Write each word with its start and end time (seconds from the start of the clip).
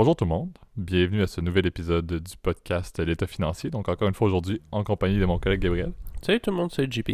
bonjour 0.00 0.16
tout 0.16 0.24
le 0.24 0.30
monde, 0.30 0.56
bienvenue 0.78 1.20
à 1.20 1.26
ce 1.26 1.42
nouvel 1.42 1.66
épisode 1.66 2.06
du 2.06 2.36
podcast 2.40 2.98
L'État 3.00 3.26
financier. 3.26 3.68
Donc 3.68 3.86
encore 3.90 4.08
une 4.08 4.14
fois 4.14 4.28
aujourd'hui 4.28 4.62
en 4.72 4.82
compagnie 4.82 5.18
de 5.18 5.26
mon 5.26 5.38
collègue 5.38 5.60
Gabriel. 5.60 5.92
Salut 6.22 6.40
tout 6.40 6.50
le 6.50 6.56
monde, 6.56 6.72
c'est 6.72 6.90
JP. 6.90 7.10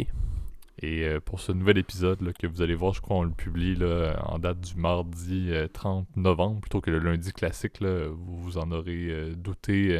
Et 0.81 1.03
euh, 1.03 1.19
pour 1.19 1.41
ce 1.41 1.51
nouvel 1.51 1.79
épisode 1.79 2.21
là, 2.21 2.31
que 2.31 2.47
vous 2.47 2.61
allez 2.61 2.75
voir, 2.75 2.93
je 2.93 3.01
crois 3.01 3.17
on 3.17 3.23
le 3.23 3.31
publie 3.31 3.75
là, 3.75 4.23
en 4.25 4.39
date 4.39 4.61
du 4.61 4.75
mardi 4.77 5.51
30 5.73 6.07
euh, 6.07 6.21
novembre 6.21 6.61
plutôt 6.61 6.79
que 6.79 6.89
le 6.89 6.99
lundi 6.99 7.33
classique. 7.33 7.81
Là, 7.81 8.07
vous 8.07 8.37
vous 8.37 8.57
en 8.57 8.71
aurez 8.71 9.09
euh, 9.09 9.35
douté. 9.35 9.99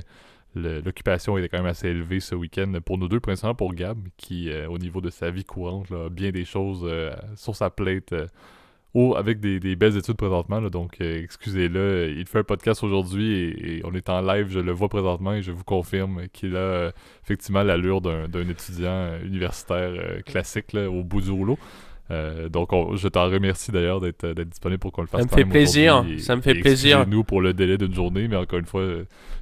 L'occupation 0.55 1.37
était 1.37 1.49
quand 1.49 1.57
même 1.57 1.65
assez 1.65 1.89
élevée 1.89 2.21
ce 2.21 2.35
week-end 2.35 2.71
pour 2.85 2.97
nous 2.97 3.09
deux, 3.09 3.19
principalement 3.19 3.55
pour 3.55 3.73
Gab, 3.73 3.99
qui 4.15 4.49
au 4.69 4.77
niveau 4.77 5.01
de 5.01 5.09
sa 5.09 5.29
vie 5.29 5.43
courante 5.43 5.91
a 5.91 6.09
bien 6.09 6.31
des 6.31 6.45
choses 6.45 6.89
sur 7.35 7.53
sa 7.53 7.69
plate 7.69 8.15
avec 9.15 9.39
des, 9.39 9.75
belles 9.75 9.97
études 9.97 10.15
présentement. 10.15 10.61
donc, 10.61 10.97
euh, 11.01 11.21
excusez-le. 11.23 12.13
Il 12.17 12.25
fait 12.25 12.39
un 12.39 12.43
podcast 12.43 12.83
aujourd'hui 12.83 13.33
et, 13.33 13.81
on 13.83 13.93
est 13.93 14.09
en 14.09 14.21
live. 14.21 14.47
Je 14.49 14.59
le 14.59 14.71
vois 14.71 14.89
présentement 14.89 15.33
et 15.33 15.41
je 15.41 15.51
vous 15.51 15.63
confirme 15.63 16.27
qu'il 16.33 16.55
a 16.55 16.59
euh, 16.59 16.91
effectivement 17.23 17.63
l'allure 17.63 18.01
d'un 18.01 18.49
étudiant 18.49 18.89
euh, 18.89 19.23
universitaire 19.25 20.23
classique 20.25 20.75
au 20.75 21.03
bout 21.03 21.21
du 21.21 21.31
rouleau. 21.31 21.57
Donc, 22.49 22.69
je 22.95 23.07
t'en 23.09 23.25
remercie 23.25 23.71
d'ailleurs 23.71 23.99
d'être 23.99 24.31
disponible 24.43 24.79
pour 24.79 24.93
qu'on 24.93 25.01
le 25.01 25.07
fasse. 25.07 25.21
Ça 25.21 25.27
me 25.27 25.31
fait 25.31 25.45
plaisir. 25.45 26.05
ça 26.19 26.35
me 26.35 26.41
fait 26.41 26.55
plaisir. 26.55 27.05
nous 27.07 27.23
pour 27.23 27.41
le 27.41 27.53
délai 27.53 27.77
d'une 27.77 27.93
journée, 27.93 28.27
mais 28.27 28.37
encore 28.37 28.59
une 28.59 28.65
fois, 28.65 28.83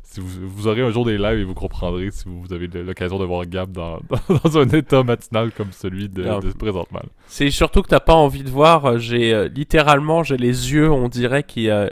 si 0.05 0.21
vous, 0.21 0.67
aurez 0.67 0.81
un 0.81 0.91
jour 0.91 1.05
des 1.05 1.17
lives 1.17 1.39
et 1.39 1.43
vous 1.43 1.53
comprendrez 1.53 2.09
si 2.11 2.23
vous 2.25 2.53
avez 2.53 2.67
l'occasion 2.67 3.19
de 3.19 3.25
voir 3.25 3.45
Gab 3.45 3.71
dans, 3.73 3.99
dans, 4.43 4.57
un 4.57 4.67
état 4.69 5.03
matinal 5.03 5.51
comme 5.51 5.71
celui 5.71 6.07
de, 6.07 6.23
de 6.23 6.51
présentement. 6.53 7.01
C'est 7.27 7.49
surtout 7.51 7.81
que 7.81 7.89
t'as 7.89 7.99
pas 7.99 8.13
envie 8.13 8.43
de 8.43 8.49
voir. 8.49 8.85
Euh, 8.85 8.97
j'ai 8.97 9.49
littéralement, 9.49 10.23
j'ai 10.23 10.37
les 10.37 10.71
yeux, 10.71 10.89
on 10.91 11.09
dirait 11.09 11.43
qu'il 11.43 11.89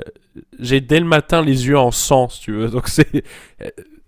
j'ai 0.59 0.81
dès 0.81 0.99
le 0.99 1.05
matin 1.05 1.41
les 1.41 1.67
yeux 1.67 1.77
en 1.77 1.91
sang, 1.91 2.29
si 2.29 2.41
tu 2.41 2.53
veux. 2.53 2.69
Donc 2.69 2.87
c'est 2.87 3.23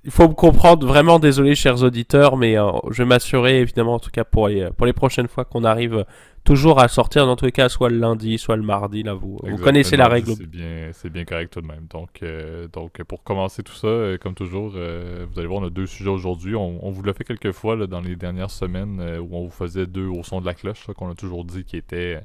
il 0.05 0.11
faut 0.11 0.27
me 0.29 0.33
comprendre, 0.33 0.85
vraiment 0.85 1.19
désolé 1.19 1.55
chers 1.55 1.83
auditeurs, 1.83 2.37
mais 2.37 2.55
je 2.91 3.03
vais 3.03 3.05
m'assurer 3.05 3.59
évidemment 3.59 3.95
en 3.95 3.99
tout 3.99 4.11
cas 4.11 4.23
pour 4.23 4.47
les, 4.47 4.69
pour 4.71 4.85
les 4.85 4.93
prochaines 4.93 5.27
fois 5.27 5.45
qu'on 5.45 5.63
arrive 5.63 6.05
toujours 6.45 6.79
à 6.79 6.87
sortir 6.87 7.25
dans 7.25 7.35
tous 7.35 7.45
les 7.45 7.51
cas, 7.51 7.67
soit 7.67 7.89
le 7.89 7.97
lundi, 7.97 8.37
soit 8.37 8.55
le 8.55 8.61
mardi. 8.61 9.03
Là, 9.03 9.13
vous, 9.13 9.39
vous 9.43 9.57
connaissez 9.57 9.97
la 9.97 10.07
règle. 10.07 10.33
C'est 10.37 10.45
bien, 10.45 10.89
c'est 10.93 11.09
bien 11.09 11.25
correct 11.25 11.51
tout 11.51 11.61
de 11.61 11.67
même. 11.67 11.87
Donc, 11.89 12.21
euh, 12.23 12.67
donc 12.71 13.03
pour 13.03 13.23
commencer 13.23 13.63
tout 13.63 13.73
ça, 13.73 13.87
euh, 13.87 14.17
comme 14.17 14.35
toujours, 14.35 14.73
euh, 14.75 15.25
vous 15.29 15.39
allez 15.39 15.47
voir, 15.47 15.61
on 15.61 15.65
a 15.65 15.69
deux 15.69 15.87
sujets 15.87 16.09
aujourd'hui. 16.09 16.55
On, 16.55 16.91
vous 16.91 17.03
l'a 17.03 17.13
fait 17.13 17.25
quelques 17.25 17.51
fois 17.51 17.75
là, 17.75 17.87
dans 17.87 17.99
les 17.99 18.15
dernières 18.15 18.51
semaines 18.51 19.01
où 19.19 19.35
on 19.35 19.43
vous 19.43 19.51
faisait 19.51 19.87
deux 19.87 20.07
au 20.07 20.23
son 20.23 20.39
de 20.39 20.45
la 20.45 20.53
cloche, 20.53 20.85
qu'on 20.95 21.09
a 21.09 21.15
toujours 21.15 21.43
dit 21.43 21.65
qui 21.65 21.75
était 21.75 22.21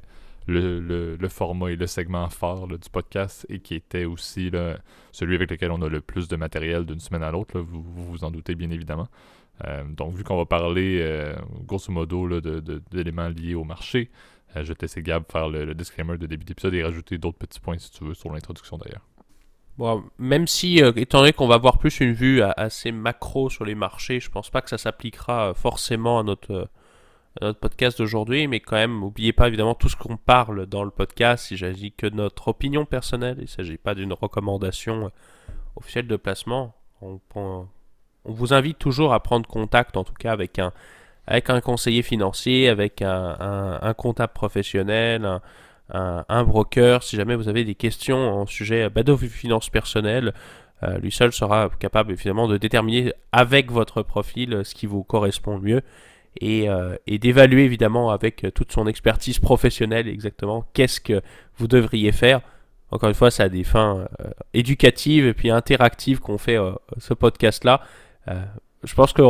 le, 0.51 1.15
le, 1.15 1.29
format 1.29 1.71
et 1.71 1.75
le 1.75 1.87
segment 1.87 2.29
phare 2.29 2.67
du 2.67 2.77
podcast 2.91 3.45
et 3.49 3.59
qui 3.59 3.75
était 3.75 4.05
aussi 4.05 4.51
celui 5.11 5.35
avec 5.35 5.49
lequel 5.51 5.71
on 5.71 5.81
a 5.81 5.89
le 5.89 6.01
plus 6.01 6.27
de 6.27 6.35
matériel 6.35 6.85
d'une 6.85 6.99
semaine 6.99 7.23
à 7.23 7.31
l'autre. 7.31 7.59
Vous, 7.59 7.81
vous 7.81 8.05
vous 8.11 8.23
en 8.23 8.31
doutez 8.31 8.55
bien 8.55 8.69
évidemment. 8.69 9.07
Euh, 9.67 9.83
donc, 9.83 10.15
vu 10.15 10.23
qu'on 10.23 10.37
va 10.37 10.45
parler 10.45 10.99
euh, 11.01 11.35
grosso 11.65 11.91
modo 11.91 12.27
d'éléments 12.91 13.29
liés 13.29 13.55
au 13.55 13.63
marché, 13.63 14.09
euh, 14.55 14.63
je 14.63 14.73
te 14.73 14.83
laisser 14.83 15.01
Gab 15.01 15.23
faire 15.31 15.49
le, 15.49 15.73
disclaimer 15.75 16.17
de 16.17 16.25
début 16.25 16.45
d'épisode 16.45 16.73
et 16.73 16.83
rajouter 16.83 17.17
d'autres 17.17 17.37
petits 17.37 17.59
points 17.59 17.77
si 17.77 17.91
tu 17.91 18.03
veux 18.03 18.13
sur 18.13 18.31
l'introduction 18.31 18.77
d'ailleurs. 18.77 19.05
Bon, 19.77 20.03
même 20.17 20.47
si, 20.47 20.79
étant 20.79 21.19
donné 21.19 21.33
qu'on 21.33 21.47
va 21.47 21.55
avoir 21.55 21.77
plus 21.77 22.01
une 22.01 22.13
vue 22.13 22.41
assez 22.41 22.91
macro 22.91 23.49
sur 23.49 23.65
les 23.65 23.73
marchés, 23.73 24.19
je 24.19 24.29
pense 24.29 24.49
pas 24.49 24.61
que 24.61 24.69
ça 24.69 24.77
s'appliquera 24.77 25.53
forcément 25.53 26.19
à 26.19 26.23
notre, 26.23 26.69
notre 27.39 27.59
podcast 27.59 27.97
d'aujourd'hui, 27.97 28.47
mais 28.47 28.59
quand 28.59 28.75
même, 28.75 28.99
n'oubliez 28.99 29.31
pas 29.31 29.47
évidemment 29.47 29.75
tout 29.75 29.87
ce 29.87 29.95
qu'on 29.95 30.17
parle 30.17 30.65
dans 30.65 30.83
le 30.83 30.89
podcast. 30.89 31.51
Il 31.51 31.59
s'agit 31.59 31.93
que 31.93 32.07
de 32.07 32.15
notre 32.15 32.49
opinion 32.49 32.85
personnelle, 32.85 33.37
il 33.37 33.43
ne 33.43 33.47
s'agit 33.47 33.77
pas 33.77 33.95
d'une 33.95 34.11
recommandation 34.11 35.11
officielle 35.77 36.07
de 36.07 36.17
placement. 36.17 36.75
On, 37.01 37.67
vous 38.25 38.53
invite 38.53 38.77
toujours 38.77 39.13
à 39.13 39.19
prendre 39.21 39.47
contact, 39.47 39.97
en 39.97 40.03
tout 40.03 40.13
cas 40.13 40.31
avec 40.31 40.59
un, 40.59 40.73
avec 41.25 41.49
un 41.49 41.61
conseiller 41.61 42.03
financier, 42.03 42.69
avec 42.69 43.01
un, 43.01 43.93
comptable 43.97 44.33
professionnel, 44.33 45.39
un, 45.89 46.43
broker. 46.43 47.01
Si 47.01 47.15
jamais 47.15 47.35
vous 47.35 47.47
avez 47.47 47.63
des 47.63 47.75
questions 47.75 48.41
en 48.41 48.45
sujet 48.45 48.89
bah, 48.89 49.03
de 49.03 49.15
finances 49.15 49.69
personnelles, 49.69 50.33
euh, 50.83 50.97
lui 50.97 51.11
seul 51.11 51.31
sera 51.31 51.69
capable 51.79 52.11
évidemment 52.11 52.47
de 52.47 52.57
déterminer 52.57 53.13
avec 53.31 53.71
votre 53.71 54.01
profil 54.01 54.61
ce 54.63 54.73
qui 54.75 54.87
vous 54.87 55.03
correspond 55.03 55.55
le 55.55 55.61
mieux 55.61 55.81
et, 56.39 56.69
euh, 56.69 56.95
et 57.07 57.19
d'évaluer 57.19 57.63
évidemment 57.63 58.11
avec 58.11 58.45
toute 58.55 58.71
son 58.71 58.87
expertise 58.87 59.39
professionnelle 59.39 60.07
exactement 60.07 60.65
qu'est-ce 60.73 61.01
que 61.01 61.21
vous 61.57 61.67
devriez 61.67 62.11
faire. 62.11 62.41
Encore 62.91 63.09
une 63.09 63.15
fois, 63.15 63.31
ça 63.31 63.43
a 63.43 63.49
des 63.49 63.63
fins 63.63 64.07
euh, 64.19 64.29
éducatives 64.53 65.25
et 65.25 65.33
puis 65.33 65.49
interactives 65.49 66.19
qu'on 66.19 66.37
fait 66.37 66.57
ce 66.97 67.13
podcast-là. 67.13 67.81
Euh, 68.27 68.41
je 68.83 68.93
pense 68.93 69.13
que 69.13 69.21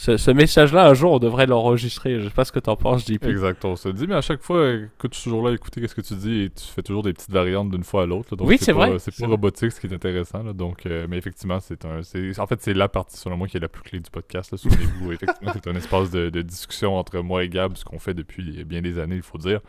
ce, 0.00 0.30
message-là, 0.30 0.88
un 0.88 0.94
jour, 0.94 1.12
on 1.12 1.18
devrait 1.18 1.46
l'enregistrer. 1.46 2.20
Je 2.20 2.28
sais 2.28 2.34
pas 2.34 2.44
ce 2.44 2.52
que 2.52 2.58
tu 2.58 2.70
en 2.70 2.76
penses, 2.76 3.06
JP. 3.06 3.24
Exact, 3.24 3.64
on 3.64 3.76
se 3.76 3.90
dit, 3.90 4.06
mais 4.06 4.14
à 4.14 4.22
chaque 4.22 4.40
fois 4.40 4.78
que 4.98 5.06
tu 5.06 5.18
es 5.18 5.22
toujours 5.22 5.46
là 5.46 5.54
écouter 5.54 5.86
ce 5.86 5.94
que 5.94 6.00
tu 6.00 6.14
dis 6.14 6.42
et 6.44 6.50
tu 6.50 6.64
fais 6.64 6.82
toujours 6.82 7.02
des 7.02 7.12
petites 7.12 7.30
variantes 7.30 7.70
d'une 7.70 7.84
fois 7.84 8.04
à 8.04 8.06
l'autre. 8.06 8.34
Oui, 8.40 8.56
c'est 8.58 8.72
vrai. 8.72 8.98
C'est 8.98 9.14
pas 9.14 9.26
robotique, 9.26 9.72
ce 9.72 9.80
qui 9.80 9.86
est 9.86 9.94
intéressant. 9.94 10.42
donc, 10.54 10.86
euh, 10.86 11.06
mais 11.08 11.18
effectivement, 11.18 11.60
c'est 11.60 11.84
un. 11.84 12.00
En 12.38 12.46
fait, 12.46 12.62
c'est 12.62 12.74
la 12.74 12.88
partie, 12.88 13.18
selon 13.18 13.36
moi, 13.36 13.46
qui 13.46 13.58
est 13.58 13.60
la 13.60 13.68
plus 13.68 13.82
clé 13.82 14.00
du 14.00 14.10
podcast. 14.10 14.56
Souvenez-vous, 14.56 15.12
effectivement, 15.12 15.52
c'est 15.52 15.68
un 15.68 15.76
espace 15.76 16.10
de, 16.10 16.40
discussion 16.40 16.96
entre 16.96 17.20
moi 17.20 17.44
et 17.44 17.48
Gab, 17.48 17.76
ce 17.76 17.84
qu'on 17.84 17.98
fait 17.98 18.14
depuis 18.14 18.64
bien 18.64 18.80
des 18.80 18.98
années, 18.98 19.16
il 19.16 19.22
faut 19.22 19.38
dire, 19.38 19.60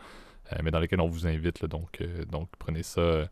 euh, 0.52 0.56
mais 0.64 0.70
dans 0.70 0.80
lequel 0.80 1.00
on 1.00 1.08
vous 1.08 1.26
invite. 1.26 1.66
donc, 1.66 2.02
donc, 2.30 2.48
prenez 2.58 2.82
ça 2.82 3.28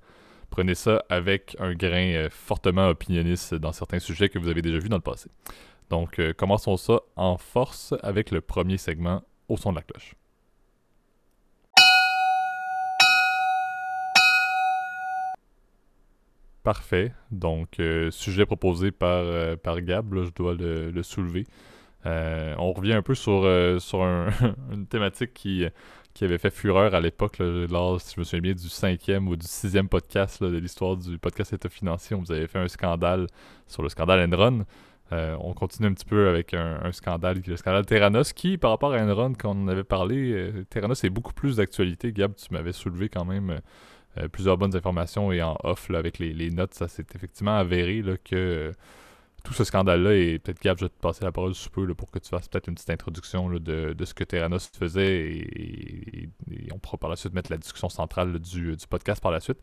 Prenez 0.51 0.75
ça 0.75 1.05
avec 1.09 1.57
un 1.61 1.75
grain 1.75 2.13
euh, 2.13 2.29
fortement 2.29 2.89
opinionniste 2.89 3.55
dans 3.55 3.73
certains 3.73 4.01
sujets 4.01 4.29
que 4.29 4.39
vous 4.39 4.49
avez 4.49 4.63
déjà 4.63 4.79
vus 4.79 4.89
dans 4.89 4.97
le 4.97 5.03
passé. 5.03 5.31
Donc, 5.91 6.21
euh, 6.21 6.33
commençons 6.33 6.77
ça 6.77 7.01
en 7.17 7.37
force 7.37 7.95
avec 8.03 8.31
le 8.31 8.41
premier 8.41 8.79
segment 8.79 9.23
au 9.49 9.57
son 9.57 9.73
de 9.73 9.77
la 9.77 9.83
cloche. 9.83 10.15
Parfait. 16.63 17.13
Donc, 17.33 17.81
euh, 17.81 18.11
sujet 18.13 18.47
proposé 18.47 18.93
par, 18.93 19.25
par 19.59 19.81
Gab, 19.81 20.15
je 20.15 20.31
dois 20.31 20.55
le, 20.55 21.03
soulever. 21.03 21.47
on 22.05 22.73
revient 22.73 22.93
un 22.93 23.03
peu 23.03 23.17
sur, 23.17 23.43
sur 23.81 24.05
une 24.73 24.87
thématique 24.87 25.35
qui, 25.35 25.67
qui 26.15 26.25
avait 26.25 26.39
fait 26.39 26.51
fureur 26.51 26.95
à 26.95 27.01
l'époque, 27.01 27.39
lors, 27.39 28.01
si 28.01 28.15
je 28.15 28.21
me 28.21 28.25
souviens 28.25 28.41
bien, 28.41 28.53
du 28.53 28.69
cinquième 28.69 29.27
ou 29.29 29.37
du 29.37 29.47
sixième 29.47 29.89
podcast 29.89 30.43
de 30.43 30.59
l'histoire 30.59 30.97
du 30.97 31.19
podcast 31.19 31.53
État 31.53 31.69
financier. 31.69 32.15
On 32.15 32.21
vous 32.21 32.31
avait 32.31 32.47
fait 32.47 32.59
un 32.59 32.69
scandale 32.69 33.27
sur 33.67 33.83
le 33.83 33.89
scandale 33.89 34.33
Enron. 34.33 34.65
Euh, 35.13 35.37
on 35.41 35.55
continue 35.55 35.89
un 35.89 35.93
petit 35.93 36.05
peu 36.05 36.29
avec 36.29 36.55
un, 36.55 36.93
scandale, 36.93 37.43
le 37.47 37.57
scandale 37.57 37.85
Terranos, 37.85 38.33
qui, 38.33 38.59
par 38.59 38.71
rapport 38.71 38.93
à 38.93 38.99
Enron, 38.99 39.33
quand 39.35 39.57
on 39.57 39.65
en 39.65 39.69
avait 39.69 39.85
parlé, 39.85 40.33
euh, 40.33 40.65
Terranos 40.71 41.03
est 41.03 41.11
beaucoup 41.11 41.33
plus 41.33 41.57
d'actualité. 41.57 42.13
Gab, 42.13 42.35
tu 42.37 42.53
m'avais 42.53 42.73
soulevé 42.73 43.09
quand 43.09 43.25
même 43.25 43.61
euh, 44.19 44.29
plusieurs 44.29 44.57
bonnes 44.57 44.77
informations 44.77 45.33
et 45.33 45.43
en 45.43 45.57
off, 45.65 45.91
avec 45.91 46.19
les, 46.19 46.33
les 46.33 46.51
notes, 46.51 46.75
ça 46.75 46.89
s'est 46.89 47.07
effectivement 47.15 47.57
avéré 47.57 48.03
là, 48.03 48.17
que 48.23 48.73
tout 49.45 49.53
ce 49.55 49.65
scandale-là, 49.65 50.15
et 50.15 50.39
peut-être 50.39 50.61
Gab, 50.61 50.79
je 50.79 50.85
vais 50.85 50.89
te 50.89 51.01
passer 51.01 51.25
la 51.25 51.33
parole 51.33 51.55
sous 51.55 51.71
peu 51.71 51.93
pour 51.95 52.11
que 52.11 52.19
tu 52.19 52.29
fasses 52.29 52.49
peut-être 52.49 52.69
une 52.69 52.75
petite 52.75 52.91
introduction 52.91 53.51
de, 53.51 53.95
ce 54.05 54.15
que 54.15 54.25
Terranos 54.25 54.71
faisait, 54.79 55.31
et, 55.31 56.29
on 56.73 56.79
pourra 56.79 56.99
par 56.99 57.11
la 57.11 57.17
suite 57.17 57.35
mettre 57.35 57.51
la 57.51 57.59
discussion 57.59 57.89
centrale 57.89 58.39
du, 58.39 58.77
podcast 58.89 59.23
par 59.23 59.33
la 59.33 59.41
suite. 59.41 59.59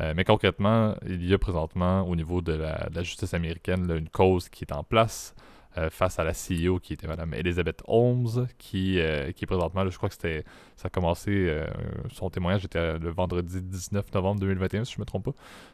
Euh, 0.00 0.14
mais 0.16 0.24
concrètement, 0.24 0.94
il 1.06 1.26
y 1.26 1.34
a 1.34 1.38
présentement 1.38 2.02
au 2.02 2.16
niveau 2.16 2.40
de 2.40 2.52
la, 2.52 3.02
justice 3.02 3.34
américaine 3.34 3.90
une 3.90 4.08
cause 4.08 4.48
qui 4.48 4.64
est 4.64 4.72
en 4.72 4.84
place 4.84 5.34
euh, 5.78 5.90
face 5.90 6.18
à 6.18 6.24
la 6.24 6.32
CEO 6.32 6.78
qui 6.80 6.94
était 6.94 7.06
Mme 7.06 7.34
Elizabeth 7.34 7.82
Holmes, 7.86 8.48
qui, 8.58 8.98
euh, 8.98 9.32
qui 9.32 9.46
présentement, 9.46 9.88
je 9.88 9.96
crois 9.96 10.08
que 10.08 10.14
c'était, 10.14 10.44
ça 10.76 10.86
a 10.86 10.90
commencé, 10.90 11.30
euh, 11.30 11.66
son 12.12 12.30
témoignage 12.30 12.64
était 12.64 12.98
le 12.98 13.10
vendredi 13.10 13.60
19 13.62 14.12
novembre 14.14 14.40
2021, 14.40 14.84
si 14.84 14.94
je 14.94 14.98
ne 14.98 15.02
me 15.02 15.06
trompe 15.06 15.30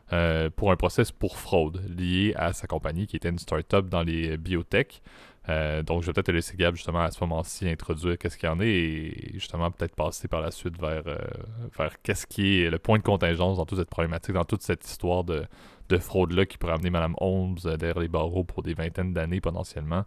pas, 0.09 0.51
pour 0.51 0.71
un 0.71 0.77
procès 0.77 1.03
pour 1.19 1.39
fraude 1.39 1.83
lié 1.99 2.35
à 2.37 2.53
sa 2.53 2.67
compagnie 2.67 3.07
qui 3.07 3.17
était 3.17 3.31
une 3.31 3.39
start-up 3.39 3.89
dans 3.89 4.03
les 4.03 4.37
biotech. 4.37 5.03
Euh, 5.49 5.83
donc, 5.83 6.03
je 6.03 6.07
vais 6.07 6.13
peut-être 6.13 6.33
laisser 6.33 6.57
Gab, 6.57 6.75
justement, 6.75 7.01
à 7.01 7.11
ce 7.11 7.23
moment-ci, 7.23 7.69
introduire 7.69 8.19
qu'est-ce 8.19 8.37
qu'il 8.37 8.49
y 8.49 8.53
en 8.53 8.61
est 8.61 8.69
et 8.69 9.31
justement, 9.35 9.71
peut-être 9.71 9.95
passer 9.95 10.29
par 10.29 10.41
la 10.41 10.51
suite 10.51 10.81
vers, 10.81 11.03
euh, 11.07 11.19
vers 11.79 12.01
qu'est-ce 12.03 12.27
qui 12.27 12.63
est 12.63 12.71
le 12.71 12.79
point 12.79 12.99
de 12.99 13.03
contingence 13.03 13.59
dans 13.59 13.65
toute 13.65 13.79
cette 13.79 13.91
problématique, 13.91 14.35
dans 14.35 14.45
toute 14.45 14.63
cette 14.63 14.85
histoire 14.85 15.25
de, 15.25 15.45
de 15.89 15.99
fraude-là 15.99 16.47
qui 16.47 16.59
pourrait 16.59 16.75
amener 16.75 16.91
Mme 16.91 17.15
Holmes 17.21 17.57
euh, 17.65 17.77
derrière 17.77 18.01
les 18.01 18.09
barreaux 18.09 18.45
pour 18.45 18.63
des 18.63 18.75
vingtaines 18.75 19.13
d'années 19.13 19.41
potentiellement. 19.41 20.05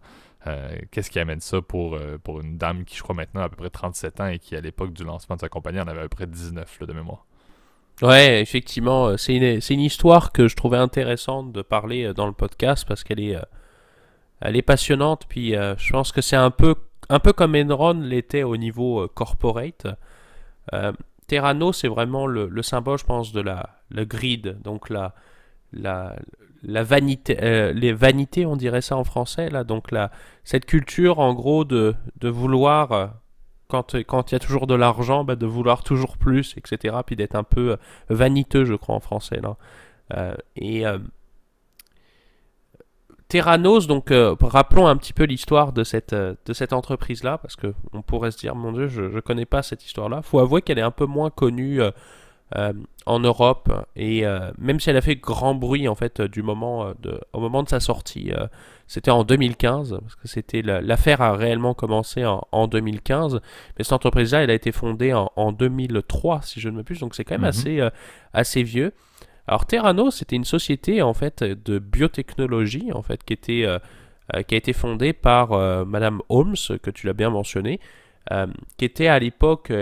qu'est-ce 0.90 1.10
qui 1.10 1.18
amène 1.18 1.40
ça 1.40 1.60
pour, 1.60 1.98
pour 2.24 2.40
une 2.40 2.56
dame 2.56 2.84
qui, 2.84 2.96
je 2.96 3.02
crois, 3.02 3.14
maintenant 3.14 3.42
a 3.42 3.44
à 3.44 3.48
peu 3.48 3.56
près 3.56 3.70
37 3.70 4.20
ans 4.20 4.26
et 4.26 4.38
qui, 4.38 4.56
à 4.56 4.60
l'époque 4.60 4.92
du 4.92 5.04
lancement 5.04 5.36
de 5.36 5.40
sa 5.40 5.48
compagnie, 5.48 5.80
en 5.80 5.86
avait 5.86 6.00
à 6.00 6.02
peu 6.04 6.08
près 6.08 6.26
19 6.26 6.80
de 6.80 6.92
mémoire? 6.92 7.26
Ouais, 8.00 8.40
effectivement, 8.40 9.16
c'est 9.18 9.36
une, 9.36 9.60
une, 9.68 9.80
histoire 9.80 10.32
que 10.32 10.48
je 10.48 10.56
trouvais 10.56 10.78
intéressante 10.78 11.52
de 11.52 11.60
parler 11.60 12.14
dans 12.14 12.26
le 12.26 12.32
podcast 12.32 12.86
parce 12.88 13.04
qu'elle 13.04 13.20
est 13.20 13.36
elle 14.40 14.56
est 14.56 14.62
passionnante. 14.62 15.26
Puis 15.28 15.54
euh, 15.54 15.74
je 15.76 15.92
pense 15.92 16.12
que 16.12 16.20
c'est 16.20 16.36
un 16.36 16.50
peu, 16.50 16.74
un 17.08 17.18
peu 17.18 17.32
comme 17.32 17.54
Enron 17.54 18.00
l'était 18.00 18.42
au 18.42 18.56
niveau 18.56 19.02
euh, 19.02 19.08
corporate. 19.08 19.86
Euh, 20.72 20.92
Terrano, 21.26 21.72
c'est 21.72 21.88
vraiment 21.88 22.26
le, 22.26 22.50
symbole, 22.62 22.98
je 22.98 23.04
pense, 23.04 23.32
de 23.32 23.40
la 23.40 23.76
le 23.90 24.04
grid, 24.04 24.60
donc 24.62 24.88
la, 24.88 25.14
la, 25.72 26.16
la 26.62 26.82
vanité, 26.82 27.38
euh, 27.42 27.72
les 27.72 27.92
vanités, 27.92 28.46
on 28.46 28.56
dirait 28.56 28.82
ça 28.82 28.96
en 28.96 29.04
français, 29.04 29.48
là, 29.48 29.64
donc 29.64 29.90
la, 29.90 30.10
cette 30.44 30.66
culture 30.66 31.18
en 31.18 31.34
gros 31.34 31.64
de, 31.64 31.94
de 32.20 32.28
vouloir, 32.28 32.92
euh, 32.92 33.06
quand 33.68 33.94
il 33.94 34.32
y 34.32 34.34
a 34.34 34.38
toujours 34.38 34.66
de 34.66 34.74
l'argent, 34.74 35.24
bah, 35.24 35.36
de 35.36 35.46
vouloir 35.46 35.82
toujours 35.84 36.18
plus, 36.18 36.56
etc., 36.56 36.96
puis 37.06 37.16
d'être 37.16 37.36
un 37.36 37.44
peu 37.44 37.72
euh, 37.72 37.76
vaniteux, 38.08 38.64
je 38.64 38.74
crois, 38.74 38.94
en 38.94 39.00
français, 39.00 39.40
là. 39.40 39.56
et 40.56 40.84
Terranos, 43.28 43.86
donc 43.86 44.12
rappelons 44.40 44.88
un 44.88 44.96
petit 44.96 45.12
peu 45.12 45.22
l'histoire 45.22 45.72
de 45.72 45.84
cette, 45.84 46.14
de 46.14 46.52
cette 46.52 46.72
entreprise-là, 46.72 47.38
parce 47.38 47.54
que 47.54 47.72
on 47.92 48.02
pourrait 48.02 48.32
se 48.32 48.38
dire, 48.38 48.56
mon 48.56 48.72
Dieu, 48.72 48.88
je 48.88 49.02
ne 49.02 49.20
connais 49.20 49.46
pas 49.46 49.62
cette 49.62 49.86
histoire-là. 49.86 50.20
faut 50.22 50.40
avouer 50.40 50.62
qu'elle 50.62 50.80
est 50.80 50.82
un 50.82 50.90
peu 50.90 51.06
moins 51.06 51.30
connue 51.30 51.80
euh, 52.56 52.72
en 53.06 53.20
Europe 53.20 53.86
et 53.94 54.26
euh, 54.26 54.50
même 54.58 54.80
si 54.80 54.90
elle 54.90 54.96
a 54.96 55.00
fait 55.00 55.14
grand 55.14 55.54
bruit 55.54 55.86
en 55.86 55.94
fait 55.94 56.20
du 56.20 56.42
moment 56.42 56.84
euh, 56.84 56.92
de, 57.00 57.20
au 57.32 57.38
moment 57.38 57.62
de 57.62 57.68
sa 57.68 57.78
sortie, 57.78 58.32
c'était 58.88 59.12
en 59.12 59.22
2015 59.22 59.98
parce 60.00 60.16
que 60.16 60.26
c'était 60.26 60.60
l'affaire 60.62 61.22
a 61.22 61.36
réellement 61.36 61.74
commencé 61.74 62.24
en, 62.24 62.66
2015, 62.66 63.40
mais 63.78 63.84
cette 63.84 63.92
entreprise-là 63.92 64.42
elle 64.42 64.50
a 64.50 64.54
été 64.54 64.72
fondée 64.72 65.14
en, 65.14 65.52
2003 65.52 66.42
si 66.42 66.60
je 66.60 66.68
ne 66.68 66.76
me 66.76 66.82
plus, 66.82 66.98
donc 66.98 67.14
c'est 67.14 67.22
quand 67.22 67.34
même 67.34 67.42
mhm. 67.42 67.46
assez 67.46 67.88
assez 68.32 68.64
vieux. 68.64 68.92
Alors 69.46 69.66
Terrano 69.66 70.10
c'était 70.10 70.36
une 70.36 70.44
société 70.44 71.02
en 71.02 71.14
fait 71.14 71.44
de 71.44 71.78
biotechnologie 71.78 72.90
en 72.92 73.02
fait 73.02 73.22
qui 73.22 73.32
était 73.32 73.64
qui 74.48 74.54
a 74.54 74.58
été 74.58 74.72
fondée 74.72 75.12
par 75.12 75.50
Madame 75.86 76.20
Holmes 76.28 76.56
que 76.82 76.90
tu 76.90 77.06
l'as 77.06 77.14
bien 77.14 77.30
mentionné. 77.30 77.78
qui 78.76 78.84
était 78.84 79.06
à 79.06 79.20
l'époque 79.20 79.72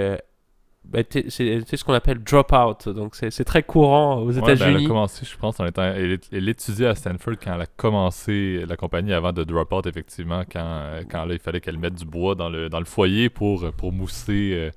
bah, 0.88 1.00
c'est 1.10 1.28
ce 1.30 1.84
qu'on 1.84 1.92
appelle 1.92 2.18
drop-out. 2.22 2.88
Donc, 2.88 3.14
c'est 3.14 3.44
très 3.44 3.62
courant 3.62 4.20
aux 4.20 4.30
États-Unis. 4.30 4.58
Ben, 4.58 4.78
elle 4.78 4.84
a 4.84 4.88
commencé, 4.88 5.26
je 5.26 5.36
pense, 5.36 5.60
en 5.60 5.66
étant. 5.66 5.82
Elle, 5.82 6.48
étudiait 6.48 6.86
à 6.86 6.94
Stanford 6.94 7.34
quand 7.42 7.54
elle 7.54 7.60
a 7.60 7.66
commencé 7.66 8.64
la 8.66 8.76
compagnie 8.76 9.12
avant 9.12 9.32
de 9.32 9.44
drop-out, 9.44 9.86
effectivement, 9.86 10.44
quand, 10.50 11.00
quand 11.10 11.26
là, 11.26 11.34
il 11.34 11.40
fallait 11.40 11.60
qu'elle 11.60 11.78
mette 11.78 11.94
du 11.94 12.06
bois 12.06 12.34
dans 12.34 12.48
le, 12.48 12.70
dans 12.70 12.78
le 12.78 12.86
foyer 12.86 13.28
pour, 13.28 13.70
pour 13.72 13.92
mousser. 13.92 14.52
Euh, 14.54 14.70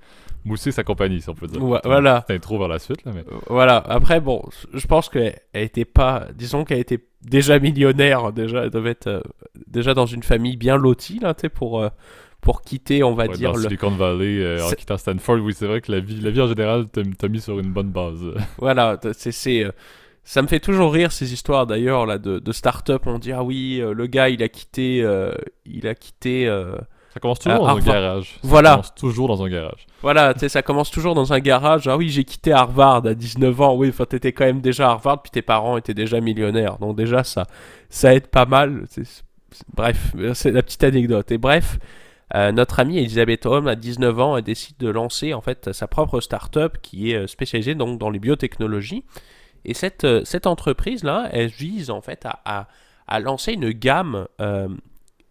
mousser 0.43 0.71
sa 0.71 0.83
compagnie, 0.83 1.21
si 1.21 1.29
on 1.29 1.35
peut 1.35 1.47
dire. 1.47 1.61
voilà. 1.61 2.25
C'est 2.27 2.39
trop 2.39 2.57
vers 2.57 2.67
la 2.67 2.79
suite. 2.79 3.05
Là, 3.05 3.11
mais... 3.13 3.21
Euh, 3.21 3.37
voilà. 3.47 3.77
Après, 3.77 4.19
bon, 4.19 4.43
je 4.73 4.87
pense 4.87 5.07
qu'elle 5.07 5.39
était 5.53 5.85
pas. 5.85 6.27
Disons 6.35 6.65
qu'elle 6.65 6.79
était 6.79 6.99
déjà 7.21 7.57
millionnaire. 7.59 8.33
Déjà, 8.33 8.63
elle 8.63 8.69
devait 8.71 8.91
être 8.91 9.07
euh, 9.07 9.21
déjà 9.67 9.93
dans 9.93 10.07
une 10.07 10.23
famille 10.23 10.57
bien 10.57 10.77
lotie, 10.77 11.19
là, 11.19 11.35
tu 11.35 11.41
sais, 11.41 11.49
pour 11.49 11.87
pour 12.41 12.63
quitter, 12.63 13.03
on 13.03 13.13
va 13.13 13.27
dire. 13.27 13.51
Dans 13.51 13.57
le... 13.57 13.63
Silicon 13.63 13.91
Valley, 13.91 14.39
euh, 14.39 14.65
en 14.65 14.71
quittant 14.71 14.97
Stanford, 14.97 15.37
oui, 15.37 15.53
c'est 15.55 15.67
vrai 15.67 15.79
que 15.79 15.91
la 15.91 15.99
vie, 15.99 16.19
la 16.19 16.31
vie 16.31 16.41
en 16.41 16.47
général 16.47 16.87
t'a 16.87 17.27
mis 17.27 17.39
sur 17.39 17.59
une 17.59 17.71
bonne 17.71 17.91
base. 17.91 18.19
voilà, 18.57 18.99
c'est. 19.13 19.63
Euh, 19.63 19.71
ça 20.23 20.43
me 20.43 20.47
fait 20.47 20.59
toujours 20.59 20.93
rire 20.93 21.11
ces 21.11 21.33
histoires 21.33 21.65
d'ailleurs 21.65 22.05
là 22.05 22.19
de, 22.19 22.37
de 22.37 22.51
start-up. 22.51 23.03
On 23.07 23.17
dit 23.17 23.31
ah 23.31 23.43
oui, 23.43 23.79
euh, 23.81 23.91
le 23.91 24.05
gars 24.05 24.29
il 24.29 24.43
a 24.43 24.49
quitté, 24.49 25.03
il 25.65 25.87
a 25.87 25.95
quitté. 25.95 26.45
ça 27.13 27.19
commence 27.19 27.39
toujours 27.39 27.65
dans 27.65 27.77
un 27.77 27.79
garage. 27.79 28.39
Voilà. 28.43 28.69
Ça 28.69 28.75
commence 28.75 28.95
toujours 28.95 29.27
dans 29.27 29.43
un 29.43 29.49
garage. 29.49 29.87
Voilà, 30.03 30.33
tu 30.33 30.41
sais, 30.41 30.49
ça 30.49 30.61
commence 30.61 30.91
toujours 30.91 31.15
dans 31.15 31.33
un 31.33 31.39
garage. 31.39 31.87
Ah 31.87 31.97
oui, 31.97 32.09
j'ai 32.09 32.23
quitté 32.23 32.51
Harvard 32.51 33.05
à 33.05 33.13
19 33.13 33.61
ans. 33.61 33.75
Oui, 33.75 33.89
enfin, 33.89 34.05
t'étais 34.05 34.31
quand 34.31 34.45
même 34.45 34.61
déjà 34.61 34.89
à 34.89 34.91
Harvard, 34.91 35.23
puis 35.23 35.31
tes 35.31 35.41
parents 35.41 35.77
étaient 35.77 35.95
déjà 35.95 36.21
millionnaires. 36.21 36.77
Donc 36.77 36.95
déjà, 36.95 37.23
ça, 37.23 37.45
ça 37.89 38.13
aide 38.13 38.27
pas 38.27 38.45
mal. 38.45 38.85
Bref, 39.73 40.15
c'est 40.33 40.51
la 40.51 40.61
petite 40.61 40.83
anecdote. 40.83 41.31
Et 41.31 41.37
bref, 41.39 41.79
euh, 42.35 42.51
notre 42.51 42.79
amie 42.79 42.97
Elisabeth 42.97 43.45
Holm, 43.45 43.67
à 43.67 43.75
19 43.75 44.19
ans, 44.19 44.37
elle 44.37 44.43
décide 44.43 44.77
de 44.77 44.89
lancer 44.89 45.33
en 45.33 45.41
fait 45.41 45.73
sa 45.73 45.87
propre 45.87 46.21
start-up 46.21 46.77
qui 46.81 47.11
est 47.11 47.15
euh, 47.15 47.27
spécialisée 47.27 47.75
donc 47.75 47.99
dans 47.99 48.09
les 48.09 48.19
biotechnologies. 48.19 49.03
Et 49.65 49.73
cette, 49.73 50.05
euh, 50.05 50.21
cette 50.23 50.47
entreprise-là, 50.47 51.29
elle 51.31 51.49
vise 51.49 51.89
en 51.89 52.01
fait 52.01 52.25
à, 52.25 52.67
à, 53.07 53.19
lancer 53.19 53.53
une 53.53 53.71
gamme 53.71 54.27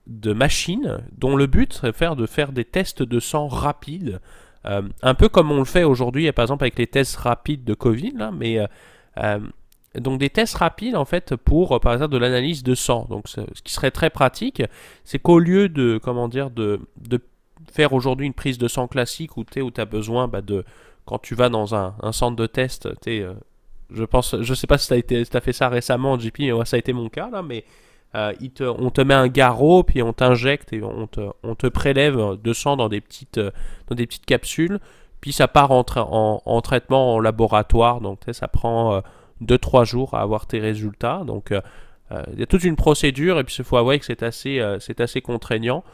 de 0.07 0.33
machines 0.33 0.99
dont 1.17 1.35
le 1.35 1.47
but 1.47 1.73
serait 1.73 1.93
faire 1.93 2.15
de 2.15 2.27
faire 2.27 2.53
des 2.53 2.65
tests 2.65 3.03
de 3.03 3.21
sang 3.21 3.49
rapides, 3.49 4.21
un 4.65 5.15
peu 5.15 5.31
comme 5.31 5.51
on 5.51 5.61
le 5.61 5.65
fait 5.65 5.85
aujourd'hui, 5.85 6.31
par 6.33 6.43
exemple 6.43 6.65
avec 6.65 6.79
les 6.79 6.87
tests 6.87 7.17
rapides 7.17 7.65
de 7.65 7.73
Covid, 7.73 8.13
là, 8.19 8.31
mais 8.31 8.59
donc 9.99 10.21
des 10.21 10.31
tests 10.31 10.57
rapides 10.57 10.95
en 10.95 11.05
fait 11.05 11.35
pour 11.35 11.81
par 11.81 11.93
exemple 11.93 12.13
de 12.13 12.19
l'analyse 12.19 12.63
de 12.63 12.75
sang. 12.75 13.07
Donc 13.11 13.29
ce 13.29 13.41
qui 13.65 13.73
serait 13.73 13.91
très 13.91 14.11
pratique, 14.11 14.63
c'est 15.05 15.19
qu'au 15.19 15.39
lieu 15.39 15.69
de 15.69 15.99
comment 16.03 16.29
dire 16.29 16.51
de, 16.51 16.81
de 16.97 17.21
faire 17.73 17.93
aujourd'hui 17.93 18.27
une 18.27 18.35
prise 18.35 18.59
de 18.59 18.69
sang 18.69 18.87
classique 18.87 19.37
où 19.37 19.45
tu 19.45 19.61
as 19.77 19.85
besoin 19.85 20.29
bah, 20.29 20.43
de 20.43 20.65
quand 21.07 21.19
tu 21.19 21.35
vas 21.35 21.49
dans 21.49 21.75
un, 21.75 21.95
un 22.03 22.13
centre 22.13 22.37
de 22.37 22.47
test, 22.47 22.89
tu 23.03 23.23
euh, 23.23 23.35
je 23.93 24.05
pense 24.05 24.41
je 24.41 24.55
sais 24.55 24.69
pas 24.69 24.79
si 24.79 25.03
tu 25.03 25.17
as, 25.17 25.37
as 25.37 25.41
fait 25.41 25.53
ça 25.53 25.69
récemment 25.69 26.19
JP, 26.19 26.39
mais 26.39 26.65
ça 26.65 26.77
a 26.77 26.79
été 26.79 26.93
mon 26.93 27.09
cas 27.09 27.29
là 27.31 27.43
mais 27.43 27.65
euh, 28.15 28.33
te, 28.55 28.65
on 28.65 28.91
te 28.91 29.01
met 29.01 29.15
un 29.15 29.29
garrot 29.29 29.83
puis 29.83 30.03
on 30.03 30.13
t'injecte 30.13 30.73
et 30.73 30.83
on 30.83 31.09
te, 31.09 31.21
on 31.43 31.55
te 31.57 31.67
prélève 31.67 32.41
de 32.41 32.53
sang 32.53 32.77
dans 32.77 32.89
des 32.89 33.01
petites 33.01 33.41
dans 33.89 33.97
des 33.97 34.07
petites 34.07 34.27
capsules 34.27 34.79
puis 35.21 35.33
ça 35.33 35.49
part 35.49 35.73
en, 35.73 35.85
en, 35.97 36.43
en 36.45 36.61
traitement 36.61 37.15
en 37.15 37.21
laboratoire 37.21 38.01
donc 38.01 38.21
ça 38.33 38.49
prend 38.49 38.95
euh, 38.95 39.01
2-3 39.43 39.85
jours 39.85 40.15
à 40.15 40.21
avoir 40.21 40.47
tes 40.47 40.59
résultats. 40.59 41.23
Donc 41.27 41.53
euh, 41.53 41.61
euh, 42.13 42.23
il 42.33 42.41
y 42.41 42.43
a 42.43 42.47
toute 42.47 42.65
une 42.65 42.77
procédure 42.77 43.39
et 43.39 43.45
puis 43.45 43.55
il 43.59 43.65
faut 43.65 43.77
avouer 43.77 43.99
que 43.99 44.05
c'est 44.05 44.23
assez, 44.23 44.59
euh, 44.61 44.79
assez 44.99 45.21
contraignant. 45.21 45.85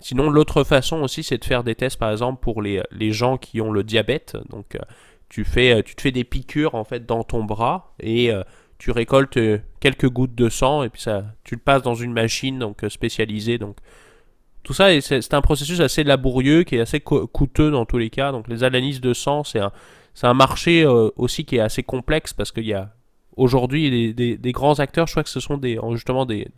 sinon, 0.00 0.28
l'autre 0.30 0.64
façon 0.64 1.02
aussi, 1.02 1.22
c'est 1.22 1.38
de 1.38 1.44
faire 1.44 1.62
des 1.62 1.76
tests, 1.76 1.98
par 1.98 2.10
exemple, 2.10 2.40
pour 2.40 2.62
les, 2.62 2.82
les 2.90 3.12
gens 3.12 3.38
qui 3.38 3.60
ont 3.60 3.70
le 3.70 3.84
diabète. 3.84 4.36
Donc, 4.50 4.76
tu, 5.28 5.44
fais, 5.44 5.82
tu 5.84 5.94
te 5.94 6.02
fais 6.02 6.10
des 6.10 6.24
piqûres 6.24 6.74
en 6.74 6.84
fait 6.84 7.06
dans 7.06 7.22
ton 7.22 7.44
bras 7.44 7.94
et 8.00 8.32
tu 8.78 8.90
récoltes 8.90 9.38
quelques 9.78 10.08
gouttes 10.08 10.34
de 10.34 10.48
sang 10.48 10.82
et 10.82 10.88
puis 10.88 11.00
ça, 11.00 11.24
tu 11.44 11.54
le 11.54 11.60
passes 11.60 11.82
dans 11.82 11.94
une 11.94 12.12
machine 12.12 12.58
donc 12.58 12.84
spécialisée. 12.88 13.58
Donc, 13.58 13.76
tout 14.64 14.72
ça, 14.72 15.00
c'est 15.00 15.32
un 15.32 15.42
processus 15.42 15.78
assez 15.78 16.02
laborieux 16.02 16.64
qui 16.64 16.74
est 16.74 16.80
assez 16.80 16.98
coûteux 16.98 17.70
dans 17.70 17.84
tous 17.84 17.98
les 17.98 18.10
cas. 18.10 18.32
Donc, 18.32 18.48
les 18.48 18.64
analyses 18.64 19.00
de 19.00 19.14
sang, 19.14 19.44
c'est 19.44 19.60
un, 19.60 19.70
c'est 20.16 20.26
un 20.26 20.34
marché 20.34 20.82
euh, 20.82 21.10
aussi 21.16 21.44
qui 21.44 21.56
est 21.56 21.60
assez 21.60 21.82
complexe 21.82 22.32
parce 22.32 22.50
qu'il 22.50 22.64
y 22.64 22.72
a 22.72 22.90
aujourd'hui 23.36 24.14
des, 24.14 24.52
grands 24.52 24.80
acteurs, 24.80 25.06
je 25.06 25.12
crois 25.12 25.22
que 25.22 25.28
ce 25.28 25.40
sont 25.40 25.58
des, 25.58 25.78
justement 25.92 26.24
des, 26.24 26.48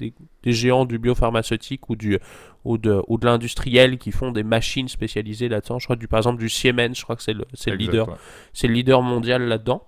géants 0.45 0.85
du 0.85 1.01
biopharmaceutique 1.01 1.91
ou, 1.91 1.97
du, 1.97 2.21
ou 2.65 2.79
de, 2.79 3.03
ou 3.09 3.19
de 3.19 3.27
l'industriel 3.27 3.99
qui 3.99 4.13
font 4.13 4.31
des 4.31 4.45
machines 4.45 4.87
spécialisées 4.87 5.49
là-dedans. 5.49 5.81
Je 5.81 5.87
crois 5.87 5.97
du, 5.97 6.07
par 6.07 6.19
exemple 6.19 6.39
du 6.39 6.49
Siemens, 6.49 6.95
je 6.95 7.03
crois 7.03 7.17
que 7.17 7.23
c'est 7.25 7.33
le, 7.33 7.45
le 7.67 7.75
leader, 7.75 8.17
c'est 8.53 8.69
le 8.69 8.75
leader 8.75 9.03
mondial 9.03 9.43
là-dedans. 9.43 9.83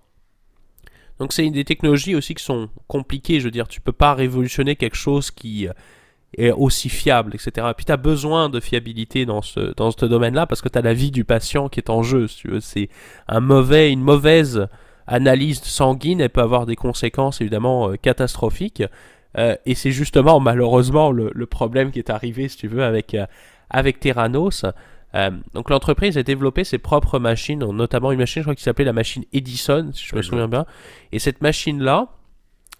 Donc 1.21 1.33
c'est 1.33 1.49
des 1.49 1.65
technologies 1.65 2.17
aussi 2.17 2.35
qui 2.35 2.43
sont 2.43 2.71
compliquées, 2.89 3.39
je 3.39 3.45
veux 3.45 3.53
dire, 3.53 3.69
tu 3.69 3.81
peux 3.81 3.93
pas 3.93 4.15
révolutionner 4.15 4.75
quelque 4.75 4.97
chose 4.97 5.31
qui 5.31 5.69
est 6.37 6.51
aussi 6.51 6.89
fiable, 6.89 7.35
etc. 7.35 7.67
Et 7.71 7.75
puis 7.75 7.85
tu 7.85 7.93
as 7.93 7.97
besoin 7.97 8.49
de 8.49 8.61
fiabilité 8.61 9.27
dans 9.27 9.43
ce, 9.43 9.75
dans 9.75 9.91
ce 9.91 10.07
domaine-là 10.07 10.47
parce 10.47 10.61
que 10.63 10.69
tu 10.69 10.79
as 10.79 10.83
la 10.83 10.95
vie 10.95 11.11
du 11.11 11.25
patient 11.25 11.69
qui 11.69 11.81
est 11.81 11.91
en 11.91 12.03
jeu. 12.03 12.29
Si. 12.29 12.49
C'est 12.61 12.89
un 13.29 13.41
mauvais, 13.41 13.91
une 13.93 14.03
mauvaise 14.03 14.69
analyse 15.07 15.61
sanguine, 15.63 16.21
elle 16.21 16.31
peut 16.31 16.41
avoir 16.41 16.67
des 16.67 16.77
conséquences 16.77 17.41
évidemment 17.41 17.91
euh, 17.91 17.97
catastrophiques. 17.97 18.85
Euh, 19.39 19.57
et 19.67 19.75
c'est 19.75 19.91
justement 19.91 20.41
malheureusement 20.41 21.11
le, 21.11 21.31
le, 21.35 21.47
problème 21.47 21.91
qui 21.91 21.99
est 21.99 22.11
arrivé, 22.11 22.49
si 22.49 22.57
tu 22.57 22.69
veux, 22.69 22.85
avec, 22.85 23.15
euh, 23.15 23.27
avec 23.69 24.01
Terranos. 24.01 24.65
donc 25.55 25.71
l'entreprise 25.71 26.17
a 26.17 26.23
développé 26.23 26.63
ses 26.63 26.79
propres 26.79 27.19
machines, 27.19 27.59
notamment 27.59 28.13
une 28.13 28.19
machine, 28.19 28.43
je 28.43 28.45
crois, 28.45 28.55
qui 28.55 28.63
s'appelait 28.63 28.85
la 28.85 28.93
machine 28.93 29.25
Edison, 29.33 29.91
si 29.93 30.07
je 30.07 30.15
me 30.15 30.23
souviens 30.23 30.49
bien. 30.49 30.67
Et 31.11 31.19
cette 31.19 31.43
machine-là, 31.43 32.09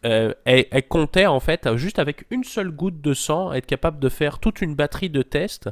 euh, 0.07 0.33
elle, 0.47 0.89
comptait 0.89 1.27
en 1.27 1.41
fait 1.41 1.77
juste 1.77 1.99
avec 1.99 2.25
une 2.31 2.43
seule 2.43 2.71
goutte 2.71 3.03
de 3.03 3.13
sang 3.13 3.53
être 3.53 3.67
capable 3.67 3.99
de 3.99 4.09
faire 4.09 4.39
toute 4.39 4.63
une 4.63 4.75
batterie 4.75 5.11
de 5.11 5.21
tests 5.21 5.69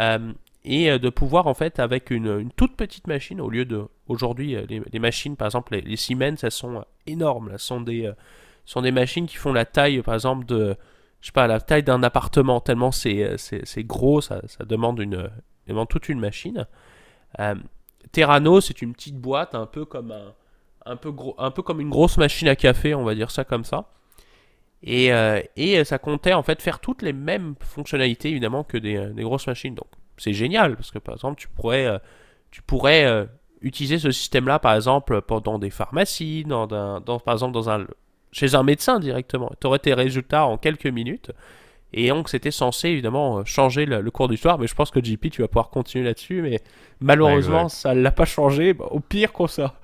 euh, 0.00 0.32
et 0.64 0.92
euh, 0.92 0.98
de 1.00 1.08
pouvoir 1.08 1.48
en 1.48 1.54
fait 1.54 1.80
avec 1.80 2.12
une, 2.12 2.50
toute 2.52 2.76
petite 2.76 3.08
machine 3.08 3.40
au 3.40 3.50
lieu 3.50 3.64
de 3.64 3.84
aujourd'hui 4.06 4.56
les, 4.68 4.98
machines 5.00 5.36
par 5.36 5.46
exemple 5.46 5.76
les, 5.76 5.96
Siemens 5.96 6.36
elles 6.44 6.52
sont 6.52 6.84
énormes 7.08 7.50
elles 7.52 7.58
sont 7.58 7.80
des 7.80 8.12
sont 8.64 8.80
des 8.80 8.92
machines 8.92 9.26
qui 9.26 9.36
font 9.36 9.52
la 9.52 9.64
taille 9.64 10.02
par 10.02 10.14
exemple 10.14 10.46
de 10.46 10.76
je 11.20 11.26
sais 11.26 11.32
pas 11.32 11.48
la 11.48 11.60
taille 11.60 11.82
d'un 11.82 12.04
appartement 12.04 12.60
tellement 12.60 12.92
c'est 12.92 13.36
gros 13.78 14.20
ça, 14.20 14.40
ça, 14.46 14.64
demande 14.64 15.00
une 15.00 15.30
demande 15.66 15.88
toute 15.88 16.08
une 16.08 16.20
machine. 16.20 16.64
Terrano 18.12 18.60
c'est 18.60 18.82
une 18.82 18.92
petite 18.92 19.16
boîte 19.16 19.56
un 19.56 19.66
peu 19.66 19.84
comme 19.84 20.12
un 20.12 20.32
un 20.86 20.96
peu, 20.96 21.10
gros, 21.10 21.34
un 21.38 21.50
peu 21.50 21.62
comme 21.62 21.80
une 21.80 21.90
grosse 21.90 22.18
machine 22.18 22.48
à 22.48 22.56
café, 22.56 22.94
on 22.94 23.04
va 23.04 23.14
dire 23.14 23.30
ça 23.30 23.44
comme 23.44 23.64
ça. 23.64 23.86
Et, 24.82 25.12
euh, 25.12 25.40
et 25.56 25.82
ça 25.84 25.98
comptait 25.98 26.34
en 26.34 26.42
fait 26.42 26.60
faire 26.60 26.78
toutes 26.78 27.00
les 27.00 27.14
mêmes 27.14 27.54
fonctionnalités 27.60 28.28
évidemment 28.28 28.64
que 28.64 28.76
des, 28.76 29.06
des 29.14 29.22
grosses 29.22 29.46
machines. 29.46 29.74
Donc 29.74 29.88
c'est 30.18 30.34
génial 30.34 30.76
parce 30.76 30.90
que 30.90 30.98
par 30.98 31.14
exemple 31.14 31.40
tu 31.40 31.48
pourrais, 31.48 31.86
euh, 31.86 31.98
tu 32.50 32.60
pourrais 32.60 33.06
euh, 33.06 33.24
utiliser 33.62 33.98
ce 33.98 34.10
système-là 34.10 34.58
par 34.58 34.74
exemple 34.74 35.22
dans 35.42 35.58
des 35.58 35.70
pharmacies, 35.70 36.44
dans, 36.44 36.66
dans, 36.66 37.00
par 37.18 37.34
exemple 37.34 37.54
dans 37.54 37.70
un, 37.70 37.86
chez 38.30 38.54
un 38.54 38.62
médecin 38.62 39.00
directement. 39.00 39.50
Tu 39.58 39.66
aurais 39.66 39.78
tes 39.78 39.94
résultats 39.94 40.44
en 40.44 40.58
quelques 40.58 40.86
minutes. 40.86 41.32
Et 41.94 42.08
donc 42.08 42.28
c'était 42.28 42.50
censé 42.50 42.88
évidemment 42.88 43.44
changer 43.44 43.86
le, 43.86 44.10
cours 44.10 44.28
d'histoire, 44.28 44.58
mais 44.58 44.66
je 44.66 44.74
pense 44.74 44.90
que 44.90 45.02
JP 45.02 45.30
tu 45.30 45.42
vas 45.42 45.48
pouvoir 45.48 45.70
continuer 45.70 46.04
là-dessus, 46.04 46.42
mais 46.42 46.60
malheureusement 47.00 47.68
ça 47.68 47.94
l'a 47.94 48.10
pas 48.10 48.24
changé, 48.24 48.74
au 48.90 48.98
pire 48.98 49.32
qu'on 49.32 49.46
ça. 49.46 49.76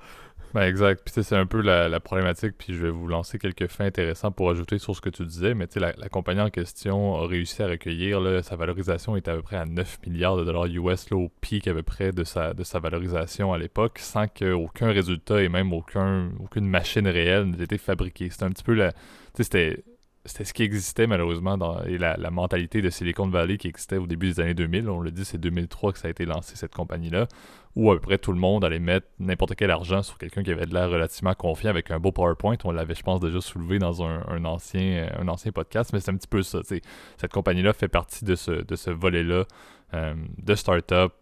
Ben 0.53 0.63
exact. 0.63 1.01
Puis 1.05 1.23
c'est 1.23 1.35
un 1.35 1.45
peu 1.45 1.61
la, 1.61 1.99
problématique, 1.99 2.53
puis 2.57 2.73
je 2.73 2.83
vais 2.83 2.89
vous 2.89 3.07
lancer 3.07 3.39
quelques 3.39 3.67
faits 3.67 3.87
intéressants 3.87 4.31
pour 4.31 4.49
ajouter 4.49 4.79
sur 4.79 4.95
ce 4.95 5.01
que 5.01 5.09
tu 5.09 5.25
disais, 5.25 5.53
mais 5.53 5.67
tu 5.67 5.79
sais, 5.79 5.93
la, 5.97 6.09
compagnie 6.09 6.41
en 6.41 6.49
question 6.49 7.15
a 7.15 7.27
réussi 7.27 7.63
à 7.63 7.67
recueillir, 7.67 8.21
sa 8.43 8.55
valorisation 8.55 9.15
est 9.15 9.27
à 9.27 9.35
peu 9.35 9.41
près 9.41 9.57
à 9.57 9.65
9 9.65 9.99
milliards 10.07 10.37
de 10.37 10.43
dollars 10.43 10.65
US, 10.65 11.09
là, 11.09 11.17
au 11.17 11.29
pic 11.41 11.67
à 11.67 11.73
peu 11.73 11.83
près 11.83 12.11
de 12.11 12.23
sa, 12.23 12.53
de 12.53 12.63
sa 12.63 12.79
valorisation 12.79 13.53
à 13.53 13.57
l'époque, 13.57 13.99
sans 13.99 14.27
qu'aucun 14.27 14.91
résultat 14.91 15.41
et 15.41 15.49
même 15.49 15.71
aucun, 15.73 16.31
aucune 16.39 16.67
machine 16.67 17.07
réelle 17.07 17.45
n'ait 17.45 17.63
été 17.63 17.77
fabriquée. 17.77 18.29
C'était 18.29 18.45
un 18.45 18.51
petit 18.51 18.63
peu 18.63 18.73
la... 18.73 18.91
Tu 18.91 18.97
sais, 19.37 19.43
c'était 19.43 19.83
c'était 20.25 20.45
ce 20.45 20.53
qui 20.53 20.63
existait 20.63 21.07
malheureusement 21.07 21.57
et 21.85 21.97
la, 21.97 22.29
mentalité 22.29 22.81
de 22.81 22.89
Silicon 22.89 23.27
Valley 23.27 23.57
qui 23.57 23.67
existait 23.67 23.97
au 23.97 24.05
début 24.05 24.27
des 24.27 24.39
années 24.39 24.53
2000. 24.53 24.89
On 24.89 24.99
le 24.99 25.11
dit, 25.11 25.25
c'est 25.25 25.39
2003 25.39 25.93
que 25.93 25.99
ça 25.99 26.07
a 26.07 26.11
été 26.11 26.25
lancé 26.25 26.55
cette 26.55 26.73
compagnie-là, 26.73 27.27
où 27.75 27.91
à 27.91 27.95
peu 27.95 28.01
près 28.01 28.17
tout 28.19 28.31
le 28.31 28.37
monde 28.37 28.63
allait 28.63 28.79
mettre 28.79 29.07
n'importe 29.19 29.55
quel 29.55 29.71
argent 29.71 30.03
sur 30.03 30.17
quelqu'un 30.17 30.43
qui 30.43 30.51
avait 30.51 30.67
de 30.67 30.73
l'air 30.73 30.89
relativement 30.89 31.33
confiant 31.33 31.71
avec 31.71 31.89
un 31.89 31.99
beau 31.99 32.11
PowerPoint. 32.11 32.57
On 32.65 32.71
l'avait, 32.71 32.93
je 32.93 33.01
pense, 33.01 33.19
déjà 33.19 33.41
soulevé 33.41 33.79
dans 33.79 34.03
un, 34.03 34.45
ancien, 34.45 35.09
un 35.17 35.27
ancien 35.27 35.51
podcast, 35.51 35.91
mais 35.91 35.99
c'est 35.99 36.11
un 36.11 36.17
petit 36.17 36.27
peu 36.27 36.43
ça. 36.43 36.59
Cette 36.63 37.31
compagnie-là 37.31 37.73
fait 37.73 37.87
partie 37.87 38.23
de 38.23 38.35
ce, 38.35 38.51
de 38.51 38.91
volet-là 38.91 39.45
euh, 39.93 40.13
de 40.37 40.55
start-up 40.55 41.13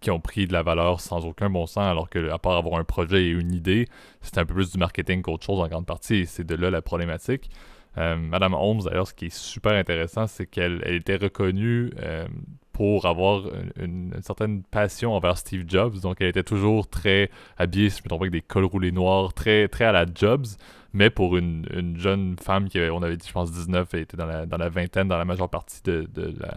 qui 0.00 0.10
ont 0.10 0.20
pris 0.20 0.46
de 0.46 0.52
la 0.52 0.62
valeur 0.62 1.00
sans 1.00 1.24
aucun 1.24 1.48
bon 1.48 1.66
sens, 1.66 1.84
alors 1.84 2.10
que 2.10 2.30
à 2.30 2.38
part 2.38 2.56
avoir 2.56 2.78
un 2.78 2.84
projet 2.84 3.24
et 3.24 3.28
une 3.28 3.52
idée, 3.52 3.88
c'est 4.20 4.36
un 4.38 4.44
peu 4.44 4.54
plus 4.54 4.70
du 4.70 4.78
marketing 4.78 5.22
qu'autre 5.22 5.46
chose 5.46 5.60
en 5.60 5.68
grande 5.68 5.86
partie, 5.86 6.16
et 6.16 6.26
c'est 6.26 6.44
de 6.44 6.54
là 6.54 6.70
la 6.70 6.82
problématique. 6.82 7.50
Euh, 7.98 8.16
Madame 8.16 8.54
Holmes, 8.54 8.82
d'ailleurs, 8.84 9.06
ce 9.06 9.14
qui 9.14 9.26
est 9.26 9.34
super 9.34 9.72
intéressant, 9.72 10.26
c'est 10.26 10.46
qu'elle 10.46 10.82
était 10.86 11.16
reconnue 11.16 11.90
euh, 12.00 12.26
pour 12.72 13.06
avoir 13.06 13.44
une, 13.78 14.14
certaine 14.22 14.62
passion 14.62 15.12
envers 15.12 15.36
Steve 15.36 15.64
Jobs. 15.66 16.00
Donc, 16.00 16.16
elle 16.20 16.28
était 16.28 16.42
toujours 16.42 16.88
très 16.88 17.30
habillée, 17.58 17.90
si 17.90 17.98
je 17.98 18.04
me 18.04 18.08
trompe 18.08 18.22
avec 18.22 18.32
des 18.32 18.40
cols 18.40 18.64
roulés 18.64 18.92
noirs, 18.92 19.34
très, 19.34 19.68
très 19.68 19.84
à 19.84 19.92
la 19.92 20.06
Jobs. 20.12 20.46
Mais 20.94 21.08
pour 21.08 21.36
une, 21.36 21.96
jeune 21.96 22.36
femme 22.38 22.68
qui, 22.68 22.78
on 22.78 23.02
avait 23.02 23.16
dit, 23.16 23.26
je 23.26 23.32
pense, 23.32 23.50
19, 23.50 23.88
elle 23.92 24.00
était 24.00 24.16
dans 24.16 24.26
la, 24.26 24.68
vingtaine, 24.68 25.08
dans 25.08 25.16
la 25.16 25.24
majeure 25.24 25.48
partie 25.48 25.80
de, 25.84 26.06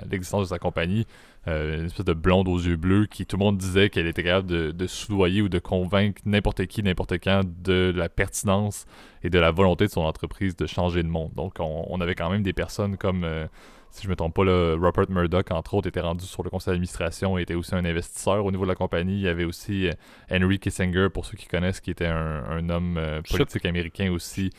l'existence 0.10 0.44
de 0.44 0.48
sa 0.48 0.60
compagnie, 0.60 1.08
euh, 1.48 1.80
une 1.80 1.86
espèce 1.86 2.06
de 2.06 2.14
blonde 2.14 2.48
aux 2.48 2.58
yeux 2.58 2.76
bleus 2.76 3.06
qui, 3.06 3.26
tout 3.26 3.38
le 3.38 3.44
monde 3.44 3.58
disait 3.58 3.90
qu'elle 3.90 4.08
était 4.08 4.24
capable 4.24 4.48
de, 4.48 4.72
de, 4.72 4.88
soudoyer 4.88 5.42
ou 5.42 5.48
de 5.48 5.60
convaincre 5.60 6.22
n'importe 6.26 6.66
qui, 6.66 6.84
n'importe 6.84 7.14
quand 7.24 7.44
de 7.64 7.94
la 7.96 8.10
pertinence 8.10 8.86
et 9.24 9.30
de 9.30 9.40
la 9.40 9.52
volonté 9.52 9.86
de 9.86 9.92
son 9.92 10.02
entreprise 10.02 10.56
de 10.56 10.66
changer 10.66 11.02
le 11.02 11.10
monde. 11.10 11.32
Donc, 11.36 11.56
on, 11.60 12.02
avait 12.02 12.16
quand 12.16 12.30
même 12.30 12.44
des 12.44 12.54
personnes 12.54 12.98
comme... 12.98 13.24
Euh, 13.24 13.48
si 13.96 14.04
je 14.04 14.10
me 14.10 14.16
trompe 14.16 14.36
pas, 14.36 14.44
là, 14.44 14.76
Rupert 14.76 15.10
Murdoch, 15.10 15.52
entre 15.52 15.74
autres, 15.74 15.88
était 15.88 16.02
rendu 16.02 16.26
sur 16.26 16.44
le 16.44 16.50
conseil 16.50 16.74
d'administration 16.74 17.38
et 17.38 17.44
était 17.44 17.54
aussi 17.54 17.74
un 17.76 17.86
investisseur 17.86 18.46
au 18.46 18.52
niveau 18.52 18.64
de 18.64 18.70
la 18.70 18.76
compagnie. 18.76 19.16
Il 19.16 19.22
y 19.22 19.28
avait 19.28 19.46
aussi 19.46 19.88
euh, 19.88 19.92
Henry 20.30 20.60
Kissinger, 20.60 21.08
pour 21.14 21.26
ceux 21.26 21.38
qui 21.38 21.48
connaissent, 21.48 21.80
qui 21.80 21.92
était 21.92 22.06
un, 22.06 22.70
homme 22.70 22.98
euh, 22.98 23.22
politique 23.22 23.66
américain 23.66 24.12
aussi, 24.12 24.52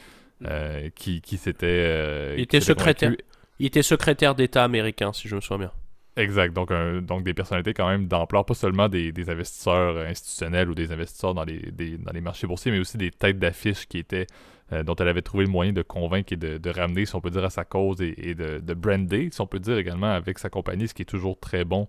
euh, 0.44 0.88
qui, 0.94 1.20
qui 1.20 1.36
s'était... 1.36 2.34
il, 2.36 2.42
était 2.42 2.60
secrétaire, 2.60 3.12
il 3.58 3.66
était 3.66 3.82
secrétaire 3.82 4.34
d'État 4.34 4.64
américain, 4.64 5.12
si 5.12 5.28
je 5.28 5.36
me 5.36 5.40
souviens 5.40 5.58
bien. 5.58 5.72
Exact. 6.16 6.54
Donc, 6.54 6.72
donc 7.02 7.24
des 7.24 7.34
personnalités 7.34 7.74
quand 7.74 7.88
même 7.88 8.08
d'ampleur, 8.08 8.46
pas 8.46 8.54
seulement 8.54 8.88
des, 8.88 9.12
investisseurs 9.28 9.98
institutionnels 9.98 10.70
ou 10.70 10.74
des 10.74 10.90
investisseurs 10.90 11.34
dans 11.34 11.44
les, 11.44 11.60
dans 11.98 12.12
les 12.12 12.22
marchés 12.22 12.46
boursiers, 12.46 12.72
mais 12.72 12.78
aussi 12.78 12.96
des 12.96 13.10
têtes 13.10 13.38
d'affiche 13.38 13.86
qui 13.86 13.98
étaient 13.98 14.26
euh, 14.72 14.82
dont 14.82 14.94
elle 14.96 15.08
avait 15.08 15.22
trouvé 15.22 15.44
le 15.44 15.50
moyen 15.50 15.72
de 15.72 15.82
convaincre 15.82 16.32
et 16.32 16.36
de, 16.36 16.70
ramener, 16.70 17.06
si 17.06 17.14
on 17.14 17.20
peut 17.20 17.30
dire, 17.30 17.44
à 17.44 17.50
sa 17.50 17.64
cause 17.64 18.00
et, 18.00 18.34
de, 18.34 18.58
de, 18.58 18.74
brander, 18.74 19.28
si 19.30 19.40
on 19.40 19.46
peut 19.46 19.60
dire 19.60 19.78
également, 19.78 20.10
avec 20.10 20.38
sa 20.38 20.50
compagnie, 20.50 20.88
ce 20.88 20.94
qui 20.94 21.02
est 21.02 21.06
toujours 21.06 21.38
très 21.38 21.64
bon 21.64 21.86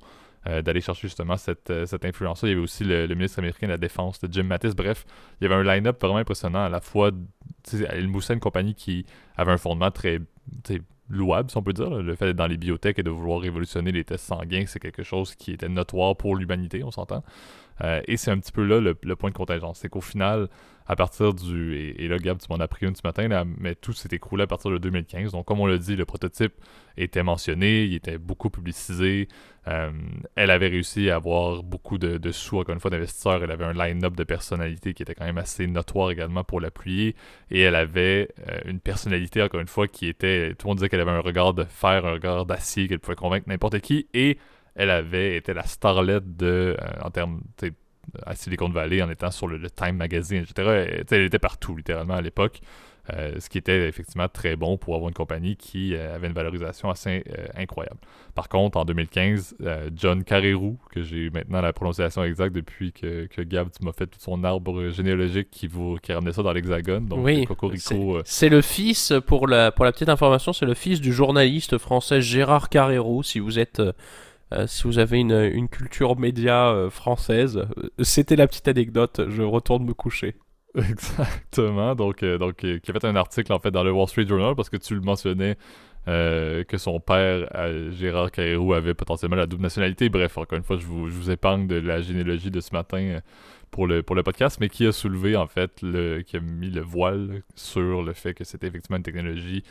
euh, 0.48 0.62
d'aller 0.62 0.82
chercher 0.82 1.08
justement 1.08 1.36
cette, 1.36 1.72
euh, 1.72 1.86
cette 1.86 2.06
influence-là. 2.06 2.50
Il 2.50 2.52
y 2.52 2.56
avait 2.56 2.64
aussi 2.64 2.84
le, 2.84 3.08
ministre 3.08 3.40
américain 3.40 3.68
de 3.68 3.72
la 3.72 3.78
Défense, 3.78 4.20
Jim 4.30 4.44
Mattis. 4.44 4.76
Bref, 4.78 5.06
il 5.42 5.48
y 5.48 5.52
avait 5.52 5.56
un 5.56 5.64
line-up 5.76 6.00
vraiment 6.00 6.20
impressionnant. 6.20 6.64
À 6.64 6.70
la 6.70 6.80
fois, 6.80 7.12
elle 7.90 8.08
moussait 8.08 8.34
une 8.34 8.40
compagnie 8.40 8.76
qui 8.76 9.06
avait 9.36 9.52
un 9.52 9.58
fondement 9.58 9.92
très 9.92 10.20
louable, 11.10 11.50
si 11.50 11.58
on 11.58 11.64
peut 11.64 11.74
dire. 11.74 11.90
Le 11.90 12.16
fait 12.16 12.26
d'être 12.26 12.38
dans 12.38 12.48
les 12.48 12.58
biotech 12.58 13.00
et 13.00 13.04
de 13.04 13.10
vouloir 13.10 13.42
révolutionner 13.42 13.92
les 13.92 14.04
tests 14.04 14.26
sanguins, 14.26 14.64
c'est 14.68 14.80
quelque 14.80 15.04
chose 15.04 15.36
qui 15.36 15.52
était 15.52 15.68
notoire 15.68 16.16
pour 16.16 16.36
l'humanité, 16.36 16.84
on 16.84 16.92
s'entend. 16.92 17.24
Et 17.84 18.18
c'est 18.18 18.32
un 18.32 18.40
petit 18.40 18.52
peu 18.52 18.64
là 18.64 18.80
le, 18.80 19.16
point 19.16 19.30
de 19.30 19.36
contingence. 19.36 19.80
C'est 19.80 19.90
qu'au 19.90 20.02
final, 20.02 20.50
à 20.88 20.96
partir 20.96 21.34
du. 21.34 21.76
Et, 21.98 22.08
là, 22.08 22.18
Gab, 22.18 22.38
tu 22.38 22.48
m'en 22.50 22.58
as 22.58 22.68
pris 22.68 22.86
une 22.86 22.96
ce 22.96 23.02
matin, 23.04 23.46
mais 23.60 23.76
tout 23.76 23.94
s'est 23.94 24.10
écroulé 24.12 24.44
à 24.44 24.48
partir 24.48 24.72
de 24.72 24.78
2015. 24.78 25.34
Donc, 25.34 25.46
comme 25.46 25.60
on 25.60 25.66
l'a 25.66 25.78
dit, 25.78 25.96
le 25.96 26.06
prototype 26.06 26.54
était 26.96 27.24
mentionné, 27.24 27.84
il 27.84 27.96
était 27.96 28.18
beaucoup 28.18 28.50
publicisé. 28.50 29.28
Euh, 29.68 29.92
elle 30.36 30.50
avait 30.50 30.70
réussi 30.70 31.10
à 31.10 31.16
avoir 31.16 31.62
beaucoup 31.62 31.98
de, 31.98 32.32
sous, 32.32 32.60
encore 32.60 32.74
une 32.74 32.80
fois, 32.80 32.90
d'investisseurs. 32.90 33.44
Elle 33.44 33.52
avait 33.52 33.66
un 33.66 33.74
line-up 33.74 34.16
de 34.16 34.24
personnalités 34.24 34.94
qui 34.94 35.04
était 35.04 35.14
quand 35.14 35.26
même 35.26 35.38
assez 35.38 35.68
notoire 35.68 36.10
également 36.10 36.46
pour 36.46 36.62
l'appuyer. 36.62 37.16
Et 37.52 37.62
elle 37.62 37.76
avait 37.76 38.30
euh, 38.48 38.60
une 38.66 38.80
personnalité, 38.80 39.42
encore 39.42 39.60
une 39.60 39.68
fois, 39.68 39.90
qui 39.90 40.08
était. 40.08 40.56
Tout 40.58 40.68
le 40.68 40.70
monde 40.70 40.78
disait 40.78 40.90
qu'elle 40.90 41.02
avait 41.02 41.12
un 41.12 41.20
regard 41.20 41.54
de 41.54 41.66
fer, 41.66 42.06
un 42.06 42.14
regard 42.14 42.46
d'acier, 42.46 42.88
qu'elle 42.88 43.00
pouvait 43.00 43.16
convaincre 43.16 43.50
n'importe 43.50 43.80
qui. 43.82 44.08
Et 44.14 44.38
elle 44.78 44.92
avait 44.92 45.36
été 45.36 45.54
la 45.54 45.64
starlette 45.64 46.38
de. 46.38 46.78
Euh, 46.80 47.04
en 47.04 47.10
termes 47.10 47.42
à 48.26 48.36
Silicon 48.36 48.70
Valley 48.70 49.02
en 49.02 49.10
étant 49.10 49.32
sur 49.32 49.48
le, 49.48 49.70
Time 49.70 49.98
Magazine, 49.98 50.44
etc. 50.44 51.04
Elle, 51.10 51.24
était 51.24 51.40
partout, 51.40 51.76
littéralement, 51.76 52.14
à 52.14 52.22
l'époque. 52.22 52.62
Euh, 53.14 53.40
ce 53.40 53.48
qui 53.48 53.58
était 53.58 53.88
effectivement 53.88 54.28
très 54.28 54.58
bon 54.58 54.78
pour 54.78 54.94
avoir 54.96 55.08
une 55.08 55.14
compagnie 55.14 55.56
qui 55.56 55.96
euh, 55.96 56.16
avait 56.16 56.28
une 56.28 56.34
valorisation 56.34 56.90
assez 56.90 57.24
euh, 57.30 57.46
incroyable. 57.56 58.00
Par 58.36 58.50
contre, 58.50 58.78
en 58.78 58.84
2015, 58.84 59.56
John 59.96 60.26
Carreyrou, 60.26 60.78
que 60.92 61.04
j'ai 61.04 61.30
maintenant 61.30 61.62
la 61.62 61.72
prononciation 61.72 62.24
exacte 62.26 62.54
depuis 62.54 62.92
que, 62.92 63.26
que 63.28 63.42
Gab 63.42 63.70
m'as 63.82 63.94
fait 63.94 64.08
tout 64.08 64.20
son 64.20 64.44
arbre 64.44 64.90
généalogique 64.90 65.50
qui, 65.50 65.68
vous, 65.68 65.98
qui 66.04 66.12
ramenait 66.12 66.34
ça 66.34 66.44
dans 66.44 66.52
l'hexagone, 66.52 67.08
donc 67.08 67.20
oui, 67.24 67.48
C'est 68.26 68.50
le 68.50 68.62
fils, 68.62 69.14
pour 69.26 69.48
la, 69.48 69.72
pour 69.72 69.86
la 69.86 69.94
petite 69.94 70.10
information, 70.10 70.52
c'est 70.52 70.66
le 70.66 70.74
fils 70.74 71.00
du 71.00 71.14
journaliste 71.14 71.78
français 71.78 72.22
Gérard 72.22 72.68
Carreyrou, 72.68 73.24
si 73.24 73.40
vous 73.40 73.58
êtes 73.58 73.82
euh, 74.54 74.66
si 74.68 74.84
vous 74.84 75.00
avez 75.00 75.20
une, 75.20 75.68
culture 75.68 76.18
média 76.18 76.70
euh, 76.70 76.90
française, 76.90 77.58
euh, 77.58 77.90
c'était 78.00 78.36
la 78.36 78.48
petite 78.48 78.68
anecdote. 78.68 79.22
Je 79.30 79.42
retourne 79.42 79.86
me 79.86 79.94
coucher. 79.94 80.36
Exactement. 80.76 81.96
Donc, 81.96 82.24
donc 82.24 82.58
qui 82.58 82.92
a 82.92 82.94
fait 82.94 83.06
un 83.06 83.16
article 83.16 83.52
en 83.52 83.60
fait 83.60 83.72
dans 83.72 83.84
le 83.84 83.92
Wall 83.92 84.08
Street 84.08 84.28
Journal 84.28 84.56
parce 84.56 84.70
que 84.70 84.78
tu 84.78 84.94
le 84.94 85.02
mentionnais 85.02 85.58
que 86.08 86.78
son 86.78 87.00
père, 87.00 87.48
Gérard 87.92 88.32
Carrérou, 88.32 88.74
avait 88.74 88.94
potentiellement 88.94 89.36
la 89.36 89.46
double 89.46 89.64
nationalité. 89.64 90.10
Bref, 90.10 90.38
encore 90.38 90.58
une 90.58 90.64
fois, 90.64 90.78
je 90.78 90.86
vous, 90.86 91.30
épargne 91.30 91.68
de 91.68 91.76
la 91.76 92.02
généalogie 92.02 92.50
de 92.50 92.62
ce 92.62 92.72
matin 92.74 93.20
pour 93.72 93.88
le, 93.88 94.04
pour 94.04 94.16
le 94.16 94.24
podcast, 94.24 94.58
mais 94.60 94.70
qui 94.70 94.86
a 94.86 94.92
soulevé 94.92 95.36
en 95.36 95.48
fait, 95.48 95.82
le, 95.82 96.22
qui 96.22 96.38
a 96.38 96.40
mis 96.40 96.70
le 96.70 96.82
voile 96.82 97.42
sur 97.56 98.02
le 98.02 98.14
fait 98.14 98.34
que 98.34 98.44
c'était 98.44 98.68
effectivement 98.68 98.98
une 98.98 99.04
technologie 99.04 99.64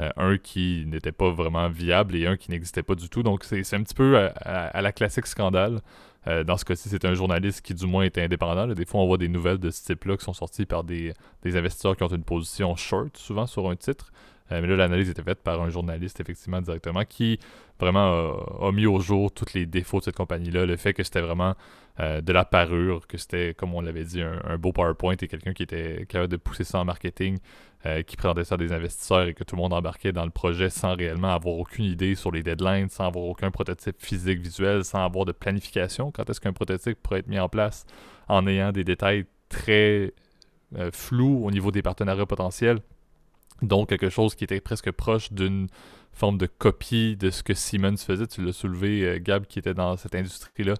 euh, 0.00 0.08
un 0.16 0.38
qui 0.38 0.84
n'était 0.86 1.12
pas 1.12 1.30
vraiment 1.30 1.68
viable 1.68 2.16
et 2.16 2.26
un 2.26 2.38
qui 2.38 2.50
n'existait 2.50 2.82
pas 2.82 2.94
du 2.94 3.10
tout. 3.10 3.22
Donc 3.22 3.44
c'est 3.44 3.74
un 3.74 3.82
petit 3.82 3.94
peu 3.94 4.16
à, 4.16 4.80
la 4.80 4.92
classique 4.92 5.26
scandale. 5.26 5.82
Euh, 6.28 6.44
dans 6.44 6.56
ce 6.56 6.64
cas-ci, 6.64 6.88
c'est 6.88 7.04
un 7.04 7.14
journaliste 7.14 7.62
qui 7.62 7.74
du 7.74 7.86
moins 7.86 8.04
était 8.04 8.22
indépendant. 8.22 8.66
Des 8.68 8.86
fois, 8.86 9.00
on 9.00 9.06
voit 9.06 9.18
des 9.18 9.28
nouvelles 9.28 9.58
de 9.58 9.70
ce 9.70 9.84
type-là 9.84 10.16
qui 10.16 10.24
sont 10.24 10.32
sorties 10.32 10.66
par 10.66 10.84
des, 10.84 11.12
des, 11.42 11.56
investisseurs 11.56 11.96
qui 11.96 12.04
ont 12.04 12.08
une 12.08 12.22
position 12.22 12.74
short, 12.76 13.16
souvent 13.16 13.46
sur 13.46 13.68
un 13.68 13.76
titre. 13.76 14.12
Euh, 14.50 14.60
mais 14.60 14.66
là, 14.66 14.76
l'analyse 14.76 15.08
était 15.08 15.22
faite 15.22 15.42
par 15.42 15.62
un 15.62 15.70
journaliste, 15.70 16.20
effectivement, 16.20 16.60
directement, 16.60 17.04
qui 17.04 17.38
vraiment 17.78 18.60
a, 18.60 18.72
mis 18.72 18.86
au 18.86 19.00
jour 19.00 19.32
tous 19.32 19.54
les 19.54 19.66
défauts 19.66 19.98
de 20.00 20.04
cette 20.04 20.16
compagnie-là. 20.16 20.66
Le 20.66 20.76
fait 20.76 20.94
que 20.94 21.02
c'était 21.02 21.20
vraiment 21.20 21.54
de 21.98 22.32
la 22.32 22.46
parure, 22.46 23.06
que 23.06 23.18
c'était, 23.18 23.52
comme 23.52 23.74
on 23.74 23.82
l'avait 23.82 24.04
dit, 24.04 24.22
un, 24.22 24.56
beau 24.56 24.72
PowerPoint 24.72 25.14
et 25.20 25.28
quelqu'un 25.28 25.52
qui 25.52 25.62
était 25.62 26.06
capable 26.08 26.30
de 26.30 26.38
pousser 26.38 26.64
ça 26.64 26.80
en 26.80 26.86
marketing. 26.86 27.38
Euh, 27.84 28.02
qui 28.02 28.16
présentait 28.16 28.44
ça 28.44 28.54
à 28.54 28.58
des 28.58 28.72
investisseurs 28.72 29.22
et 29.22 29.34
que 29.34 29.42
tout 29.42 29.56
le 29.56 29.62
monde 29.62 29.72
embarquait 29.72 30.12
dans 30.12 30.24
le 30.24 30.30
projet 30.30 30.70
sans 30.70 30.94
réellement 30.94 31.34
avoir 31.34 31.56
aucune 31.56 31.84
idée 31.84 32.14
sur 32.14 32.30
les 32.30 32.44
deadlines, 32.44 32.88
sans 32.88 33.08
avoir 33.08 33.24
aucun 33.24 33.50
prototype 33.50 33.96
physique 33.98 34.38
visuel, 34.38 34.84
sans 34.84 35.04
avoir 35.04 35.24
de 35.24 35.32
planification. 35.32 36.12
Quand 36.12 36.30
est-ce 36.30 36.40
qu'un 36.40 36.52
prototype 36.52 37.02
pourrait 37.02 37.18
être 37.18 37.26
mis 37.26 37.40
en 37.40 37.48
place 37.48 37.84
en 38.28 38.46
ayant 38.46 38.70
des 38.70 38.84
détails 38.84 39.24
très 39.48 40.12
euh, 40.76 40.92
flous 40.92 41.42
au 41.44 41.50
niveau 41.50 41.72
des 41.72 41.82
partenariats 41.82 42.24
potentiels? 42.24 42.78
Donc 43.62 43.88
quelque 43.88 44.10
chose 44.10 44.34
qui 44.34 44.44
était 44.44 44.60
presque 44.60 44.90
proche 44.90 45.32
d'une 45.32 45.68
forme 46.12 46.36
de 46.36 46.46
copie 46.46 47.16
de 47.16 47.30
ce 47.30 47.42
que 47.42 47.54
Siemens 47.54 47.96
faisait. 47.96 48.26
Tu 48.26 48.44
l'as 48.44 48.52
soulevé, 48.52 49.02
euh, 49.04 49.18
Gab, 49.20 49.46
qui 49.46 49.58
était 49.58 49.74
dans 49.74 49.96
cette 49.96 50.14
industrie-là. 50.14 50.74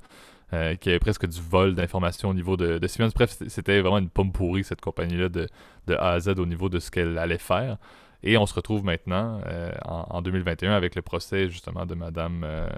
Euh, 0.52 0.74
qui 0.74 0.90
avait 0.90 0.98
presque 0.98 1.26
du 1.26 1.40
vol 1.40 1.74
d'informations 1.74 2.28
au 2.28 2.34
niveau 2.34 2.58
de, 2.58 2.76
de, 2.76 2.86
Siemens. 2.86 3.12
Bref, 3.14 3.38
c'était 3.48 3.80
vraiment 3.80 3.96
une 3.96 4.10
pomme 4.10 4.32
pourrie, 4.32 4.64
cette 4.64 4.82
compagnie-là, 4.82 5.30
de, 5.30 5.48
de, 5.86 5.94
A 5.94 6.10
à 6.10 6.20
Z 6.20 6.34
au 6.36 6.44
niveau 6.44 6.68
de 6.68 6.78
ce 6.78 6.90
qu'elle 6.90 7.16
allait 7.16 7.38
faire. 7.38 7.78
Et 8.24 8.36
on 8.36 8.46
se 8.46 8.54
retrouve 8.54 8.84
maintenant 8.84 9.40
euh, 9.46 9.72
en, 9.84 10.22
2021 10.22 10.72
avec 10.72 10.94
le 10.94 11.02
procès 11.02 11.48
justement 11.48 11.86
de 11.86 11.94
Madame, 11.94 12.44
euh, 12.44 12.68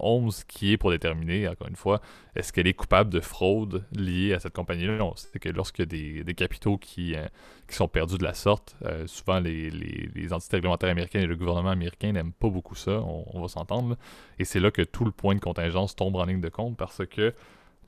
Holmes 0.00 0.30
qui 0.48 0.72
est 0.72 0.76
pour 0.78 0.90
déterminer, 0.90 1.46
encore 1.48 1.68
une 1.68 1.76
fois, 1.76 2.00
est-ce 2.34 2.52
qu'elle 2.52 2.66
est 2.66 2.74
coupable 2.74 3.10
de 3.10 3.20
fraude 3.20 3.84
liée 3.92 4.32
à 4.32 4.40
cette 4.40 4.54
compagnie-là? 4.54 5.04
On 5.04 5.14
sait 5.16 5.38
que 5.38 5.50
lorsqu'il 5.50 5.82
y 5.92 6.20
a 6.20 6.24
des, 6.24 6.34
capitaux 6.34 6.78
qui, 6.78 7.14
euh, 7.14 7.26
qui, 7.68 7.76
sont 7.76 7.88
perdus 7.88 8.16
de 8.16 8.24
la 8.24 8.32
sorte, 8.32 8.76
souvent 9.06 9.38
les, 9.38 9.70
les, 9.70 10.32
entités 10.32 10.56
réglementaires 10.56 10.90
américaines 10.90 11.22
et 11.22 11.26
le 11.26 11.36
gouvernement 11.36 11.70
américain 11.70 12.12
n'aiment 12.12 12.32
pas 12.32 12.48
beaucoup 12.48 12.74
ça, 12.74 13.02
on, 13.02 13.40
va 13.40 13.48
s'entendre. 13.48 13.96
Et 14.38 14.44
c'est 14.44 14.60
là 14.60 14.70
que 14.70 14.82
tout 14.82 15.04
le 15.04 15.12
point 15.12 15.34
de 15.34 15.40
contingence 15.40 15.94
tombe 15.94 16.16
en 16.16 16.24
ligne 16.24 16.40
de 16.40 16.48
compte 16.48 16.76
parce 16.76 17.04
que 17.06 17.34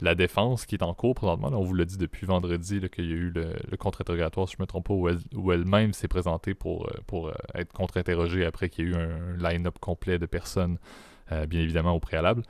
la 0.00 0.14
défense 0.14 0.66
qui 0.66 0.74
est 0.74 0.82
en 0.82 0.94
cours 0.94 1.14
présentement. 1.14 1.48
on 1.52 1.62
vous 1.62 1.74
l'a 1.74 1.84
dit 1.84 1.96
depuis 1.96 2.26
vendredi 2.26 2.80
qu'il 2.90 3.06
y 3.06 3.12
a 3.12 3.16
eu 3.16 3.30
le, 3.30 3.76
contre-interrogatoire, 3.76 4.48
si 4.48 4.56
je 4.56 4.58
ne 4.60 4.64
me 4.64 4.66
trompe 4.66 4.88
pas, 4.88 4.94
où, 4.94 5.52
elle, 5.52 5.64
même 5.64 5.92
s'est 5.92 6.08
présentée 6.08 6.54
pour, 6.54 6.88
euh, 6.88 7.28
euh, 7.28 7.32
être 7.54 7.72
contre-interrogée 7.72 8.44
après 8.44 8.68
qu'il 8.68 8.86
y 8.86 8.88
ait 8.88 8.90
eu 8.92 8.96
un 8.96 9.36
line-up 9.38 9.78
complet 9.78 10.18
de 10.18 10.26
personnes, 10.26 10.78
euh, 11.32 11.46
bien 11.46 11.60
évidemment, 11.60 11.92
au 11.92 12.00
préalable. 12.00 12.42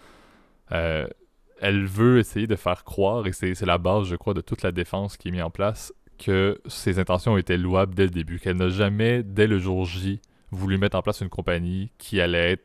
elle 0.70 1.86
veut 1.86 2.18
essayer 2.18 2.46
de 2.46 2.56
faire 2.56 2.84
croire, 2.84 3.26
et 3.26 3.32
c'est 3.32 3.60
la 3.62 3.78
base, 3.78 4.06
je 4.06 4.16
crois, 4.16 4.34
de 4.34 4.40
toute 4.40 4.62
la 4.62 4.72
défense 4.72 5.16
qui 5.16 5.28
est 5.28 5.30
mise 5.30 5.42
en 5.42 5.50
place, 5.50 5.92
que 6.18 6.60
ses 6.66 6.98
intentions 6.98 7.36
étaient 7.36 7.56
louables 7.56 7.94
dès 7.94 8.04
le 8.04 8.10
début, 8.10 8.38
qu'elle 8.38 8.56
n'a 8.56 8.68
jamais, 8.68 9.22
dès 9.22 9.46
le 9.46 9.58
jour 9.58 9.84
J, 9.84 10.20
voulu 10.50 10.78
mettre 10.78 10.96
en 10.96 11.02
place 11.02 11.20
une 11.20 11.28
compagnie 11.28 11.92
qui 11.98 12.20
allait 12.20 12.52
être 12.52 12.64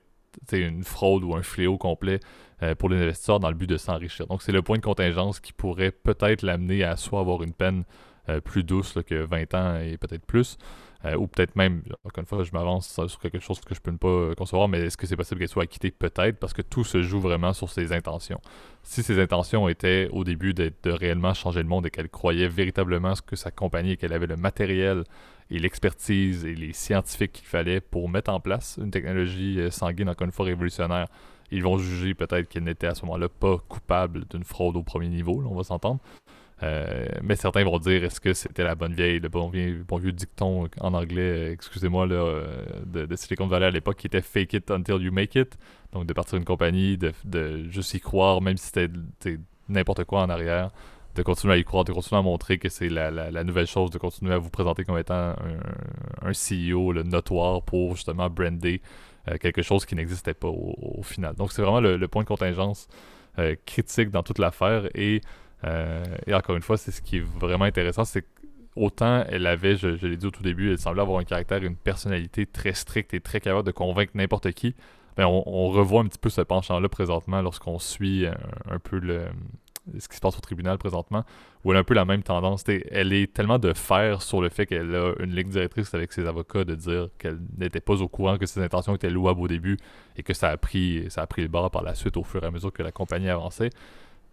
une 0.51 0.83
fraude 0.83 1.23
ou 1.23 1.35
un 1.35 1.43
fléau 1.43 1.77
complet 1.77 2.19
euh, 2.63 2.75
pour 2.75 2.89
les 2.89 3.01
investisseurs 3.01 3.39
dans 3.39 3.49
le 3.49 3.55
but 3.55 3.67
de 3.67 3.77
s'enrichir. 3.77 4.27
Donc 4.27 4.41
c'est 4.41 4.51
le 4.51 4.61
point 4.61 4.77
de 4.77 4.83
contingence 4.83 5.39
qui 5.39 5.53
pourrait 5.53 5.91
peut-être 5.91 6.43
l'amener 6.43 6.83
à 6.83 6.95
soit 6.95 7.19
avoir 7.19 7.43
une 7.43 7.53
peine 7.53 7.83
euh, 8.29 8.39
plus 8.39 8.63
douce 8.63 8.97
que 9.05 9.15
20 9.15 9.53
ans 9.55 9.79
et 9.79 9.97
peut-être 9.97 10.25
plus, 10.25 10.57
euh, 11.05 11.15
ou 11.15 11.27
peut-être 11.27 11.55
même, 11.55 11.81
encore 12.03 12.21
une 12.21 12.25
fois, 12.25 12.43
je 12.43 12.51
m'avance 12.51 12.99
sur 13.07 13.19
quelque 13.19 13.39
chose 13.39 13.59
que 13.61 13.73
je 13.73 13.81
peux 13.81 13.91
ne 13.91 13.97
pas 13.97 14.35
concevoir, 14.35 14.67
mais 14.67 14.81
est-ce 14.81 14.97
que 14.97 15.07
c'est 15.07 15.15
possible 15.15 15.39
qu'elle 15.39 15.49
soit 15.49 15.63
acquittée? 15.63 15.91
Peut-être, 15.91 16.37
parce 16.37 16.53
que 16.53 16.61
tout 16.61 16.83
se 16.83 17.01
joue 17.01 17.19
vraiment 17.19 17.53
sur 17.53 17.69
ses 17.69 17.91
intentions. 17.91 18.39
Si 18.83 19.01
ses 19.01 19.19
intentions 19.19 19.67
étaient 19.67 20.09
au 20.11 20.23
début 20.23 20.53
de, 20.53 20.71
de 20.83 20.91
réellement 20.91 21.33
changer 21.33 21.63
le 21.63 21.69
monde 21.69 21.87
et 21.87 21.89
qu'elle 21.89 22.09
croyait 22.09 22.47
véritablement 22.47 23.15
ce 23.15 23.21
que 23.21 23.35
sa 23.35 23.51
compagnie 23.51 23.91
et 23.91 23.97
qu'elle 23.97 24.13
avait 24.13 24.27
le 24.27 24.37
matériel 24.37 25.03
et 25.49 25.59
l'expertise 25.59 26.45
et 26.45 26.55
les 26.55 26.73
scientifiques 26.73 27.33
qu'il 27.33 27.47
fallait 27.47 27.81
pour 27.81 28.07
mettre 28.07 28.31
en 28.31 28.39
place 28.39 28.79
une 28.81 28.91
technologie 28.91 29.59
sanguine, 29.71 30.09
encore 30.09 30.25
une 30.25 30.31
fois 30.31 30.45
révolutionnaire, 30.45 31.07
ils 31.51 31.61
vont 31.61 31.77
juger 31.77 32.13
peut-être 32.13 32.47
qu'elle 32.47 32.63
n'était 32.63 32.87
à 32.87 32.95
ce 32.95 33.05
moment-là 33.05 33.27
pas 33.27 33.57
coupable 33.67 34.25
d'une 34.29 34.43
fraude 34.43 34.77
au 34.77 34.83
premier 34.83 35.09
niveau, 35.09 35.43
on 35.45 35.55
va 35.55 35.63
s'entendre. 35.63 35.99
Euh, 36.63 37.07
mais 37.23 37.35
certains 37.35 37.63
vont 37.63 37.79
dire 37.79 38.03
est-ce 38.03 38.21
que 38.21 38.33
c'était 38.33 38.63
la 38.63 38.75
bonne 38.75 38.93
vieille, 38.93 39.19
le 39.19 39.29
bon 39.29 39.49
vieux, 39.49 40.11
dicton 40.11 40.69
en 40.79 40.93
anglais, 40.93 41.21
euh, 41.21 41.51
excusez-moi, 41.53 42.07
euh, 42.11 42.65
de, 42.85 43.05
de 43.05 43.15
Silicon 43.15 43.47
Valley 43.47 43.65
à 43.65 43.71
l'époque 43.71 43.97
qui 43.97 44.07
était 44.07 44.21
fake 44.21 44.53
it 44.53 44.71
until 44.71 45.01
you 45.01 45.11
make 45.11 45.35
it. 45.35 45.57
Donc 45.91 46.05
de 46.05 46.13
partir 46.13 46.37
d'une 46.37 46.45
compagnie, 46.45 46.97
de, 46.97 47.69
juste 47.69 47.93
y 47.95 47.99
croire, 47.99 48.41
même 48.41 48.57
si 48.57 48.67
c'était 48.67 48.89
n'importe 49.69 50.03
quoi 50.03 50.21
en 50.21 50.29
arrière, 50.29 50.71
de 51.15 51.23
continuer 51.23 51.55
à 51.55 51.57
y 51.57 51.63
croire, 51.63 51.83
de 51.83 51.93
continuer 51.93 52.19
à 52.19 52.21
montrer 52.21 52.59
que 52.59 52.69
c'est 52.69 52.89
la, 52.89 53.43
nouvelle 53.43 53.67
chose, 53.67 53.89
de 53.89 53.97
continuer 53.97 54.33
à 54.33 54.37
vous 54.37 54.49
présenter 54.51 54.83
comme 54.83 54.99
étant 54.99 55.33
un, 56.21 56.31
CEO 56.31 56.93
notoire 57.03 57.63
pour 57.63 57.95
justement 57.95 58.29
brander 58.29 58.81
quelque 59.41 59.61
chose 59.61 59.85
qui 59.85 59.95
n'existait 59.95 60.33
pas 60.33 60.47
au, 60.47 61.01
final. 61.03 61.35
Donc 61.35 61.51
c'est 61.51 61.61
vraiment 61.61 61.81
le, 61.81 62.07
point 62.07 62.23
de 62.23 62.27
contingence 62.27 62.87
critique 63.65 64.11
dans 64.11 64.23
toute 64.23 64.39
l'affaire 64.39 64.87
et, 64.95 65.21
euh, 65.65 66.03
et, 66.27 66.33
encore 66.33 66.55
une 66.55 66.61
fois, 66.61 66.77
c'est 66.77 66.91
ce 66.91 67.01
qui 67.01 67.17
est 67.17 67.25
vraiment 67.39 67.65
intéressant, 67.65 68.05
c'est 68.05 68.25
autant 68.75 69.25
elle 69.27 69.47
avait, 69.47 69.75
je, 69.75 69.87
l'ai 70.05 70.17
dit 70.17 70.25
au 70.25 70.31
tout 70.31 70.43
début, 70.43 70.71
elle 70.71 70.77
semblait 70.77 71.01
avoir 71.01 71.19
un 71.19 71.23
caractère, 71.23 71.61
une 71.63 71.75
personnalité 71.75 72.45
très 72.45 72.73
stricte 72.73 73.13
et 73.13 73.19
très 73.19 73.41
capable 73.41 73.65
de 73.65 73.71
convaincre 73.71 74.13
n'importe 74.15 74.51
qui. 74.51 74.75
Ben 75.17 75.25
on, 75.25 75.67
revoit 75.67 76.01
un 76.01 76.05
petit 76.05 76.17
peu 76.17 76.29
ce 76.29 76.39
penchant-là 76.39 76.87
présentement 76.87 77.41
lorsqu'on 77.41 77.79
suit 77.79 78.25
un, 78.25 78.79
peu 78.79 79.01
ce 79.97 80.07
qui 80.07 80.15
se 80.15 80.21
passe 80.21 80.37
au 80.37 80.39
tribunal 80.39 80.77
présentement, 80.77 81.25
où 81.65 81.71
elle 81.71 81.77
a 81.77 81.81
un 81.81 81.83
peu 81.83 81.93
la 81.93 82.05
même 82.05 82.23
tendance. 82.23 82.63
elle 82.67 83.11
est 83.11 83.33
tellement 83.33 83.59
de 83.59 83.73
fer 83.73 84.21
sur 84.21 84.41
le 84.41 84.47
fait 84.47 84.65
qu'elle 84.65 84.95
a 84.95 85.13
une 85.19 85.35
ligne 85.35 85.49
directrice 85.49 85.93
avec 85.93 86.13
ses 86.13 86.25
avocats 86.25 86.63
de 86.63 86.75
dire 86.75 87.09
qu'elle 87.17 87.39
n'était 87.57 87.81
pas 87.81 88.01
au 88.01 88.07
courant 88.07 88.37
que 88.37 88.45
ses 88.45 88.61
intentions 88.61 88.95
étaient 88.95 89.09
louables 89.09 89.41
au 89.41 89.49
début 89.49 89.77
et 90.15 90.23
que 90.23 90.33
ça 90.33 90.49
a 90.49 90.55
pris 90.55 91.05
ça 91.09 91.23
a 91.23 91.27
pris 91.27 91.41
le 91.41 91.49
bord 91.49 91.69
par 91.71 91.83
la 91.83 91.93
suite 91.93 92.15
au 92.15 92.23
fur 92.23 92.41
et 92.41 92.47
à 92.47 92.51
mesure 92.51 92.71
que 92.71 92.83
la 92.83 92.93
compagnie 92.93 93.29
avançait. 93.29 93.69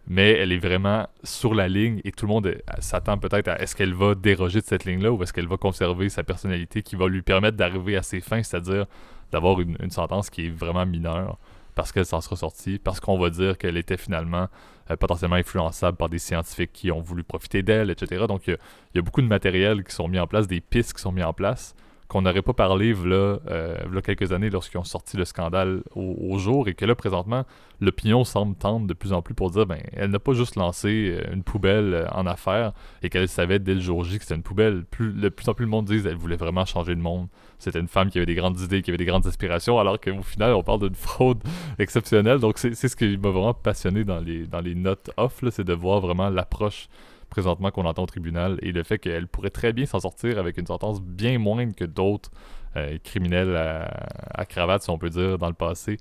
Mais 0.07 0.31
elle 0.31 0.51
est 0.51 0.59
vraiment 0.59 1.07
sur 1.23 1.53
la 1.53 1.67
ligne 1.67 2.01
et 2.03 2.11
tout 2.11 2.25
le 2.25 2.31
monde 2.31 2.55
s'attend 2.79 3.17
peut-être 3.17 3.47
à 3.47 3.61
est-ce 3.61 3.75
qu'elle 3.75 3.93
va 3.93 4.15
déroger 4.15 4.59
de 4.61 4.65
cette 4.65 4.85
ligne-là 4.85 5.11
ou 5.11 5.21
est-ce 5.21 5.33
qu'elle 5.33 5.47
va 5.47 5.57
conserver 5.57 6.09
sa 6.09 6.23
personnalité 6.23 6.81
qui 6.81 6.95
va 6.95 7.07
lui 7.07 7.21
permettre 7.21 7.57
d'arriver 7.57 7.95
à 7.95 8.01
ses 8.01 8.19
fins, 8.19 8.41
c'est-à-dire 8.41 8.85
d'avoir 9.31 9.59
une, 9.61 9.91
sentence 9.91 10.29
qui 10.29 10.47
est 10.47 10.49
vraiment 10.49 10.85
mineure 10.85 11.37
parce 11.75 11.91
qu'elle 11.91 12.05
s'en 12.05 12.19
sera 12.19 12.35
sortie, 12.35 12.79
parce 12.79 12.99
qu'on 12.99 13.17
va 13.17 13.29
dire 13.29 13.57
qu'elle 13.57 13.77
était 13.77 13.95
finalement 13.95 14.47
euh, 14.89 14.97
potentiellement 14.97 15.37
influençable 15.37 15.95
par 15.95 16.09
des 16.09 16.19
scientifiques 16.19 16.73
qui 16.73 16.91
ont 16.91 16.99
voulu 16.99 17.23
profiter 17.23 17.61
d'elle, 17.61 17.89
etc. 17.89 18.25
Donc 18.27 18.47
il 18.47 18.57
y, 18.95 18.99
a 18.99 19.01
beaucoup 19.01 19.21
de 19.21 19.27
matériel 19.27 19.83
qui 19.83 19.93
sont 19.93 20.07
mis 20.07 20.19
en 20.19 20.27
place, 20.27 20.47
des 20.47 20.59
pistes 20.59 20.93
qui 20.93 21.01
sont 21.01 21.11
mis 21.11 21.23
en 21.23 21.33
place 21.33 21.75
qu'on 22.09 22.23
n'aurait 22.23 22.41
pas 22.41 22.53
parlé 22.53 22.93
là, 22.93 23.37
euh, 23.49 24.01
quelques 24.03 24.31
années 24.31 24.49
lorsqu'ils 24.49 24.79
ont 24.79 24.83
sorti 24.83 25.15
le 25.15 25.25
scandale 25.25 25.83
au, 25.95 26.37
jour 26.39 26.67
et 26.67 26.73
que 26.73 26.83
là 26.85 26.95
présentement 26.95 27.45
l'opinion 27.81 28.23
semble 28.23 28.55
tendre 28.55 28.87
de 28.87 28.93
plus 28.93 29.13
en 29.13 29.21
plus 29.21 29.35
pour 29.35 29.51
dire 29.51 29.67
ben 29.67 29.79
elle 29.93 30.09
n'a 30.09 30.19
pas 30.19 30.33
juste 30.33 30.55
lancé 30.55 31.17
euh, 31.19 31.33
une 31.33 31.43
poubelle 31.43 31.93
euh, 31.93 32.07
en 32.11 32.25
affaires 32.25 32.73
et 33.03 33.09
qu'elle 33.09 33.27
savait 33.27 33.59
dès 33.59 33.75
le 33.75 33.79
jour 33.79 34.03
J 34.03 34.17
que 34.17 34.23
c'était 34.23 34.35
une 34.35 34.43
poubelle. 34.43 34.85
Plus 34.85 35.13
de 35.13 35.29
plus 35.29 35.47
en 35.49 35.53
plus 35.53 35.65
le 35.65 35.69
monde 35.69 35.85
dit 35.85 36.01
elle 36.03 36.15
voulait 36.15 36.35
vraiment 36.35 36.65
changer 36.65 36.95
le 36.95 37.01
monde. 37.01 37.27
C'était 37.59 37.79
une 37.79 37.87
femme 37.87 38.09
qui 38.09 38.17
avait 38.17 38.25
des 38.25 38.35
grandes 38.35 38.59
idées 38.59 38.81
qui 38.81 38.89
avait 38.89 38.97
des 38.97 39.05
grandes 39.05 39.27
aspirations 39.27 39.77
alors 39.77 39.99
qu'au 39.99 40.23
final 40.23 40.53
on 40.53 40.63
parle 40.63 40.79
d'une 40.79 40.95
fraude 40.95 41.43
exceptionnelle. 41.79 42.39
Donc 42.39 42.57
c'est 42.57 42.73
ce 42.73 42.95
qui 42.95 43.17
m'a 43.17 43.29
vraiment 43.29 43.53
passionné 43.53 44.03
dans 44.03 44.19
les 44.19 44.47
dans 44.47 44.61
les 44.61 44.73
notes 44.73 45.11
off 45.17 45.43
c'est 45.51 45.63
de 45.63 45.73
voir 45.73 45.99
vraiment 45.99 46.29
l'approche 46.29 46.89
présentement 47.29 47.71
qu'on 47.71 47.85
entend 47.85 48.03
au 48.03 48.07
tribunal 48.07 48.57
et 48.61 48.71
le 48.71 48.83
fait 48.83 48.99
qu'elle 48.99 49.27
pourrait 49.27 49.49
très 49.49 49.73
bien 49.73 49.85
s'en 49.85 49.99
sortir 49.99 50.37
avec 50.37 50.57
une 50.57 50.65
sentence 50.65 51.01
bien 51.01 51.37
moindre 51.39 51.75
que 51.75 51.85
d'autres 51.85 52.31
euh, 52.75 52.97
criminels 53.03 53.55
à, 53.55 54.45
cravate, 54.45 54.83
si 54.83 54.89
on 54.89 54.97
peut 54.97 55.09
dire, 55.09 55.37
dans 55.37 55.47
le 55.47 55.53
passé, 55.53 55.97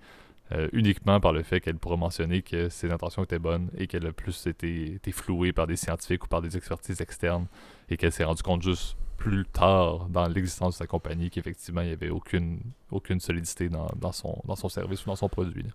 euh, 0.53 0.69
uniquement 0.73 1.21
par 1.21 1.33
le 1.33 1.43
fait 1.43 1.61
qu'elle 1.61 1.77
pourrait 1.77 1.97
mentionner 1.97 2.43
que 2.43 2.69
ses 2.69 2.91
intentions 2.91 3.23
étaient 3.23 3.38
bonnes 3.38 3.71
et 3.77 3.87
qu'elle 3.87 4.07
a 4.07 4.12
plus 4.12 4.47
été, 4.47 4.95
été, 4.95 5.12
flouée 5.12 5.53
par 5.53 5.67
des 5.67 5.77
scientifiques 5.77 6.25
ou 6.25 6.29
par 6.29 6.41
des 6.41 6.57
expertises 6.57 7.01
externes 7.01 7.47
et 7.91 7.97
qu'elle 7.97 8.12
s'est 8.12 8.25
rendue 8.25 8.43
compte 8.43 8.62
juste 8.62 8.97
plus 9.19 9.45
tard 9.45 10.09
dans 10.09 10.27
l'existence 10.29 10.75
de 10.75 10.79
sa 10.79 10.87
compagnie 10.87 11.29
qu'effectivement 11.29 11.83
il 11.83 11.88
n'y 11.88 11.93
avait 11.93 12.09
aucune, 12.09 12.61
aucune 12.91 13.21
solidité 13.21 13.69
dans, 13.69 13.88
dans, 13.97 14.12
son, 14.12 14.41
dans 14.47 14.57
son 14.57 14.69
service 14.69 15.05
ou 15.05 15.11
dans 15.11 15.17
son 15.17 15.29
produit. 15.29 15.67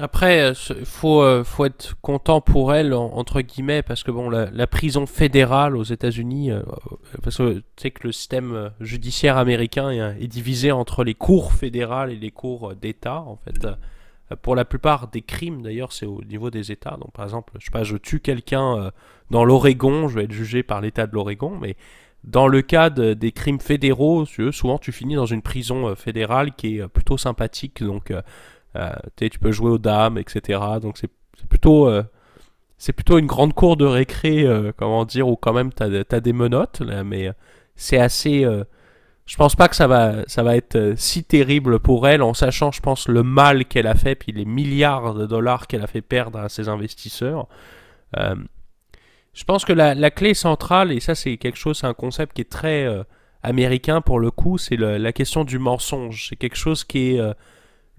Après, 0.00 0.38
il 0.38 0.40
euh, 0.72 0.84
faut, 0.84 1.22
euh, 1.22 1.42
faut 1.42 1.64
être 1.64 1.96
content 2.02 2.40
pour 2.40 2.72
elle, 2.72 2.94
entre 2.94 3.40
guillemets, 3.40 3.82
parce 3.82 4.04
que 4.04 4.12
bon, 4.12 4.30
la, 4.30 4.66
prison 4.68 5.06
fédérale 5.06 5.76
aux 5.76 5.82
États-Unis, 5.82 6.52
euh, 6.52 6.62
parce 7.24 7.38
que 7.38 7.54
tu 7.54 7.62
sais 7.76 7.90
que 7.90 8.06
le 8.06 8.12
système 8.12 8.70
judiciaire 8.80 9.36
américain 9.36 9.90
est, 9.90 10.28
divisé 10.28 10.70
entre 10.70 11.02
les 11.02 11.14
cours 11.14 11.52
fédérales 11.52 12.12
et 12.12 12.16
les 12.16 12.30
cours 12.30 12.76
d'État, 12.76 13.20
en 13.22 13.36
fait. 13.36 13.66
Pour 14.42 14.54
la 14.54 14.66
plupart 14.66 15.08
des 15.08 15.22
crimes, 15.22 15.62
d'ailleurs, 15.62 15.90
c'est 15.90 16.04
au 16.04 16.22
niveau 16.22 16.50
des 16.50 16.70
États. 16.70 16.98
Donc, 17.00 17.12
par 17.12 17.24
exemple, 17.24 17.54
je 17.58 17.64
sais 17.64 17.70
pas, 17.70 17.82
je 17.82 17.96
tue 17.96 18.20
quelqu'un 18.20 18.92
dans 19.30 19.44
l'Oregon, 19.44 20.06
je 20.06 20.16
vais 20.16 20.24
être 20.24 20.32
jugé 20.32 20.62
par 20.62 20.82
l'État 20.82 21.06
de 21.06 21.14
l'Oregon, 21.14 21.56
mais 21.58 21.76
dans 22.24 22.46
le 22.46 22.60
cas 22.60 22.90
des 22.90 23.32
crimes 23.32 23.58
fédéraux, 23.58 24.26
souvent 24.52 24.76
tu 24.76 24.92
finis 24.92 25.14
dans 25.14 25.24
une 25.24 25.40
prison 25.40 25.96
fédérale 25.96 26.54
qui 26.54 26.76
est 26.76 26.88
plutôt 26.88 27.16
sympathique, 27.16 27.82
donc 27.82 28.12
tu 29.16 29.38
peux 29.38 29.52
jouer 29.52 29.70
aux 29.70 29.78
dames, 29.78 30.18
etc. 30.18 30.60
Donc 30.80 30.98
c'est 30.98 31.10
plutôt 31.48 31.88
euh, 31.88 32.02
c'est 32.76 32.92
plutôt 32.92 33.18
une 33.18 33.26
grande 33.26 33.54
cour 33.54 33.76
de 33.76 33.84
récré, 33.84 34.44
euh, 34.44 34.72
comment 34.76 35.04
dire, 35.04 35.28
où 35.28 35.36
quand 35.36 35.52
même 35.52 35.72
tu 35.72 35.82
as, 35.82 36.20
des 36.20 36.32
menottes, 36.32 36.82
mais 37.04 37.30
c'est 37.74 37.98
assez. 37.98 38.46
je 39.26 39.36
pense 39.36 39.56
pas 39.56 39.68
que 39.68 39.76
ça 39.76 39.86
va, 39.86 40.24
ça 40.26 40.42
va 40.42 40.56
être 40.56 40.94
si 40.96 41.24
terrible 41.24 41.80
pour 41.80 42.06
elle, 42.08 42.22
en 42.22 42.34
sachant, 42.34 42.70
je 42.72 42.80
pense, 42.80 43.08
le 43.08 43.22
mal 43.22 43.64
qu'elle 43.64 43.86
a 43.86 43.94
fait, 43.94 44.14
puis 44.14 44.32
les 44.32 44.44
milliards 44.44 45.14
de 45.14 45.26
dollars 45.26 45.66
qu'elle 45.66 45.82
a 45.82 45.86
fait 45.86 46.02
perdre 46.02 46.38
à 46.38 46.48
ses 46.48 46.68
investisseurs. 46.68 47.48
je 48.14 49.44
pense 49.44 49.64
que 49.64 49.72
la, 49.72 49.94
la, 49.94 50.10
clé 50.10 50.34
centrale, 50.34 50.92
et 50.92 51.00
ça 51.00 51.14
c'est 51.14 51.36
quelque 51.36 51.58
chose, 51.58 51.78
c'est 51.78 51.86
un 51.86 51.94
concept 51.94 52.34
qui 52.34 52.42
est 52.42 52.50
très 52.50 52.86
américain 53.42 54.00
pour 54.00 54.20
le 54.20 54.30
coup, 54.30 54.56
c'est 54.56 54.76
la 54.76 55.12
question 55.12 55.44
du 55.44 55.58
mensonge. 55.58 56.28
C'est 56.28 56.36
quelque 56.36 56.56
chose 56.56 56.84
qui 56.84 57.16
est 57.16 57.34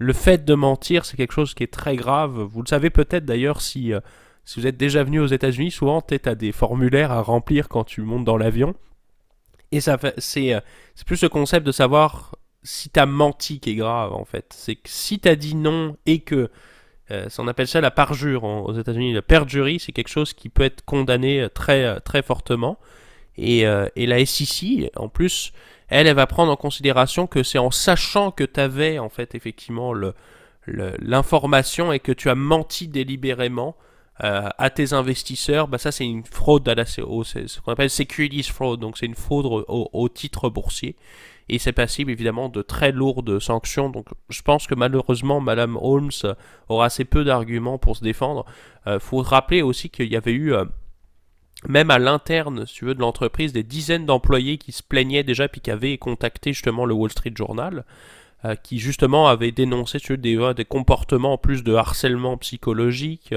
le 0.00 0.14
fait 0.14 0.46
de 0.46 0.54
mentir, 0.54 1.04
c'est 1.04 1.18
quelque 1.18 1.34
chose 1.34 1.52
qui 1.52 1.62
est 1.62 1.72
très 1.72 1.94
grave. 1.94 2.40
Vous 2.40 2.62
le 2.62 2.66
savez 2.66 2.88
peut-être 2.88 3.26
d'ailleurs 3.26 3.60
si, 3.60 3.92
euh, 3.92 4.00
si 4.46 4.58
vous 4.58 4.66
êtes 4.66 4.78
déjà 4.78 5.04
venu 5.04 5.20
aux 5.20 5.26
États-Unis, 5.26 5.70
souvent 5.70 6.00
tu 6.00 6.18
as 6.24 6.34
des 6.34 6.52
formulaires 6.52 7.12
à 7.12 7.20
remplir 7.20 7.68
quand 7.68 7.84
tu 7.84 8.00
montes 8.00 8.24
dans 8.24 8.38
l'avion. 8.38 8.74
Et 9.72 9.80
ça 9.80 9.98
c'est 10.16 10.54
euh, 10.54 10.60
c'est 10.94 11.06
plus 11.06 11.18
ce 11.18 11.26
concept 11.26 11.66
de 11.66 11.70
savoir 11.70 12.34
si 12.62 12.88
tu 12.88 12.98
as 12.98 13.04
menti 13.04 13.60
qui 13.60 13.72
est 13.72 13.74
grave 13.74 14.14
en 14.14 14.24
fait. 14.24 14.54
C'est 14.56 14.76
que 14.76 14.88
si 14.88 15.20
tu 15.20 15.28
as 15.28 15.36
dit 15.36 15.54
non 15.54 15.98
et 16.06 16.20
que 16.20 16.50
euh, 17.10 17.28
on 17.36 17.46
appelle 17.46 17.68
ça 17.68 17.82
la 17.82 17.90
parjure 17.90 18.44
aux 18.44 18.72
États-Unis. 18.72 19.12
La 19.12 19.22
perjury, 19.22 19.80
c'est 19.80 19.92
quelque 19.92 20.08
chose 20.08 20.32
qui 20.32 20.48
peut 20.48 20.62
être 20.62 20.82
condamné 20.82 21.46
très, 21.52 22.00
très 22.00 22.22
fortement. 22.22 22.78
Et, 23.36 23.60
et 23.96 24.06
la 24.06 24.26
SEC, 24.26 24.90
en 24.96 25.08
plus, 25.08 25.52
elle, 25.90 26.06
elle 26.06 26.14
va 26.14 26.26
prendre 26.26 26.52
en 26.52 26.56
considération 26.56 27.26
que 27.26 27.42
c'est 27.42 27.58
en 27.58 27.70
sachant 27.70 28.30
que 28.30 28.44
tu 28.44 28.60
avais 28.60 28.98
en 28.98 29.08
fait 29.08 29.34
effectivement 29.34 29.92
l'information 30.66 31.92
et 31.92 31.98
que 31.98 32.12
tu 32.12 32.30
as 32.30 32.34
menti 32.34 32.88
délibérément 32.88 33.76
à 34.22 34.68
tes 34.68 34.92
investisseurs, 34.92 35.66
bah 35.66 35.78
ça 35.78 35.92
c'est 35.92 36.04
une 36.04 36.24
fraude 36.24 36.68
à 36.68 36.74
la 36.74 36.84
CO, 36.84 37.24
c'est 37.24 37.48
ce 37.48 37.58
qu'on 37.60 37.72
appelle 37.72 37.88
securities 37.88 38.42
fraud, 38.42 38.76
donc 38.76 38.98
c'est 38.98 39.06
une 39.06 39.14
fraude 39.14 39.46
au, 39.66 40.08
titre 40.10 40.50
boursier 40.50 40.94
et 41.48 41.58
c'est 41.58 41.72
passible 41.72 42.10
évidemment 42.10 42.50
de 42.50 42.60
très 42.60 42.92
lourdes 42.92 43.40
sanctions. 43.40 43.88
Donc 43.88 44.08
je 44.28 44.42
pense 44.42 44.66
que 44.66 44.74
malheureusement 44.74 45.40
Madame 45.40 45.78
Holmes 45.80 46.10
aura 46.68 46.84
assez 46.84 47.06
peu 47.06 47.24
d'arguments 47.24 47.78
pour 47.78 47.96
se 47.96 48.04
défendre. 48.04 48.44
Il 48.86 49.00
faut 49.00 49.22
rappeler 49.22 49.62
aussi 49.62 49.88
qu'il 49.88 50.12
y 50.12 50.16
avait 50.16 50.32
eu 50.32 50.54
même 51.68 51.90
à 51.90 51.98
l'interne, 51.98 52.66
si 52.66 52.74
tu 52.74 52.84
veux, 52.86 52.94
de 52.94 53.00
l'entreprise, 53.00 53.52
des 53.52 53.62
dizaines 53.62 54.06
d'employés 54.06 54.58
qui 54.58 54.72
se 54.72 54.82
plaignaient 54.82 55.22
déjà 55.22 55.48
puis 55.48 55.60
qui 55.60 55.70
avaient 55.70 55.98
contacté 55.98 56.52
justement 56.52 56.86
le 56.86 56.94
Wall 56.94 57.10
Street 57.10 57.32
Journal, 57.34 57.84
euh, 58.44 58.54
qui 58.54 58.78
justement 58.78 59.28
avaient 59.28 59.52
dénoncé 59.52 59.98
des, 60.16 60.64
comportements 60.66 61.34
en 61.34 61.38
plus 61.38 61.62
de 61.62 61.74
harcèlement 61.74 62.38
psychologique, 62.38 63.34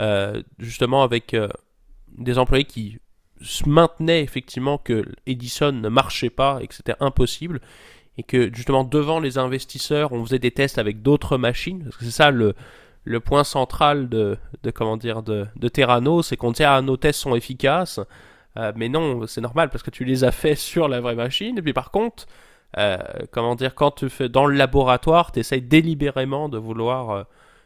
euh, 0.00 0.42
justement 0.58 1.04
avec 1.04 1.34
euh, 1.34 1.48
des 2.18 2.38
employés 2.38 2.64
qui 2.64 2.98
se 3.40 3.68
maintenaient 3.68 4.22
effectivement 4.22 4.76
que 4.76 5.04
Edison 5.26 5.72
ne 5.72 5.88
marchait 5.88 6.30
pas 6.30 6.58
et 6.60 6.66
que 6.66 6.74
c'était 6.74 6.96
impossible, 6.98 7.60
et 8.18 8.24
que 8.24 8.52
justement 8.52 8.82
devant 8.82 9.20
les 9.20 9.38
investisseurs, 9.38 10.12
on 10.12 10.24
faisait 10.24 10.40
des 10.40 10.50
tests 10.50 10.78
avec 10.78 11.00
d'autres 11.00 11.38
machines, 11.38 11.84
parce 11.84 11.96
que 11.96 12.04
c'est 12.04 12.10
ça 12.10 12.32
le 12.32 12.54
le 13.04 13.20
point 13.20 13.44
central 13.44 14.08
de, 14.08 14.36
de 14.62 14.70
comment 14.70 14.96
dire 14.96 15.22
de, 15.22 15.46
de 15.56 15.68
Terrano, 15.68 16.22
c'est 16.22 16.36
qu'on 16.36 16.52
dit 16.52 16.64
ah 16.64 16.80
nos 16.82 16.96
tests 16.96 17.20
sont 17.20 17.34
efficaces, 17.34 18.00
euh, 18.56 18.72
mais 18.76 18.88
non 18.88 19.26
c'est 19.26 19.40
normal 19.40 19.70
parce 19.70 19.82
que 19.82 19.90
tu 19.90 20.04
les 20.04 20.24
as 20.24 20.32
fait 20.32 20.54
sur 20.54 20.88
la 20.88 21.00
vraie 21.00 21.14
machine. 21.14 21.58
Et 21.58 21.62
puis 21.62 21.72
par 21.72 21.90
contre, 21.90 22.26
euh, 22.78 22.98
comment 23.30 23.54
dire 23.54 23.74
quand 23.74 23.92
tu 23.92 24.08
fais 24.08 24.28
dans 24.28 24.46
le 24.46 24.56
laboratoire, 24.56 25.32
tu 25.32 25.40
essayes 25.40 25.62
délibérément 25.62 26.48
de 26.48 26.58
vouloir 26.58 27.10
euh, 27.10 27.22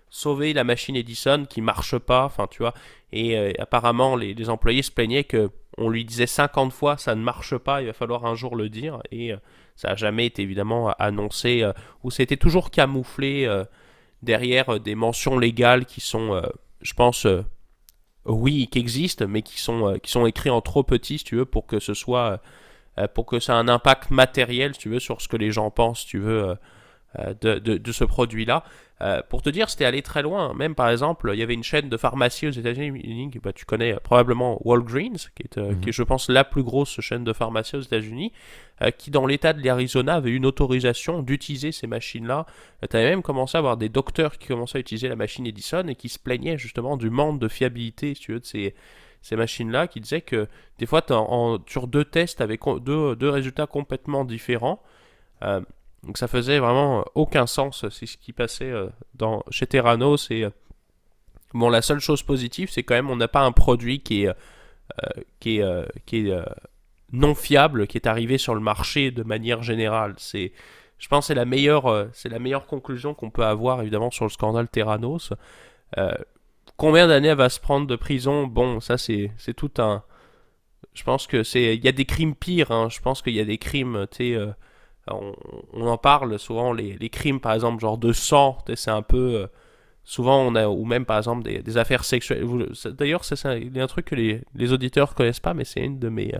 sauver 0.09 0.53
la 0.53 0.62
machine 0.64 0.94
Edison 0.97 1.44
qui 1.49 1.61
marche 1.61 1.99
pas, 1.99 2.25
enfin 2.25 2.47
tu 2.49 2.59
vois. 2.59 2.75
Et 3.12 3.59
apparemment 3.61 4.16
les, 4.16 4.35
les, 4.35 4.51
employés 4.51 4.83
se 4.83 4.90
plaignaient 4.90 5.23
que 5.23 5.51
on 5.79 5.88
lui 5.88 6.05
disait 6.05 6.27
50 6.27 6.73
fois 6.73 6.97
ça 6.97 7.14
ne 7.14 7.23
marche 7.23 7.57
pas, 7.59 7.81
il 7.81 7.87
va 7.87 7.92
falloir 7.92 8.27
un 8.27 8.35
jour 8.35 8.57
le 8.57 8.68
dire 8.68 9.01
et 9.12 9.33
ça 9.77 9.90
n'a 9.90 9.94
jamais 9.94 10.27
été 10.27 10.42
évidemment 10.42 10.92
annoncé 10.99 11.64
ou 12.03 12.11
c'était 12.11 12.37
toujours 12.37 12.73
camouflé 12.73 13.47
derrière 14.25 14.69
euh, 14.75 14.79
des 14.79 14.95
mentions 14.95 15.39
légales 15.39 15.87
qui 15.87 16.01
sont, 16.01 16.35
euh, 16.35 16.43
je 16.81 16.95
pense, 16.95 17.27
euh, 17.27 17.45
oui, 18.25 18.69
qui 18.71 18.79
existent, 18.79 19.27
mais 19.29 19.43
qui 19.43 19.61
sont, 19.61 19.99
qui 20.03 20.19
écrits 20.27 20.51
en 20.51 20.61
trop 20.61 20.83
petit, 20.83 21.19
si 21.19 21.25
tu 21.25 21.37
veux, 21.37 21.45
pour 21.45 21.67
que 21.67 21.79
ce 21.79 21.93
soit, 21.93 22.41
pour 23.13 23.27
que 23.27 23.39
ça 23.39 23.53
ait 23.53 23.57
un 23.57 23.69
impact 23.69 24.11
matériel, 24.11 24.73
si 24.73 24.81
tu 24.81 24.89
veux, 24.89 24.99
sur 24.99 25.21
ce 25.21 25.29
que 25.29 25.37
les 25.37 25.51
gens 25.51 25.71
pensent, 25.71 26.01
si 26.01 26.07
tu 26.07 26.19
veux, 26.21 26.57
de, 27.40 27.59
de, 27.59 27.92
ce 27.92 28.05
produit-là. 28.05 28.64
Euh, 29.03 29.20
pour 29.29 29.42
te 29.42 29.50
dire, 29.50 29.68
c'était 29.68 29.85
allé 29.85 30.03
très 30.03 30.22
loin. 30.22 30.55
Même 30.55 30.74
par 30.74 30.88
exemple, 30.88 31.31
il 31.33 31.38
y 31.38 31.42
avait 31.42 31.55
une 31.55 31.64
chaîne 31.64 31.88
de 31.88 31.96
pharmacie 31.96 32.46
aux 32.46 32.53
États-Unis, 32.53 33.31
bah, 33.42 33.53
tu 33.53 33.64
connais 33.64 33.92
euh, 33.92 33.98
probablement 34.00 34.61
Walgreens, 34.66 35.31
qui 35.35 35.42
est, 35.42 35.59
euh, 35.59 35.72
mhm. 35.72 35.81
qui 35.81 35.88
est, 35.88 35.92
je 35.92 36.03
pense, 36.03 36.29
la 36.29 36.44
plus 36.44 36.62
grosse 36.62 37.00
chaîne 37.00 37.24
de 37.24 37.33
pharmacie 37.33 37.77
aux 37.77 37.81
États-Unis, 37.81 38.33
qui 38.98 39.11
dans 39.11 39.27
l'État 39.27 39.53
de 39.53 39.64
l'Arizona 39.64 40.14
avait 40.14 40.33
une 40.33 40.46
autorisation 40.46 41.22
d'utiliser 41.22 41.70
ces 41.70 41.87
machines-là. 41.87 42.44
tu 42.90 42.96
avais 42.96 43.11
même 43.11 43.22
commencé 43.22 43.57
à 43.57 43.61
avoir 43.61 43.77
des 43.77 43.88
docteurs 43.88 44.37
qui 44.37 44.48
commençaient 44.48 44.79
à 44.79 44.81
utiliser 44.81 45.09
la 45.09 45.14
machine 45.14 45.46
Edison 45.46 45.87
et 45.87 45.94
qui 45.94 46.09
se 46.09 46.18
plaignaient 46.18 46.59
justement 46.59 46.96
du 46.96 47.09
manque 47.09 47.38
de 47.38 47.46
fiabilité, 47.46 48.14
si 48.14 48.20
tu 48.20 48.33
veux, 48.33 48.40
de 48.40 48.44
ces, 48.44 48.74
ces 49.22 49.37
machines-là, 49.37 49.87
qui 49.87 50.00
disaient 50.00 50.22
que 50.22 50.48
des 50.79 50.87
fois, 50.87 51.03
en, 51.12 51.59
sur 51.66 51.87
deux 51.87 52.05
tests, 52.05 52.40
avec 52.40 52.62
deux, 52.81 53.14
deux 53.14 53.31
résultats 53.31 53.66
complètement 53.66 54.24
différents. 54.24 54.83
Donc 56.07 56.19
ça 56.19 56.29
faisait 56.29 56.59
vraiment 56.59 57.01
euh, 57.01 57.03
aucun 57.14 57.47
sens, 57.47 57.87
c'est 57.88 58.07
ce 58.07 58.17
qui 58.17 58.33
passait 58.33 58.71
euh, 58.71 58.88
dans, 59.14 59.43
chez 59.51 59.67
Terranos. 59.67 60.31
Et, 60.31 60.45
euh, 60.45 60.51
bon, 61.55 61.69
la 61.69 61.83
seule 61.83 62.01
chose 62.01 62.23
positive, 62.23 62.71
c'est 62.71 62.83
quand 62.83 62.95
même 62.95 63.11
on 63.11 63.17
n'a 63.17 63.29
pas 63.29 63.43
un 63.43 63.53
produit 63.53 64.01
qui 64.01 64.25
est, 64.25 64.33
qui 65.40 65.59
est, 65.59 66.45
non 67.12 67.35
fiable, 67.35 67.87
qui 67.87 67.97
est 67.97 68.07
arrivé 68.07 68.38
sur 68.38 68.55
le 68.55 68.61
marché 68.61 69.11
de 69.11 69.23
manière 69.23 69.62
générale. 69.62 70.14
C'est, 70.19 70.53
je 70.99 71.09
pense, 71.09 71.29
c'est 71.29 71.35
la 71.35 71.45
meilleure, 71.45 72.09
c'est 72.12 72.29
la 72.29 72.38
meilleure 72.38 72.67
conclusion 72.67 73.14
qu'on 73.14 73.31
peut 73.31 73.45
avoir 73.45 73.81
évidemment 73.81 74.11
sur 74.11 74.25
le 74.25 74.31
scandale 74.31 74.69
Terranos. 74.69 75.33
combien 76.77 77.07
d'années 77.07 77.35
va 77.35 77.49
se 77.49 77.61
prendre 77.61 77.87
de 77.87 77.97
prison? 77.97 78.47
Bon, 78.47 78.81
ça 78.81 78.99
c'est, 78.99 79.33
c'est 79.38 79.55
tout 79.55 79.73
un. 79.79 80.03
Je 80.93 81.03
pense 81.03 81.27
que 81.27 81.43
c'est, 81.43 81.77
il 81.77 81.85
y 81.85 81.88
a 81.88 81.93
des 81.93 82.05
crimes 82.05 82.35
pires. 82.35 82.71
Hein. 82.71 82.88
Je 82.90 83.01
pense 83.01 83.23
qu'il 83.23 83.35
y 83.35 83.40
a 83.40 83.45
des 83.45 83.59
crimes, 83.59 84.07
tu 84.11 84.37
on, 85.09 85.87
en 85.87 85.99
parle 85.99 86.38
souvent, 86.38 86.73
les, 86.73 87.09
crimes 87.11 87.40
par 87.40 87.53
exemple, 87.53 87.81
genre 87.81 87.99
de 87.99 88.12
sang, 88.12 88.59
c'est 88.75 88.90
un 88.90 89.03
peu. 89.03 89.35
Euh, 89.35 89.47
souvent, 90.05 90.40
on 90.40 90.55
a, 90.55 90.67
ou 90.67 90.85
même 90.85 91.05
par 91.05 91.19
exemple 91.19 91.43
des, 91.43 91.79
affaires 91.79 92.05
sexuelles. 92.05 92.47
D'ailleurs, 92.93 93.25
c'est 93.25 93.45
a 93.45 93.83
un 93.83 93.87
truc 93.87 94.07
que 94.07 94.14
les, 94.14 94.43
les 94.55 94.73
auditeurs 94.73 95.14
connaissent 95.14 95.40
pas, 95.40 95.55
mais 95.55 95.64
c'est 95.64 95.81
une 95.81 95.99
de 95.99 96.09
mes, 96.09 96.35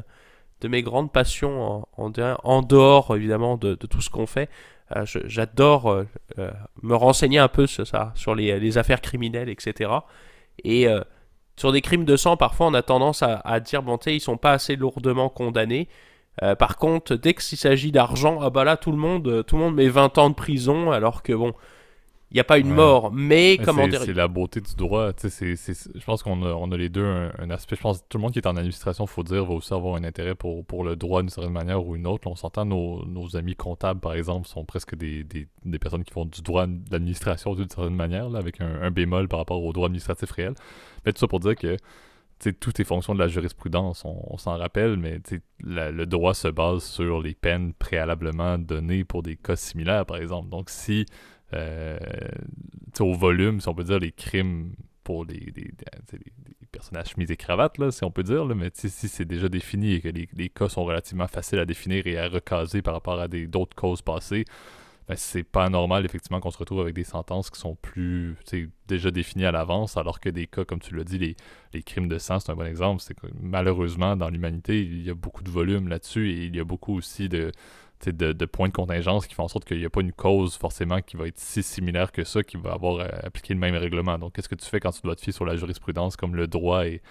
de 0.61 0.69
mes 0.69 0.83
grandes 0.83 1.13
passions 1.13 1.87
en, 1.97 2.13
en, 2.43 2.63
dehors 2.63 3.17
évidemment 3.17 3.57
de, 3.57 3.75
tout 3.75 4.01
ce 4.01 4.11
qu'on 4.11 4.27
fait. 4.27 4.49
Euh, 4.97 5.05
j'adore 5.25 5.91
euh, 5.91 6.07
me 6.83 6.95
renseigner 6.95 7.39
un 7.39 7.49
peu 7.49 7.67
sur 7.67 7.87
ça, 7.87 8.13
sur 8.15 8.35
les, 8.35 8.59
les 8.61 8.79
affaires 8.79 9.01
criminelles, 9.01 9.49
etc. 9.49 9.91
Et 10.63 10.87
sur 11.57 11.73
des 11.73 11.81
crimes 11.81 12.05
de 12.05 12.17
sang, 12.17 12.37
parfois 12.37 12.67
on 12.67 12.75
a 12.75 12.83
tendance 12.83 13.23
à, 13.23 13.61
dire, 13.61 13.83
bon, 13.83 13.99
tu 13.99 14.11
ils 14.11 14.21
sont 14.21 14.37
pas 14.37 14.53
assez 14.53 14.77
lourdement 14.77 15.29
condamnés. 15.29 15.89
Euh, 16.43 16.55
par 16.55 16.77
contre, 16.77 17.15
dès 17.15 17.35
qu'il 17.35 17.59
s'agit 17.59 17.93
d'argent, 17.93 18.41
ah 18.43 18.51
bah 18.51 18.65
là 18.65 18.77
tout 18.77 18.91
le 18.91 18.99
monde, 18.99 19.29
euh, 19.29 19.43
tout 19.43 19.57
le 19.57 19.63
monde 19.63 19.77
met 19.77 19.89
20 19.89 20.19
ans 20.19 20.31
de 20.31 20.35
prison, 20.35 20.91
alors 20.91 21.23
que 21.23 21.33
bon, 21.33 21.55
il 22.35 22.39
n'y 22.39 22.41
a 22.41 22.45
pas 22.45 22.59
une 22.59 22.75
mort. 22.75 23.13
Mais, 23.13 23.59
comment 23.65 23.87
dire 23.87 24.03
C'est 24.03 24.13
la 24.13 24.27
beauté 24.27 24.61
du 24.61 24.75
droit. 24.75 25.13
je 25.23 26.05
pense 26.05 26.25
qu'on 26.25 26.43
a, 26.43 26.53
on 26.53 26.73
a 26.73 26.77
les 26.77 26.89
deux 26.89 27.05
un, 27.05 27.51
aspect. 27.51 27.77
Je 27.77 27.81
pense 27.83 28.01
que 28.01 28.05
tout 28.09 28.19
le 28.19 28.23
monde 28.23 28.33
qui 28.33 28.41
est 28.41 28.47
en 28.49 28.57
administration, 28.57 29.07
faut 29.07 29.23
dire, 29.23 29.45
va 29.45 29.55
aussi 29.55 29.73
avoir 29.73 29.95
un 29.95 30.03
intérêt 30.03 30.35
pour, 30.35 30.65
pour 30.65 30.83
le 30.83 30.97
droit 30.97 31.23
d'une 31.23 31.29
certaine 31.29 31.53
manière 31.53 31.87
ou 31.87 31.95
une 31.95 32.09
autre. 32.09 32.27
on 32.29 32.35
s'entend, 32.35 32.65
nos, 32.65 33.05
nos, 33.07 33.37
amis 33.37 33.55
comptables, 33.55 34.01
par 34.01 34.15
exemple, 34.15 34.49
sont 34.49 34.65
presque 34.65 34.97
des, 34.97 35.23
des, 35.23 35.47
des 35.65 35.79
personnes 35.79 36.03
qui 36.03 36.13
font 36.13 36.25
du 36.25 36.43
droit 36.43 36.67
d'administration 36.67 37.55
d'une 37.55 37.71
certaine 37.71 37.95
manière, 37.95 38.29
là, 38.29 38.41
avec 38.41 38.61
un, 38.61 38.83
un, 38.83 38.91
bémol 38.91 39.29
par 39.29 39.39
rapport 39.39 39.63
au 39.63 39.73
droit 39.73 39.87
administratif 39.87 40.29
réel. 40.33 40.55
Mais 41.07 41.13
tout 41.13 41.21
ça 41.21 41.29
pour 41.29 41.39
dire 41.39 41.55
que 41.55 41.77
tout 42.61 42.81
est 42.81 42.85
fonction 42.85 43.15
de 43.15 43.19
la 43.19 43.29
jurisprudence, 43.29 44.05
on, 44.05 44.37
s'en 44.37 44.59
rappelle, 44.59 44.97
mais 44.97 45.21
le 45.61 46.05
droit 46.05 46.35
se 46.35 46.49
base 46.49 46.85
sur 46.85 47.23
les 47.23 47.35
peines 47.35 47.73
préalablement 47.75 48.59
données 48.59 49.05
pour 49.05 49.23
des 49.23 49.37
cas 49.37 49.57
similaires, 49.57 50.07
par 50.07 50.19
exemple. 50.19 50.49
Donc, 50.51 50.71
si, 50.71 51.07
euh, 51.53 51.99
au 53.01 53.15
volume, 53.15 53.61
si 53.61 53.69
on 53.69 53.75
peut 53.75 53.85
dire, 53.85 53.99
les 53.99 54.13
crimes 54.13 54.75
pour 55.05 55.25
les, 55.25 55.53
personnages 56.73 57.11
chemise 57.11 57.31
et 57.31 57.37
cravate, 57.37 57.79
là, 57.79 57.91
si 57.91 58.05
on 58.05 58.11
peut 58.11 58.25
dire, 58.25 58.45
mais 58.47 58.71
si 58.75 58.91
c'est 58.91 59.25
déjà 59.25 59.49
défini 59.49 59.95
et 59.95 60.01
que 60.01 60.09
les, 60.09 60.29
les, 60.35 60.49
cas 60.49 60.69
sont 60.69 60.85
relativement 60.85 61.29
faciles 61.29 61.61
à 61.61 61.65
définir 61.65 62.07
et 62.07 62.19
à 62.19 62.29
recaser 62.29 62.83
par 62.83 62.95
rapport 62.95 63.21
à 63.21 63.29
d'autres 63.29 63.77
causes 63.77 64.03
passées, 64.03 64.45
c'est 65.17 65.45
pas 65.45 65.69
normal 65.69 66.05
effectivement 66.05 66.41
qu'on 66.41 66.51
se 66.51 66.59
retrouve 66.59 66.81
avec 66.81 66.95
des 66.95 67.05
sentences 67.05 67.51
qui 67.51 67.61
sont 67.61 67.75
plus 67.75 68.37
déjà 68.89 69.11
définies 69.11 69.45
à 69.45 69.53
l'avance, 69.53 69.97
alors 69.97 70.19
que 70.19 70.31
des 70.31 70.47
cas, 70.47 70.65
comme 70.65 70.81
tu 70.81 70.95
l'as 70.97 71.05
dit, 71.05 71.37
les, 71.73 71.83
crimes 71.83 72.09
de 72.09 72.19
sang, 72.19 72.41
c'est 72.41 72.51
un 72.51 72.55
bon 72.55 72.67
exemple. 72.67 73.03
C'est 73.03 73.15
que 73.15 73.27
malheureusement, 73.39 74.17
dans 74.17 74.31
l'humanité, 74.31 74.81
il 74.81 75.05
y 75.05 75.11
a 75.11 75.15
beaucoup 75.15 75.43
de 75.43 75.51
volume 75.51 75.89
là-dessus 75.89 76.31
et 76.31 76.45
il 76.47 76.57
y 76.57 76.61
a 76.61 76.65
beaucoup 76.65 76.97
aussi 76.97 77.29
de, 77.29 77.53
de, 78.07 78.33
de, 78.33 78.45
points 78.47 78.69
de 78.69 78.73
contingence 78.73 79.27
qui 79.27 79.35
font 79.35 79.45
en 79.45 79.49
sorte 79.49 79.67
qu'il 79.67 79.79
n'y 79.79 79.85
a 79.85 79.91
pas 79.91 80.01
une 80.01 80.13
cause 80.13 80.57
forcément 80.57 81.03
qui 81.03 81.17
va 81.17 81.27
être 81.27 81.39
si 81.39 81.63
similaire 81.63 82.11
que 82.11 82.25
ça, 82.25 82.43
qui 82.43 82.57
va 82.57 82.73
avoir 82.73 83.01
euh, 83.01 83.09
appliqué 83.23 83.53
le 83.53 83.61
même 83.61 83.77
règlement. 83.77 84.19
Donc, 84.19 84.35
qu'est-ce 84.35 84.49
que 84.49 84.55
tu 84.55 84.67
fais 84.67 84.81
quand 84.81 84.93
tu 84.93 85.03
dois 85.03 85.17
te 85.17 85.21
fier 85.21 85.33
sur 85.33 85.45
la 85.45 85.57
jurisprudence 85.57 86.17
comme 86.17 86.35
le 86.35 86.47
droit 86.47 86.87
et 86.87 87.03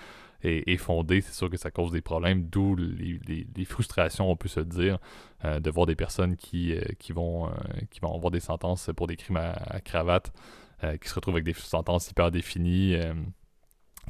est, 0.43 0.77
fondé, 0.77 1.21
c'est 1.21 1.33
sûr 1.33 1.49
que 1.49 1.57
ça 1.57 1.71
cause 1.71 1.91
des 1.91 2.01
problèmes, 2.01 2.43
d'où 2.45 2.75
les, 2.75 3.65
frustrations, 3.65 4.29
on 4.29 4.35
peut 4.35 4.49
se 4.49 4.59
dire, 4.59 4.99
euh, 5.45 5.59
de 5.59 5.69
voir 5.69 5.85
des 5.85 5.95
personnes 5.95 6.35
qui, 6.35 6.73
euh, 6.73 6.81
qui, 6.99 7.13
vont, 7.13 7.47
euh, 7.47 7.51
qui 7.89 7.99
vont 7.99 8.13
avoir 8.13 8.31
des 8.31 8.39
sentences 8.39 8.89
pour 8.95 9.07
des 9.07 9.15
crimes 9.15 9.37
à, 9.37 9.79
cravate, 9.81 10.33
qui 11.01 11.07
se 11.07 11.15
retrouvent 11.15 11.35
avec 11.35 11.45
des 11.45 11.53
sentences 11.53 12.11
hyper 12.11 12.29
définies 12.29 12.97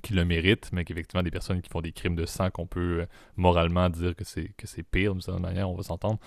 qui 0.01 0.13
le 0.13 0.25
méritent, 0.25 0.71
mais 0.73 0.83
qu'effectivement 0.85 1.21
des 1.21 1.29
personnes 1.29 1.61
qui 1.61 1.69
font 1.69 1.81
des 1.81 1.91
crimes 1.91 2.15
de 2.15 2.25
sang 2.25 2.49
qu'on 2.49 2.65
peut 2.65 3.05
moralement 3.35 3.91
dire 3.91 4.15
que 4.15 4.23
c'est 4.23 4.47
que 4.57 4.65
c'est 4.65 4.81
pire 4.81 5.11
d'une 5.11 5.21
certaine 5.21 5.43
manière, 5.43 5.69
on 5.69 5.75
va 5.75 5.83
s'entendre, 5.83 6.17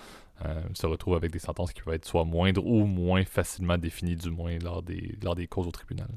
se 0.73 0.85
retrouvent 0.85 1.17
avec 1.17 1.31
des 1.31 1.39
sentences 1.39 1.73
qui 1.73 1.81
peuvent 1.81 1.95
être 1.95 2.05
soit 2.05 2.23
moindres 2.23 2.65
ou 2.65 2.85
moins 2.85 3.25
facilement 3.25 3.77
définies 3.77 4.15
du 4.15 4.29
moins 4.29 4.57
lors 4.59 4.81
des 4.81 5.17
lors 5.21 5.35
des 5.35 5.47
causes 5.47 5.67
au 5.67 5.71
tribunal. 5.71 6.07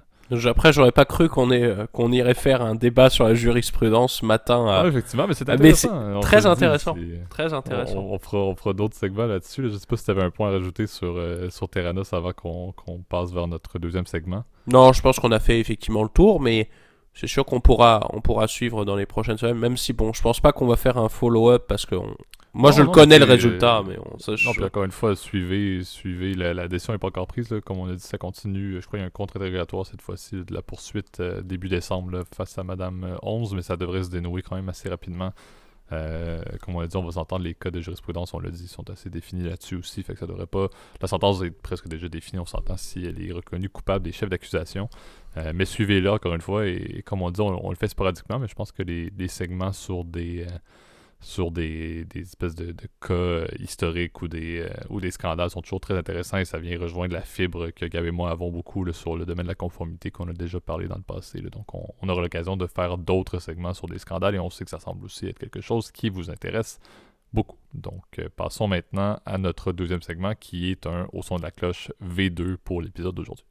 Après, 0.46 0.72
j'aurais 0.72 0.92
pas 0.92 1.04
cru 1.04 1.28
qu'on 1.28 1.50
euh, 1.50 1.86
qu'on 1.92 2.12
irait 2.12 2.34
faire 2.34 2.62
un 2.62 2.74
débat 2.74 3.10
sur 3.10 3.24
la 3.24 3.34
jurisprudence 3.34 4.20
ce 4.20 4.26
matin. 4.26 4.64
Ah, 4.68 4.86
effectivement, 4.86 5.26
mais 5.26 5.34
c'est 5.34 5.48
ah, 5.48 5.54
intéressant. 5.54 6.20
très, 6.20 6.46
intéressant. 6.46 6.96
très 7.28 7.52
intéressant. 7.52 7.98
On, 7.98 8.18
fera, 8.54 8.72
d'autres 8.72 8.96
segments 8.96 9.26
là-dessus. 9.26 9.68
Je 9.68 9.76
sais 9.76 9.86
pas 9.86 9.96
si 9.96 10.04
tu 10.04 10.10
avais 10.10 10.22
un 10.22 10.30
point 10.30 10.48
à 10.48 10.52
rajouter 10.52 10.86
sur, 10.86 11.14
euh, 11.16 11.50
sur 11.50 11.68
Terranos 11.68 12.12
avant 12.12 12.32
qu'on 12.32 12.72
passe 13.08 13.32
vers 13.32 13.48
notre 13.48 13.78
deuxième 13.78 14.06
segment. 14.06 14.44
Non, 14.66 14.92
je 14.92 15.02
pense 15.02 15.18
qu'on 15.18 15.32
a 15.32 15.40
fait 15.40 15.58
effectivement 15.58 16.02
le 16.02 16.08
tour, 16.08 16.40
mais 16.40 16.68
c'est 17.14 17.26
sûr 17.26 17.44
qu'on 17.44 17.60
pourra, 17.60 18.06
on 18.12 18.20
pourra 18.20 18.46
suivre 18.46 18.84
dans 18.84 18.96
les 18.96 19.06
prochaines 19.06 19.38
semaines, 19.38 19.58
même 19.58 19.76
si, 19.76 19.92
bon, 19.92 20.12
je 20.12 20.22
pense 20.22 20.40
pas 20.40 20.52
qu'on 20.52 20.66
va 20.66 20.76
faire 20.76 20.96
un 20.96 21.08
follow-up 21.08 21.64
parce 21.68 21.86
qu'on 21.86 22.14
Moi, 22.52 22.70
Non, 22.70 22.76
je 22.76 22.82
le 22.82 22.88
connais 22.88 23.18
le 23.20 23.24
résultat, 23.26 23.82
mais 23.86 23.96
on, 23.98 24.18
ça, 24.18 24.34
je- 24.34 24.44
Non, 24.44 24.52
puis 24.52 24.64
encore 24.64 24.82
une 24.84 24.90
fois, 24.90 25.14
suivez, 25.14 25.84
suivez 25.84 26.34
la, 26.34 26.52
la 26.52 26.66
décision 26.66 26.92
n'est 26.92 26.98
pas 26.98 27.06
encore 27.08 27.28
prise. 27.28 27.48
là. 27.50 27.60
Comme 27.60 27.78
on 27.78 27.86
a 27.88 27.94
dit, 27.94 28.02
ça 28.02 28.18
continue. 28.18 28.80
Je 28.80 28.86
crois 28.86 28.98
qu'il 28.98 29.00
y 29.00 29.04
a 29.04 29.06
un 29.06 29.10
contre-interrogatoire 29.10 29.86
cette 29.86 30.02
fois-ci 30.02 30.36
de 30.44 30.52
la 30.52 30.60
poursuite 30.62 31.20
euh, 31.20 31.42
début 31.42 31.68
décembre 31.68 32.10
là, 32.10 32.22
face 32.34 32.58
à 32.58 32.64
Madame 32.64 33.04
euh, 33.04 33.16
11, 33.22 33.54
mais 33.54 33.62
ça 33.62 33.76
devrait 33.76 34.02
se 34.02 34.10
dénouer 34.10 34.42
quand 34.42 34.56
même 34.56 34.68
assez 34.68 34.88
rapidement. 34.88 35.32
Euh, 35.92 36.40
comme 36.62 36.76
on 36.76 36.80
l'a 36.80 36.86
dit, 36.88 36.96
on 36.96 37.02
va 37.04 37.10
s'entendre, 37.12 37.44
les 37.44 37.54
cas 37.54 37.70
de 37.70 37.80
jurisprudence, 37.80 38.32
on 38.34 38.38
l'a 38.40 38.50
dit, 38.50 38.68
sont 38.68 38.88
assez 38.90 39.10
définis 39.10 39.42
là-dessus 39.44 39.76
aussi. 39.76 40.02
Fait 40.02 40.14
que 40.14 40.18
ça 40.20 40.26
devrait 40.26 40.46
pas. 40.46 40.68
La 41.00 41.06
sentence 41.08 41.42
est 41.42 41.50
presque 41.50 41.88
déjà 41.88 42.08
définie, 42.08 42.40
on 42.40 42.46
s'entend 42.46 42.76
si 42.76 43.04
elle 43.04 43.20
est 43.24 43.32
reconnue 43.32 43.68
coupable 43.68 44.04
des 44.04 44.12
chefs 44.12 44.28
d'accusation. 44.28 44.88
Euh, 45.36 45.52
mais 45.54 45.64
suivez-la 45.64 46.14
encore 46.14 46.34
une 46.34 46.40
fois, 46.40 46.66
et, 46.66 46.74
et 46.98 47.02
comme 47.02 47.22
on 47.22 47.30
dit, 47.30 47.40
on, 47.40 47.64
on 47.66 47.70
le 47.70 47.76
fait 47.76 47.88
sporadiquement, 47.88 48.38
mais 48.40 48.46
je 48.48 48.54
pense 48.54 48.70
que 48.72 48.82
les, 48.82 49.12
les 49.16 49.28
segments 49.28 49.72
sur 49.72 50.04
des. 50.04 50.42
euh, 50.42 50.58
sur 51.20 51.50
des, 51.50 52.04
des 52.06 52.22
espèces 52.22 52.54
de, 52.54 52.74
cas 53.00 53.46
historiques 53.58 54.22
ou 54.22 54.28
des, 54.28 54.60
euh, 54.60 55.00
des 55.00 55.10
scandales 55.10 55.50
sont 55.50 55.60
toujours 55.60 55.80
très 55.80 55.96
intéressants 55.96 56.38
et 56.38 56.44
ça 56.44 56.58
vient 56.58 56.78
rejoindre 56.78 57.12
la 57.12 57.20
fibre 57.20 57.70
que 57.70 57.84
Gab 57.84 58.04
et 58.04 58.10
moi 58.10 58.30
avons 58.30 58.50
beaucoup 58.50 58.90
sur 58.92 59.16
le 59.16 59.26
domaine 59.26 59.44
de 59.44 59.50
la 59.50 59.54
conformité 59.54 60.10
qu'on 60.10 60.28
a 60.28 60.32
déjà 60.32 60.60
parlé 60.60 60.88
dans 60.88 60.96
le 60.96 61.02
passé. 61.02 61.40
Donc 61.42 61.74
on, 61.74 61.86
on 62.00 62.08
aura 62.08 62.22
l'occasion 62.22 62.56
de 62.56 62.66
faire 62.66 62.96
d'autres 62.96 63.38
segments 63.38 63.74
sur 63.74 63.86
des 63.86 63.98
scandales 63.98 64.34
et 64.34 64.38
on 64.38 64.50
sait 64.50 64.64
que 64.64 64.70
ça 64.70 64.80
semble 64.80 65.04
aussi 65.04 65.26
être 65.26 65.38
quelque 65.38 65.60
chose 65.60 65.92
qui 65.92 66.08
vous 66.08 66.30
intéresse 66.30 66.80
beaucoup. 67.32 67.58
Donc 67.74 68.18
euh, 68.18 68.28
passons 68.34 68.68
maintenant 68.68 69.20
à 69.26 69.38
notre 69.38 69.72
deuxième 69.72 70.02
segment 70.02 70.34
qui 70.34 70.70
est 70.70 70.86
un 70.86 71.06
au 71.12 71.22
son 71.22 71.36
de 71.36 71.42
la 71.42 71.50
cloche 71.50 71.92
V2 72.02 72.56
pour 72.56 72.80
l'épisode 72.80 73.14
d'aujourd'hui. 73.14 73.46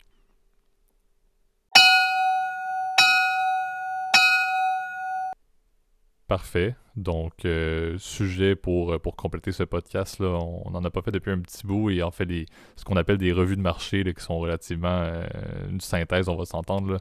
Parfait. 6.28 6.76
Donc, 7.00 7.46
euh, 7.46 7.98
sujet 7.98 8.58
pour, 8.58 8.92
euh, 8.92 9.00
pour 9.00 9.16
compléter 9.16 9.54
ce 9.54 9.64
podcast, 9.64 10.20
là, 10.20 10.28
on 10.28 10.70
n'en 10.70 10.84
a 10.84 10.90
pas 10.90 11.02
fait 11.02 11.12
depuis 11.12 11.32
un 11.32 11.40
petit 11.40 11.66
bout 11.66 11.90
et 11.92 12.04
en 12.04 12.12
fait 12.12 12.26
des, 12.26 12.46
ce 12.76 12.84
qu'on 12.84 12.98
appelle 12.98 13.18
des 13.18 13.32
revues 13.32 13.56
de 13.56 13.62
marché 13.62 14.04
qui 14.04 14.22
sont 14.22 14.38
relativement 14.38 14.90
euh, 14.90 15.26
une 15.70 15.80
synthèse, 15.80 16.28
on 16.28 16.36
va 16.36 16.44
s'entendre. 16.44 16.98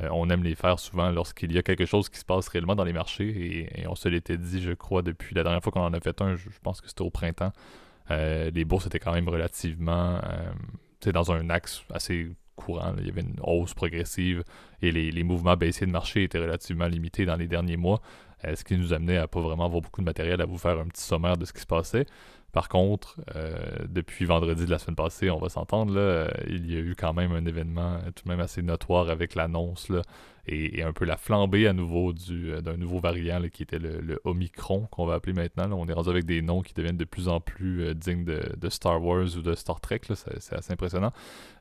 Euh, 0.00 0.08
on 0.12 0.30
aime 0.30 0.44
les 0.44 0.54
faire 0.54 0.78
souvent 0.78 1.10
lorsqu'il 1.10 1.50
y 1.50 1.58
a 1.58 1.62
quelque 1.62 1.84
chose 1.84 2.08
qui 2.08 2.20
se 2.20 2.24
passe 2.24 2.46
réellement 2.46 2.76
dans 2.76 2.84
les 2.84 2.92
marchés 2.92 3.68
et, 3.74 3.88
on 3.88 3.96
se 3.96 4.08
l'était 4.08 4.38
dit, 4.38 4.62
je 4.62 4.70
crois, 4.70 5.02
depuis 5.02 5.34
la 5.34 5.42
dernière 5.42 5.64
fois 5.64 5.72
qu'on 5.72 5.80
en 5.80 5.94
a 5.94 6.00
fait 6.00 6.22
un, 6.22 6.36
je, 6.36 6.48
pense 6.62 6.80
que 6.80 6.86
c'était 6.86 7.02
au 7.02 7.10
printemps. 7.10 7.52
Les 8.08 8.64
bourses 8.64 8.86
étaient 8.86 8.98
quand 9.00 9.12
même 9.12 9.28
relativement 9.28 10.20
dans 11.12 11.32
un 11.32 11.48
axe 11.50 11.82
assez 11.92 12.28
courant. 12.56 12.94
Il 12.98 13.06
y 13.06 13.10
avait 13.10 13.20
une 13.20 13.40
hausse 13.42 13.74
progressive 13.74 14.42
et 14.82 14.90
les, 14.90 15.10
les 15.10 15.22
mouvements 15.22 15.56
baissiers 15.56 15.86
de 15.86 15.92
marché 15.92 16.24
étaient 16.24 16.40
relativement 16.40 16.86
limités 16.86 17.24
dans 17.24 17.36
les 17.36 17.46
derniers 17.46 17.76
mois. 17.76 18.00
Ce 18.42 18.64
qui 18.64 18.76
nous 18.76 18.92
amenait 18.92 19.18
à 19.18 19.28
pas 19.28 19.40
vraiment 19.40 19.66
avoir 19.66 19.82
beaucoup 19.82 20.00
de 20.00 20.06
matériel 20.06 20.40
à 20.40 20.46
vous 20.46 20.58
faire 20.58 20.78
un 20.78 20.86
petit 20.86 21.02
sommaire 21.02 21.36
de 21.36 21.44
ce 21.44 21.52
qui 21.52 21.60
se 21.60 21.66
passait? 21.66 22.06
Par 22.52 22.68
contre, 22.68 23.20
euh, 23.36 23.54
depuis 23.88 24.24
vendredi 24.24 24.66
de 24.66 24.70
la 24.70 24.78
semaine 24.78 24.96
passée, 24.96 25.30
on 25.30 25.38
va 25.38 25.48
s'entendre, 25.48 25.94
là, 25.94 26.00
euh, 26.00 26.28
il 26.48 26.70
y 26.70 26.76
a 26.76 26.80
eu 26.80 26.96
quand 26.96 27.12
même 27.12 27.32
un 27.32 27.44
événement 27.46 27.94
euh, 27.94 28.10
tout 28.10 28.24
de 28.24 28.28
même 28.28 28.40
assez 28.40 28.60
notoire 28.60 29.08
avec 29.08 29.36
l'annonce 29.36 29.88
là, 29.88 30.02
et, 30.46 30.82
un 30.82 30.92
peu 30.92 31.04
la 31.04 31.16
flambée 31.16 31.68
à 31.68 31.72
nouveau 31.72 32.12
du, 32.12 32.50
d'un 32.60 32.76
nouveau 32.76 32.98
variant 32.98 33.40
qui 33.52 33.62
était 33.62 33.78
le, 33.78 34.20
Omicron, 34.24 34.88
qu'on 34.90 35.06
va 35.06 35.14
appeler 35.14 35.32
maintenant. 35.32 35.70
On 35.78 35.86
est 35.86 35.92
rendu 35.92 36.08
avec 36.08 36.24
des 36.24 36.42
noms 36.42 36.62
qui 36.62 36.74
deviennent 36.74 36.96
de 36.96 37.04
plus 37.04 37.28
en 37.28 37.40
plus 37.40 37.94
dignes 37.94 38.24
de, 38.24 38.68
Star 38.68 39.00
Wars 39.00 39.36
ou 39.36 39.42
de 39.42 39.54
Star 39.54 39.80
Trek. 39.80 40.00
C'est, 40.08 40.40
c'est 40.40 40.56
assez 40.56 40.72
impressionnant. 40.72 41.12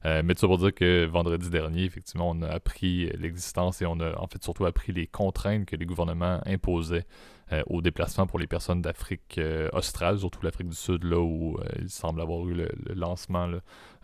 Mais 0.06 0.34
tout 0.34 0.40
ça 0.40 0.48
pour 0.48 0.58
dire 0.58 0.74
que 0.74 1.06
vendredi 1.06 1.50
dernier, 1.50 1.84
effectivement, 1.84 2.32
on 2.32 2.42
a 2.42 2.48
appris 2.48 3.12
l'existence 3.18 3.82
et 3.82 3.86
on 3.86 4.00
a 4.00 4.18
en 4.18 4.28
fait 4.28 4.42
surtout 4.42 4.66
appris 4.66 4.92
les 4.92 5.06
contraintes 5.06 5.66
que 5.66 5.76
les 5.76 5.86
gouvernements 5.86 6.40
imposaient 6.46 6.69
euh, 7.52 7.64
au 7.66 7.82
déplacement 7.82 8.28
pour 8.28 8.38
les 8.38 8.46
personnes 8.46 8.80
d'Afrique 8.80 9.40
euh, 9.40 9.70
australe, 9.74 10.20
surtout 10.20 10.40
l'Afrique 10.44 10.70
du 10.70 10.76
Sud, 10.76 11.04
là 11.04 11.18
où 11.18 11.58
euh, 11.58 11.64
il 11.82 11.90
semble 11.90 12.22
avoir 12.22 12.48
eu 12.48 12.54
le, 12.54 12.70
lancement 12.94 13.50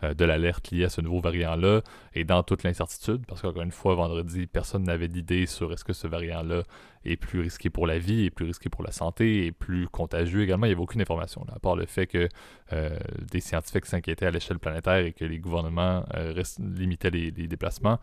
de 0.02 0.24
l'alerte 0.24 0.72
liée 0.72 0.84
à 0.84 0.88
ce 0.88 1.00
nouveau 1.00 1.20
variant-là, 1.20 1.82
et 2.14 2.24
dans 2.24 2.42
toute 2.42 2.64
l'incertitude, 2.64 3.24
parce 3.24 3.42
qu'encore 3.42 3.62
une 3.62 3.70
fois, 3.70 3.94
vendredi, 3.94 4.46
personne 4.46 4.82
n'avait 4.82 5.06
d'idée 5.06 5.46
sur 5.46 5.72
est-ce 5.72 5.84
que 5.84 5.92
ce 5.92 6.08
variant-là 6.08 6.64
est 7.04 7.16
plus 7.16 7.40
risqué 7.40 7.70
pour 7.70 7.86
la 7.86 7.98
vie, 7.98 8.24
est 8.24 8.30
plus 8.30 8.46
risqué 8.46 8.68
pour 8.68 8.82
la 8.82 8.90
santé, 8.90 9.46
est 9.46 9.52
plus 9.52 9.86
contagieux 9.86 10.42
également. 10.42 10.66
Il 10.66 10.70
n'y 10.70 10.74
avait 10.74 10.82
aucune 10.82 11.00
information, 11.00 11.46
à 11.54 11.60
part 11.60 11.76
le 11.76 11.86
fait 11.86 12.06
que 12.08 12.28
des 13.30 13.40
scientifiques 13.40 13.86
s'inquiétaient 13.86 14.26
à 14.26 14.30
l'échelle 14.32 14.58
planétaire 14.58 15.06
et 15.06 15.12
que 15.12 15.24
les 15.24 15.38
gouvernements 15.38 16.04
limitaient 16.58 17.10
les 17.10 17.30
déplacements. 17.30 18.00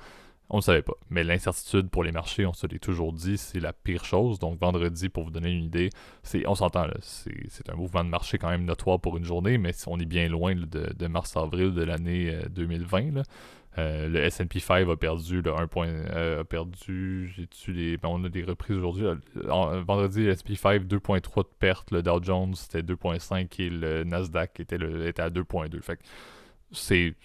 On 0.54 0.58
ne 0.58 0.62
savait 0.62 0.84
pas. 0.84 0.94
Mais 1.10 1.24
l'incertitude 1.24 1.90
pour 1.90 2.04
les 2.04 2.12
marchés, 2.12 2.46
on 2.46 2.54
se 2.54 2.68
l'est 2.68 2.78
toujours 2.78 3.12
dit, 3.12 3.40
c'est 3.40 3.60
la 3.60 3.74
pire 3.74 4.06
chose. 4.06 4.38
Donc 4.38 4.60
vendredi, 4.60 5.10
pour 5.10 5.24
vous 5.24 5.32
donner 5.32 5.50
une 5.50 5.64
idée, 5.64 5.90
c'est, 6.22 6.48
on 6.48 6.54
s'entend, 6.54 6.86
là, 6.86 6.94
c'est, 7.02 7.68
un 7.72 7.76
mouvement 7.76 8.04
de 8.04 8.10
marché 8.10 8.38
quand 8.38 8.50
même 8.50 8.64
notoire 8.64 9.00
pour 9.00 9.18
une 9.18 9.24
journée, 9.24 9.58
mais 9.58 9.72
on 9.88 10.00
est 10.00 10.06
bien 10.06 10.30
loin 10.30 10.54
de, 10.54 11.08
mars-avril 11.08 11.74
de 11.74 11.82
l'année 11.82 12.30
euh, 12.30 12.48
2020. 12.50 13.16
là. 13.16 13.24
Euh, 13.80 14.08
le 14.08 14.20
S&P 14.20 14.60
5 14.60 14.88
a 14.88 14.96
perdu 14.96 15.42
le 15.42 15.56
1 15.56 15.66
point, 15.66 15.88
euh, 15.88 16.42
a 16.42 16.44
perdu, 16.44 17.34
j'ai-tu 17.36 17.98
ben, 17.98 18.10
on 18.10 18.24
a 18.24 18.30
des 18.30 18.44
reprises 18.44 18.78
aujourd'hui. 18.78 19.08
vendredi, 19.34 20.26
le 20.26 20.34
S&P 20.34 20.54
5 20.54 20.84
2.3 20.84 21.42
de 21.42 21.48
perte, 21.58 21.90
le 21.90 22.04
Dow 22.04 22.22
Jones 22.22 22.54
c'était 22.54 22.84
2.5 22.84 23.60
et 23.60 23.72
le 23.72 24.04
Nasdaq 24.04 24.60
était, 24.60 24.78
le, 24.78 25.08
était 25.08 25.24
à 25.24 25.32
2.2. 25.32 25.82
Fait 25.82 26.00
c'est 26.72 27.16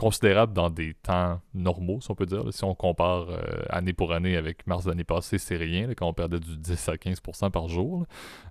considérable 0.00 0.54
dans 0.54 0.70
des 0.70 0.94
temps 0.94 1.42
normaux, 1.52 2.00
si 2.00 2.10
on 2.10 2.14
peut 2.14 2.24
dire. 2.24 2.42
Si 2.52 2.64
on 2.64 2.74
compare 2.74 3.26
euh, 3.28 3.62
année 3.68 3.92
pour 3.92 4.14
année 4.14 4.34
avec 4.34 4.66
mars 4.66 4.84
de 4.84 4.90
l'année 4.90 5.04
passée, 5.04 5.36
c'est 5.36 5.56
rien, 5.56 5.92
quand 5.94 6.08
on 6.08 6.14
perdait 6.14 6.40
du 6.40 6.56
10 6.56 6.88
à 6.88 6.94
15% 6.94 7.50
par 7.50 7.68
jour. 7.68 8.06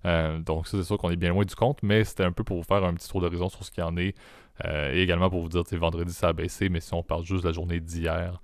Euh, 0.06 0.38
donc 0.38 0.68
ça, 0.68 0.78
c'est 0.78 0.84
sûr 0.84 1.00
qu'on 1.00 1.10
est 1.10 1.16
bien 1.16 1.30
loin 1.30 1.44
du 1.44 1.56
compte, 1.56 1.82
mais 1.82 2.04
c'était 2.04 2.24
un 2.24 2.32
peu 2.32 2.44
pour 2.44 2.58
vous 2.58 2.64
faire 2.64 2.84
un 2.84 2.94
petit 2.94 3.10
tour 3.10 3.22
d'horizon 3.22 3.50
sur 3.50 3.66
ce 3.66 3.72
qu'il 3.72 3.84
y 3.84 3.88
en 3.88 3.98
est. 3.98 4.16
Euh, 4.66 4.94
et 4.94 5.02
également 5.02 5.28
pour 5.30 5.42
vous 5.42 5.50
dire, 5.50 5.64
vendredi, 5.72 6.14
ça 6.14 6.28
a 6.28 6.34
baissé, 6.34 6.70
mais 6.70 6.82
si 6.82 6.94
on 6.94 7.02
parle 7.02 7.24
juste 7.24 7.42
de 7.42 7.48
la 7.48 7.54
journée 7.54 7.80
d'hier, 7.80 8.40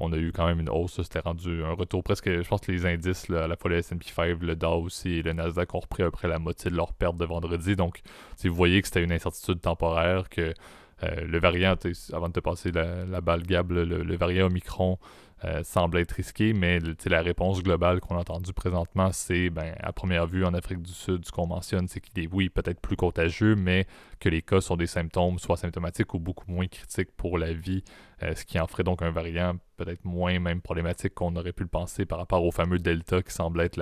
on 0.00 0.12
a 0.12 0.16
eu 0.16 0.32
quand 0.32 0.46
même 0.46 0.58
une 0.58 0.68
hausse. 0.68 1.00
C'était 1.00 1.20
rendu 1.20 1.62
un 1.62 1.74
retour 1.74 2.02
presque. 2.02 2.28
Je 2.28 2.48
pense 2.48 2.60
que 2.60 2.72
les 2.72 2.86
indices, 2.86 3.30
à 3.30 3.46
la 3.46 3.54
fois 3.54 3.70
le 3.70 3.80
SP 3.80 4.02
5, 4.02 4.42
le 4.42 4.56
Dow 4.56 4.82
aussi 4.82 5.10
et 5.10 5.22
le 5.22 5.32
Nasdaq 5.32 5.72
ont 5.76 5.78
repris 5.78 6.02
à 6.02 6.06
peu 6.06 6.10
près 6.10 6.26
la 6.26 6.40
moitié 6.40 6.72
de 6.72 6.76
leur 6.76 6.92
perte 6.92 7.16
de 7.16 7.24
vendredi. 7.24 7.76
Donc, 7.76 8.00
vous 8.42 8.52
voyez 8.52 8.82
que 8.82 8.88
c'était 8.88 9.04
une 9.04 9.12
incertitude 9.12 9.60
temporaire, 9.60 10.28
que 10.28 10.54
euh, 11.02 11.24
le 11.26 11.38
variant, 11.38 11.76
avant 12.12 12.28
de 12.28 12.32
te 12.32 12.40
passer 12.40 12.70
la, 12.72 13.20
balle 13.20 13.42
Gab, 13.42 13.70
là, 13.70 13.84
le, 13.84 14.16
variant 14.16 14.46
Omicron 14.46 14.98
euh, 15.44 15.62
semble 15.64 15.98
être 15.98 16.12
risqué, 16.12 16.52
mais 16.52 16.80
la 17.06 17.22
réponse 17.22 17.62
globale 17.62 18.00
qu'on 18.00 18.16
a 18.16 18.20
entendue 18.20 18.52
présentement, 18.52 19.10
c'est, 19.12 19.48
ben, 19.48 19.74
à 19.80 19.92
première 19.92 20.26
vue, 20.26 20.44
en 20.44 20.52
Afrique 20.52 20.82
du 20.82 20.92
Sud, 20.92 21.24
ce 21.24 21.32
qu'on 21.32 21.46
mentionne, 21.46 21.88
c'est 21.88 22.00
qu'il 22.00 22.22
est, 22.22 22.28
oui, 22.30 22.50
peut-être 22.50 22.80
plus 22.80 22.96
contagieux, 22.96 23.54
mais 23.54 23.86
que 24.18 24.28
les 24.28 24.42
cas 24.42 24.60
sont 24.60 24.76
des 24.76 24.86
symptômes 24.86 25.38
soit 25.38 25.56
symptomatiques 25.56 26.12
ou 26.12 26.18
beaucoup 26.18 26.50
moins 26.50 26.66
critiques 26.66 27.12
pour 27.16 27.38
la 27.38 27.54
vie, 27.54 27.82
euh, 28.22 28.34
ce 28.34 28.44
qui 28.44 28.60
en 28.60 28.66
ferait 28.66 28.82
donc 28.82 29.00
un 29.00 29.10
variant 29.10 29.54
peut-être 29.78 30.04
moins 30.04 30.38
même 30.38 30.60
problématique 30.60 31.14
qu'on 31.14 31.34
aurait 31.36 31.54
pu 31.54 31.62
le 31.62 31.70
penser 31.70 32.04
par 32.04 32.18
rapport 32.18 32.44
au 32.44 32.50
fameux 32.50 32.78
Delta 32.78 33.22
qui 33.22 33.32
semble 33.32 33.62
être 33.62 33.80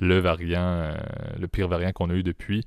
le 0.00 0.18
variant, 0.20 0.94
le 1.36 1.48
pire 1.48 1.66
variant 1.66 1.90
qu'on 1.90 2.10
a 2.10 2.14
eu 2.14 2.22
depuis. 2.22 2.64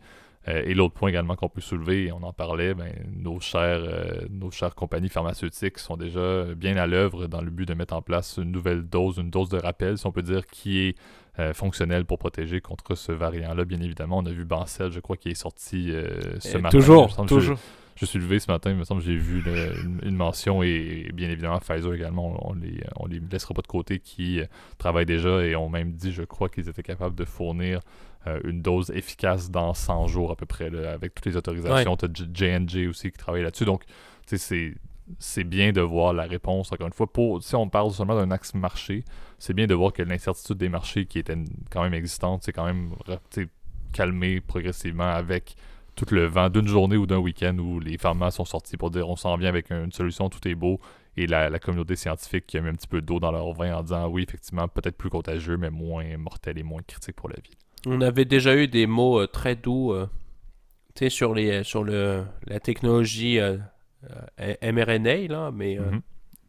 Euh, 0.48 0.64
et 0.66 0.74
l'autre 0.74 0.96
point 0.96 1.10
également 1.10 1.36
qu'on 1.36 1.50
peut 1.50 1.62
soulever, 1.62 2.12
on 2.12 2.24
en 2.24 2.34
parlait, 2.34 2.74
ben, 2.74 2.92
nos, 3.16 3.40
chères, 3.40 3.84
euh, 3.84 4.22
nos 4.32 4.50
chères 4.50 4.74
compagnies 4.74 5.10
pharmaceutiques 5.10 5.78
sont 5.78 5.98
déjà 5.98 6.46
bien 6.56 6.78
à 6.78 6.88
l'œuvre 6.88 7.28
dans 7.28 7.42
le 7.42 7.52
but 7.52 7.68
de 7.68 7.76
mettre 7.76 7.94
en 7.94 8.02
place 8.02 8.38
une 8.42 8.52
nouvelle 8.52 8.82
dose, 8.82 9.18
une 9.18 9.30
dose 9.30 9.50
de 9.50 9.58
rappel, 9.60 10.00
si 10.00 10.08
on 10.08 10.12
peut 10.12 10.24
dire, 10.24 10.48
qui 10.48 10.80
est 10.80 10.96
euh, 11.40 11.54
fonctionnelle 11.54 12.06
pour 12.06 12.18
protéger 12.18 12.60
contre 12.60 12.96
ce 12.96 13.12
variant-là. 13.12 13.66
Bien 13.66 13.80
évidemment, 13.82 14.18
on 14.18 14.26
a 14.26 14.32
vu 14.32 14.44
Bancel, 14.44 14.92
je 14.92 15.00
crois, 15.00 15.16
qui 15.16 15.30
est 15.30 15.36
sorti 15.36 15.94
ce 16.40 16.58
matin. 16.58 16.78
Toujours, 16.78 17.12
semble 17.12 17.30
que 17.30 17.36
je- 17.36 17.40
toujours. 17.40 17.60
je 17.96 18.06
suis 18.08 18.18
levé 18.20 18.40
ce 18.40 18.52
matin, 18.52 18.72
il 18.72 18.78
me 18.78 18.84
semble 18.84 19.02
que 19.02 19.08
j'ai 19.08 19.16
vu 19.16 19.42
le- 19.42 20.08
une, 20.08 20.16
mention 20.16 20.64
et, 20.64 21.06
et 21.08 21.12
bien 21.14 21.30
évidemment 21.30 21.60
Pfizer 21.60 21.94
également, 21.94 22.48
on, 22.48 22.52
on 22.52 22.54
les, 22.56 22.82
on 22.98 23.06
les 23.06 23.20
laissera 23.32 23.54
pas 23.54 23.62
de 23.62 23.68
côté 23.68 24.00
qui 24.00 24.42
travaillent 24.80 25.06
déjà 25.06 25.44
et 25.46 25.56
ont 25.56 25.70
même 25.70 25.92
dit, 25.94 26.12
je 26.12 26.24
crois, 26.24 26.50
qu'ils 26.50 26.68
étaient 26.68 26.82
capables 26.84 27.16
de 27.16 27.26
fournir 27.26 27.80
euh, 28.28 28.40
une 28.44 28.62
dose 28.62 28.92
efficace 28.92 29.50
dans 29.50 29.74
100 29.74 30.08
jours 30.08 30.32
à 30.32 30.36
peu 30.36 30.46
près, 30.46 30.70
là, 30.70 30.92
avec 30.92 31.16
toutes 31.16 31.26
les 31.26 31.38
autorisations. 31.38 31.98
Tu 31.98 32.06
as 32.06 32.10
J&J 32.34 32.88
aussi 32.88 33.12
qui 33.12 33.18
travaille 33.18 33.44
là-dessus. 33.44 33.66
Donc, 33.66 33.84
c'est 34.26 34.76
c'est 35.20 35.44
bien 35.44 35.72
de 35.72 35.82
voir 35.82 36.14
la 36.14 36.24
réponse, 36.24 36.72
encore 36.72 36.88
une 36.88 36.94
fois. 36.94 37.12
Pour, 37.12 37.44
si 37.44 37.56
on 37.56 37.68
parle 37.70 37.92
seulement 37.92 38.16
d'un 38.16 38.32
axe 38.32 38.54
marché, 38.54 39.04
c'est 39.40 39.54
bien 39.54 39.68
de 39.68 39.74
voir 39.74 39.94
que 39.94 40.04
l'incertitude 40.04 40.58
des 40.58 40.70
marchés 40.70 41.06
qui 41.06 41.20
était 41.20 41.38
quand 41.70 41.84
même 41.84 41.94
existante, 41.94 42.44
c'est 42.44 42.54
quand 42.54 42.66
même 42.66 42.92
tu 43.30 43.44
sais, 43.44 43.50
calmé 43.92 44.40
progressivement 44.40 45.10
avec 45.10 45.56
tout 45.96 46.06
le 46.12 46.26
vent 46.26 46.50
d'une 46.50 46.68
journée 46.68 46.98
ou 46.98 47.06
d'un 47.06 47.18
week-end 47.18 47.58
où 47.58 47.80
les 47.80 47.98
pharma 47.98 48.32
sont 48.32 48.46
sortis 48.46 48.78
pour 48.78 48.92
dire 48.92 49.10
on 49.10 49.18
s'en 49.18 49.36
vient 49.36 49.50
avec 49.50 49.72
une 49.72 49.92
solution, 49.92 50.30
tout 50.30 50.46
est 50.48 50.56
beau. 50.56 50.80
Et 51.18 51.28
la, 51.28 51.50
la 51.50 51.60
communauté 51.60 51.98
scientifique 51.98 52.48
qui 52.48 52.58
a 52.58 52.62
mis 52.62 52.70
un 52.70 52.76
petit 52.76 52.88
peu 52.88 53.02
d'eau 53.02 53.20
dans 53.20 53.32
leur 53.32 53.52
vin 53.52 53.76
en 53.76 53.84
disant 53.84 54.08
oui, 54.08 54.24
effectivement, 54.24 54.70
peut-être 54.70 54.96
plus 54.96 55.10
contagieux, 55.10 55.58
mais 55.58 55.70
moins 55.70 56.18
mortel 56.18 56.58
et 56.58 56.64
moins 56.64 56.82
critique 56.88 57.18
pour 57.18 57.28
la 57.28 57.36
vie. 57.36 57.58
On 57.86 58.02
avait 58.02 58.26
déjà 58.26 58.56
eu 58.56 58.67
des 58.67 58.86
mots 58.88 59.22
euh, 59.22 59.28
très 59.28 59.56
doux 59.56 59.91
euh, 59.94 60.08
sur, 61.10 61.34
les, 61.34 61.63
sur 61.63 61.84
le, 61.84 62.24
la 62.48 62.60
technologie 62.60 63.39
euh, 63.39 63.58
euh, 64.39 64.72
mRNA, 64.72 65.28
là, 65.28 65.52
mais 65.54 65.78
euh, 65.78 65.91
Mhm. 65.91 66.02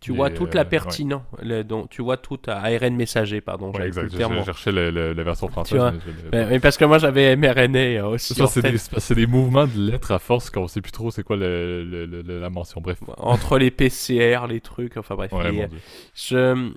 Tu 0.03 0.13
vois 0.13 0.31
toute 0.31 0.55
la 0.57 0.63
euh, 0.63 0.65
pertinence, 0.65 1.23
le- 1.41 1.63
tu 1.89 2.03
vois 2.03 2.17
tout 2.17 2.41
à 2.49 2.57
ARN 2.57 2.97
messager, 2.97 3.41
pardon. 3.41 3.71
Ouais, 3.71 3.87
exact. 3.87 4.11
Je, 4.11 4.43
cherchais 4.45 4.73
la 4.73 5.23
version 5.23 5.47
française. 5.47 5.79
vois, 5.79 5.93
mais 6.33 6.45
mais 6.47 6.59
parce 6.59 6.77
que 6.77 6.85
moi 6.85 6.99
j'avais 6.99 7.37
mRNA 7.37 8.09
aussi. 8.09 8.35
C'est 8.35 9.15
des, 9.15 9.27
mouvements 9.27 9.69
de 9.69 9.79
lettres 9.79 10.11
à 10.11 10.19
force 10.19 10.51
qu'on 10.51 10.67
sait 10.67 10.81
plus 10.81 10.91
trop 10.91 11.13
c'est 11.13 11.23
quoi 11.23 11.37
le, 11.37 11.85
le- 11.85 12.41
la 12.41 12.51
mention. 12.51 12.81
Bref. 12.81 12.99
Entre 13.17 13.59
les 13.59 13.71
PCR, 13.71 14.49
les 14.49 14.61
trucs, 14.61 14.97
enfin 14.97 15.15
bref. 15.15 15.31
Ouais, 15.31 15.53
les-. 15.53 15.69
Je... 16.17 16.73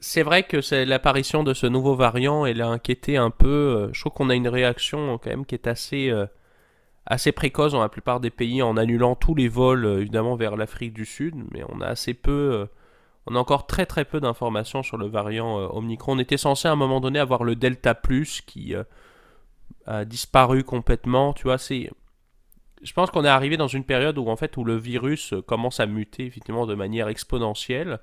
C'est 0.00 0.22
vrai 0.22 0.44
que 0.44 0.58
l'apparition 0.84 1.42
de 1.42 1.54
ce 1.54 1.66
nouveau 1.66 1.94
variant, 1.96 2.46
elle 2.46 2.62
a 2.62 2.68
inquiété 2.68 3.16
un 3.16 3.30
peu. 3.30 3.48
euh, 3.48 3.88
Je 3.92 4.00
trouve 4.00 4.12
qu'on 4.12 4.30
a 4.30 4.34
une 4.36 4.48
réaction 4.48 5.18
quand 5.18 5.30
même 5.30 5.44
qui 5.44 5.54
est 5.56 5.66
assez, 5.66 6.08
euh, 6.10 6.26
assez 7.06 7.32
précoce 7.32 7.72
dans 7.72 7.80
la 7.80 7.88
plupart 7.88 8.20
des 8.20 8.30
pays 8.30 8.62
en 8.62 8.76
annulant 8.76 9.16
tous 9.16 9.34
les 9.34 9.48
vols 9.48 9.84
euh, 9.84 10.00
évidemment 10.00 10.36
vers 10.36 10.56
l'Afrique 10.56 10.92
du 10.94 11.04
Sud, 11.04 11.34
mais 11.50 11.62
on 11.68 11.80
a 11.80 11.86
assez 11.86 12.14
peu, 12.14 12.30
euh, 12.32 12.66
on 13.26 13.34
a 13.34 13.38
encore 13.40 13.66
très 13.66 13.86
très 13.86 14.04
peu 14.04 14.20
d'informations 14.20 14.84
sur 14.84 14.98
le 14.98 15.06
variant 15.06 15.58
euh, 15.60 15.66
Omicron. 15.72 16.12
On 16.14 16.18
était 16.20 16.36
censé 16.36 16.68
à 16.68 16.72
un 16.72 16.76
moment 16.76 17.00
donné 17.00 17.18
avoir 17.18 17.42
le 17.42 17.56
Delta 17.56 17.94
Plus 17.94 18.40
qui 18.42 18.74
euh, 18.76 18.84
a 19.86 20.04
disparu 20.04 20.62
complètement. 20.64 21.32
Tu 21.32 21.44
vois, 21.44 21.58
c'est, 21.58 21.90
je 22.82 22.92
pense 22.92 23.10
qu'on 23.10 23.24
est 23.24 23.28
arrivé 23.28 23.56
dans 23.56 23.66
une 23.68 23.84
période 23.84 24.16
où 24.18 24.28
en 24.28 24.36
fait 24.36 24.56
où 24.56 24.64
le 24.64 24.76
virus 24.76 25.32
euh, 25.32 25.42
commence 25.42 25.80
à 25.80 25.86
muter 25.86 26.26
effectivement 26.26 26.66
de 26.66 26.74
manière 26.76 27.08
exponentielle. 27.08 27.98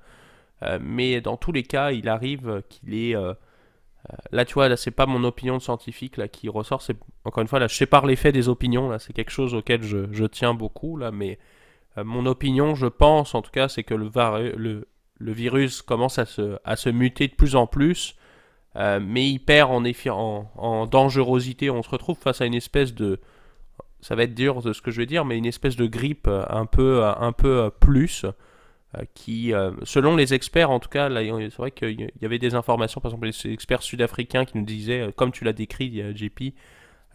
Euh, 0.62 0.78
mais 0.82 1.20
dans 1.20 1.36
tous 1.36 1.52
les 1.52 1.62
cas, 1.64 1.92
il 1.92 2.08
arrive 2.08 2.62
qu'il 2.68 2.94
est. 2.94 3.14
euh, 3.16 3.34
euh, 4.10 4.16
là, 4.32 4.44
tu 4.44 4.54
vois, 4.54 4.68
là, 4.68 4.76
c'est 4.76 4.90
pas 4.92 5.06
mon 5.06 5.24
opinion 5.24 5.60
scientifique 5.60 6.16
là 6.16 6.28
qui 6.28 6.48
ressort. 6.48 6.82
C'est 6.82 6.96
encore 7.24 7.42
une 7.42 7.48
fois 7.48 7.58
là, 7.60 7.68
je 7.68 7.76
sépare 7.76 8.06
les 8.06 8.16
faits 8.16 8.34
des 8.34 8.48
opinions. 8.48 8.88
Là, 8.90 8.98
c'est 8.98 9.12
quelque 9.12 9.30
chose 9.32 9.54
auquel 9.54 9.82
je, 9.82 10.12
je 10.12 10.24
tiens 10.24 10.54
beaucoup 10.54 10.96
là. 10.96 11.10
Mais 11.12 11.38
mon 11.96 12.26
opinion, 12.26 12.74
je 12.74 12.86
pense 12.86 13.34
en 13.34 13.42
tout 13.42 13.50
cas, 13.52 13.68
c'est 13.68 13.84
que 13.84 13.94
le, 13.94 14.10
le, 14.56 14.88
le 15.18 15.32
virus 15.32 15.82
commence 15.82 16.18
à 16.18 16.26
se, 16.26 16.58
à 16.64 16.76
se 16.76 16.90
muter 16.90 17.28
de 17.28 17.34
plus 17.34 17.56
en 17.56 17.66
plus. 17.66 18.16
mais 18.74 19.28
il 19.30 19.38
perd 19.40 19.70
en, 19.70 19.84
en, 20.10 20.50
en 20.56 20.86
dangerosité. 20.86 21.70
On 21.70 21.82
se 21.82 21.90
retrouve 21.90 22.18
face 22.18 22.40
à 22.40 22.46
une 22.46 22.54
espèce 22.54 22.94
de. 22.94 23.20
Ça 24.00 24.14
va 24.14 24.24
être 24.24 24.34
dur 24.34 24.62
de 24.62 24.72
ce 24.72 24.82
que 24.82 24.90
je 24.90 24.98
vais 24.98 25.06
dire, 25.06 25.24
mais 25.24 25.38
une 25.38 25.46
espèce 25.46 25.76
de 25.76 25.86
grippe 25.86 26.28
un 26.28 26.66
peu, 26.66 27.04
un 27.04 27.32
peu 27.32 27.70
plus 27.80 28.26
qui, 29.14 29.52
euh, 29.52 29.72
selon 29.82 30.16
les 30.16 30.32
experts 30.32 30.70
en 30.70 30.80
tout 30.80 30.88
cas, 30.88 31.08
c'est 31.10 31.56
vrai 31.56 31.70
qu'il 31.70 32.00
y 32.00 32.24
avait 32.24 32.38
des 32.38 32.54
informations, 32.54 33.00
par 33.00 33.10
exemple 33.10 33.26
les 33.26 33.52
experts 33.52 33.82
sud-africains 33.82 34.44
qui 34.44 34.56
nous 34.56 34.64
disaient, 34.64 35.08
euh, 35.08 35.12
comme 35.14 35.32
tu 35.32 35.44
l'as 35.44 35.52
décrit, 35.52 36.00
euh, 36.00 36.14
JP, 36.14 36.54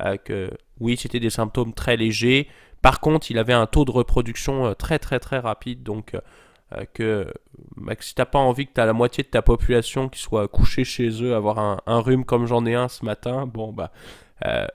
euh, 0.02 0.18
que 0.18 0.52
oui, 0.80 0.98
c'était 0.98 1.20
des 1.20 1.30
symptômes 1.30 1.74
très 1.74 1.98
légers. 1.98 2.48
Par 2.82 3.00
contre, 3.00 3.32
il 3.32 3.38
avait 3.38 3.54
un 3.54 3.68
taux 3.68 3.86
de 3.86 3.92
reproduction 3.92 4.68
euh, 4.68 4.74
très 4.74 5.00
très 5.00 5.20
très 5.20 5.40
rapide, 5.40 5.84
donc 5.84 6.16
euh, 6.74 6.86
que 6.94 7.34
bah, 7.76 7.94
si 8.00 8.16
t'as 8.16 8.26
pas 8.26 8.40
envie 8.40 8.66
que 8.66 8.74
t'as 8.74 8.86
la 8.86 8.94
moitié 8.94 9.24
de 9.24 9.30
ta 9.30 9.42
population 9.42 10.10
qui 10.10 10.20
soit 10.20 10.48
couchée 10.48 10.84
chez 10.84 11.10
eux, 11.24 11.36
avoir 11.36 11.60
un, 11.86 12.00
rhume 12.00 12.26
comme 12.26 12.46
j'en 12.46 12.66
ai 12.66 12.76
un 12.76 12.88
ce 12.88 13.06
matin, 13.06 13.46
bon 13.46 13.74
bah 13.74 13.92
euh, 14.46 14.68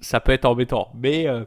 ça 0.00 0.20
peut 0.20 0.32
être 0.32 0.44
embêtant. 0.44 0.90
Mais 0.94 1.26
euh, 1.28 1.44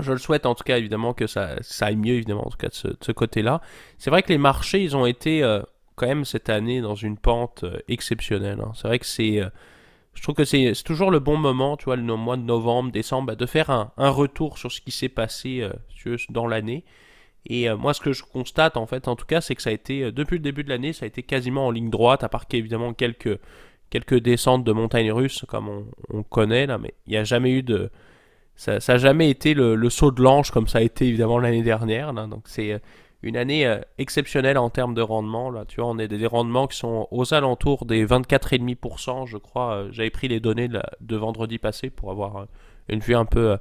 je 0.00 0.12
le 0.12 0.18
souhaite 0.18 0.46
en 0.46 0.54
tout 0.54 0.64
cas 0.64 0.78
évidemment 0.78 1.14
que 1.14 1.26
ça, 1.26 1.56
ça 1.62 1.86
aille 1.86 1.96
mieux 1.96 2.14
évidemment 2.14 2.46
en 2.46 2.50
tout 2.50 2.56
cas 2.56 2.68
de 2.68 2.96
ce, 3.00 3.12
côté-là. 3.12 3.60
C'est 3.98 4.10
vrai 4.10 4.22
que 4.22 4.28
les 4.28 4.38
marchés 4.38 4.82
ils 4.82 4.96
ont 4.96 5.06
été 5.06 5.42
euh, 5.42 5.62
quand 5.96 6.06
même 6.06 6.24
cette 6.24 6.48
année 6.48 6.80
dans 6.80 6.94
une 6.94 7.16
pente 7.16 7.64
euh, 7.64 7.78
exceptionnelle. 7.88 8.60
hein. 8.60 8.72
C'est 8.74 8.88
vrai 8.88 8.98
que 8.98 9.06
c'est 9.06 9.40
euh, 9.40 9.48
je 10.14 10.22
trouve 10.22 10.34
que 10.34 10.44
c'est 10.44 10.72
toujours 10.84 11.10
le 11.10 11.20
bon 11.20 11.36
moment, 11.36 11.76
tu 11.76 11.84
vois, 11.84 11.96
le 11.96 12.02
mois 12.02 12.36
de 12.36 12.42
novembre, 12.42 12.90
décembre, 12.90 13.28
bah, 13.28 13.34
de 13.36 13.46
faire 13.46 13.70
un, 13.70 13.92
retour 14.10 14.58
sur 14.58 14.72
ce 14.72 14.80
qui 14.80 14.90
s'est 14.90 15.08
passé 15.08 15.64
dans 16.28 16.48
l'année. 16.48 16.84
Et 17.46 17.72
moi, 17.74 17.94
ce 17.94 18.00
que 18.00 18.12
je 18.12 18.24
constate, 18.24 18.76
en 18.76 18.86
fait, 18.86 19.06
en 19.06 19.14
tout 19.14 19.26
cas, 19.26 19.40
c'est 19.40 19.54
que 19.54 19.62
ça 19.62 19.70
a 19.70 19.72
été, 19.72 20.10
depuis 20.10 20.38
le 20.38 20.42
début 20.42 20.64
de 20.64 20.70
l'année, 20.70 20.92
ça 20.92 21.04
a 21.04 21.06
été 21.06 21.22
quasiment 21.22 21.68
en 21.68 21.70
ligne 21.70 21.88
droite, 21.88 22.24
à 22.24 22.28
part 22.28 22.48
qu'évidemment 22.48 22.94
quelques, 22.94 23.38
quelques 23.90 24.18
descentes 24.18 24.64
de 24.64 24.72
montagnes 24.72 25.12
russes, 25.12 25.44
comme 25.46 25.68
on, 25.68 25.86
on 26.10 26.24
connaît, 26.24 26.66
là, 26.66 26.78
mais 26.78 26.94
il 27.06 27.10
n'y 27.10 27.16
a 27.16 27.22
jamais 27.22 27.52
eu 27.52 27.62
de. 27.62 27.88
Ça 28.58 28.80
n'a 28.88 28.98
jamais 28.98 29.30
été 29.30 29.54
le, 29.54 29.88
saut 29.88 30.10
de 30.10 30.20
l'ange 30.20 30.50
comme 30.50 30.66
ça 30.66 30.78
a 30.78 30.80
été 30.82 31.06
évidemment 31.06 31.38
l'année 31.38 31.62
dernière. 31.62 32.12
là. 32.12 32.26
Donc 32.26 32.42
c'est 32.46 32.72
euh, 32.72 32.78
une 33.22 33.36
année 33.36 33.64
euh, 33.64 33.78
exceptionnelle 33.98 34.58
en 34.58 34.68
termes 34.68 34.94
de 34.94 35.00
rendement. 35.00 35.48
Là. 35.48 35.64
Tu 35.64 35.80
vois, 35.80 35.88
on 35.88 35.96
est 35.98 36.08
des, 36.08 36.26
rendements 36.26 36.66
qui 36.66 36.76
sont 36.76 37.06
aux 37.12 37.32
alentours 37.32 37.86
des 37.86 38.04
24,5%, 38.04 39.28
je 39.28 39.36
crois. 39.36 39.74
Euh, 39.74 39.88
J'avais 39.92 40.10
pris 40.10 40.26
les 40.26 40.40
données 40.40 40.66
de, 40.66 41.16
vendredi 41.16 41.58
passé 41.58 41.88
pour 41.88 42.10
avoir 42.10 42.46
une 42.88 42.98
vue 42.98 43.14
un 43.14 43.26
peu, 43.26 43.58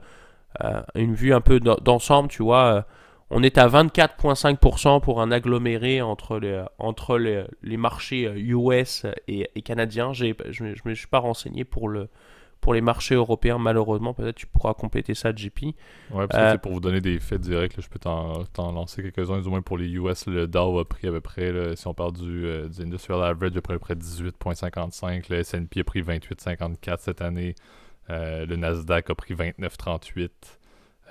une 0.95 1.13
vue 1.13 1.31
un 1.31 1.41
peu 1.41 1.59
d'en- 1.59 1.75
d'ensemble. 1.75 2.29
Tu 2.29 2.41
vois, 2.41 2.87
on 3.29 3.43
est 3.43 3.59
à 3.59 3.67
24,5% 3.67 4.99
pour 4.99 5.21
un 5.21 5.31
aggloméré 5.31 6.01
entre 6.01 6.39
les, 6.39 6.63
entre 6.79 7.19
les, 7.19 7.43
les 7.61 7.77
marchés 7.77 8.23
US 8.35 9.05
et, 9.27 9.47
et 9.53 9.61
canadiens. 9.61 10.11
Je 10.13 10.25
ne 10.25 10.73
me 10.85 10.95
suis 10.95 11.07
pas 11.07 11.19
renseigné 11.19 11.65
pour, 11.65 11.87
le, 11.87 12.09
pour 12.61 12.73
les 12.73 12.81
marchés 12.81 13.15
européens, 13.15 13.57
malheureusement. 13.57 14.13
Peut-être 14.13 14.35
tu 14.35 14.47
pourras 14.47 14.73
compléter 14.73 15.13
ça, 15.13 15.33
JP. 15.35 15.63
Ouais, 15.63 15.73
parce 16.11 16.27
que, 16.27 16.37
Euh, 16.37 16.51
sais, 16.53 16.57
pour 16.57 16.73
vous 16.73 16.79
donner 16.79 17.01
des 17.01 17.19
faits 17.19 17.41
directs, 17.41 17.77
là, 17.77 17.83
je 17.83 17.89
peux 17.89 17.99
t'en 17.99 18.43
t'en 18.53 18.71
lancer 18.71 19.01
quelques-uns. 19.03 19.41
Du 19.41 19.49
moins 19.49 19.61
pour 19.61 19.77
les 19.77 19.87
US, 19.89 20.25
le 20.27 20.47
Dow 20.47 20.79
a 20.79 20.87
pris 20.87 21.07
à 21.07 21.11
peu 21.11 21.21
près, 21.21 21.51
là, 21.51 21.75
si 21.75 21.87
on 21.87 21.93
parle 21.93 22.13
du, 22.13 22.45
euh, 22.45 22.67
du 22.67 22.81
Industrial 22.81 23.21
Average, 23.23 23.55
a 23.55 23.61
pris 23.61 23.73
à 23.73 23.75
peu 23.75 23.79
près 23.79 23.95
18,55. 23.95 25.29
Le 25.29 25.37
S&P 25.37 25.79
a 25.79 25.83
pris 25.83 26.01
28,54 26.01 26.97
cette 26.99 27.21
année. 27.21 27.55
Euh, 28.09 28.45
le 28.45 28.55
Nasdaq 28.55 29.09
a 29.09 29.15
pris 29.15 29.33
29,38. 29.33 30.29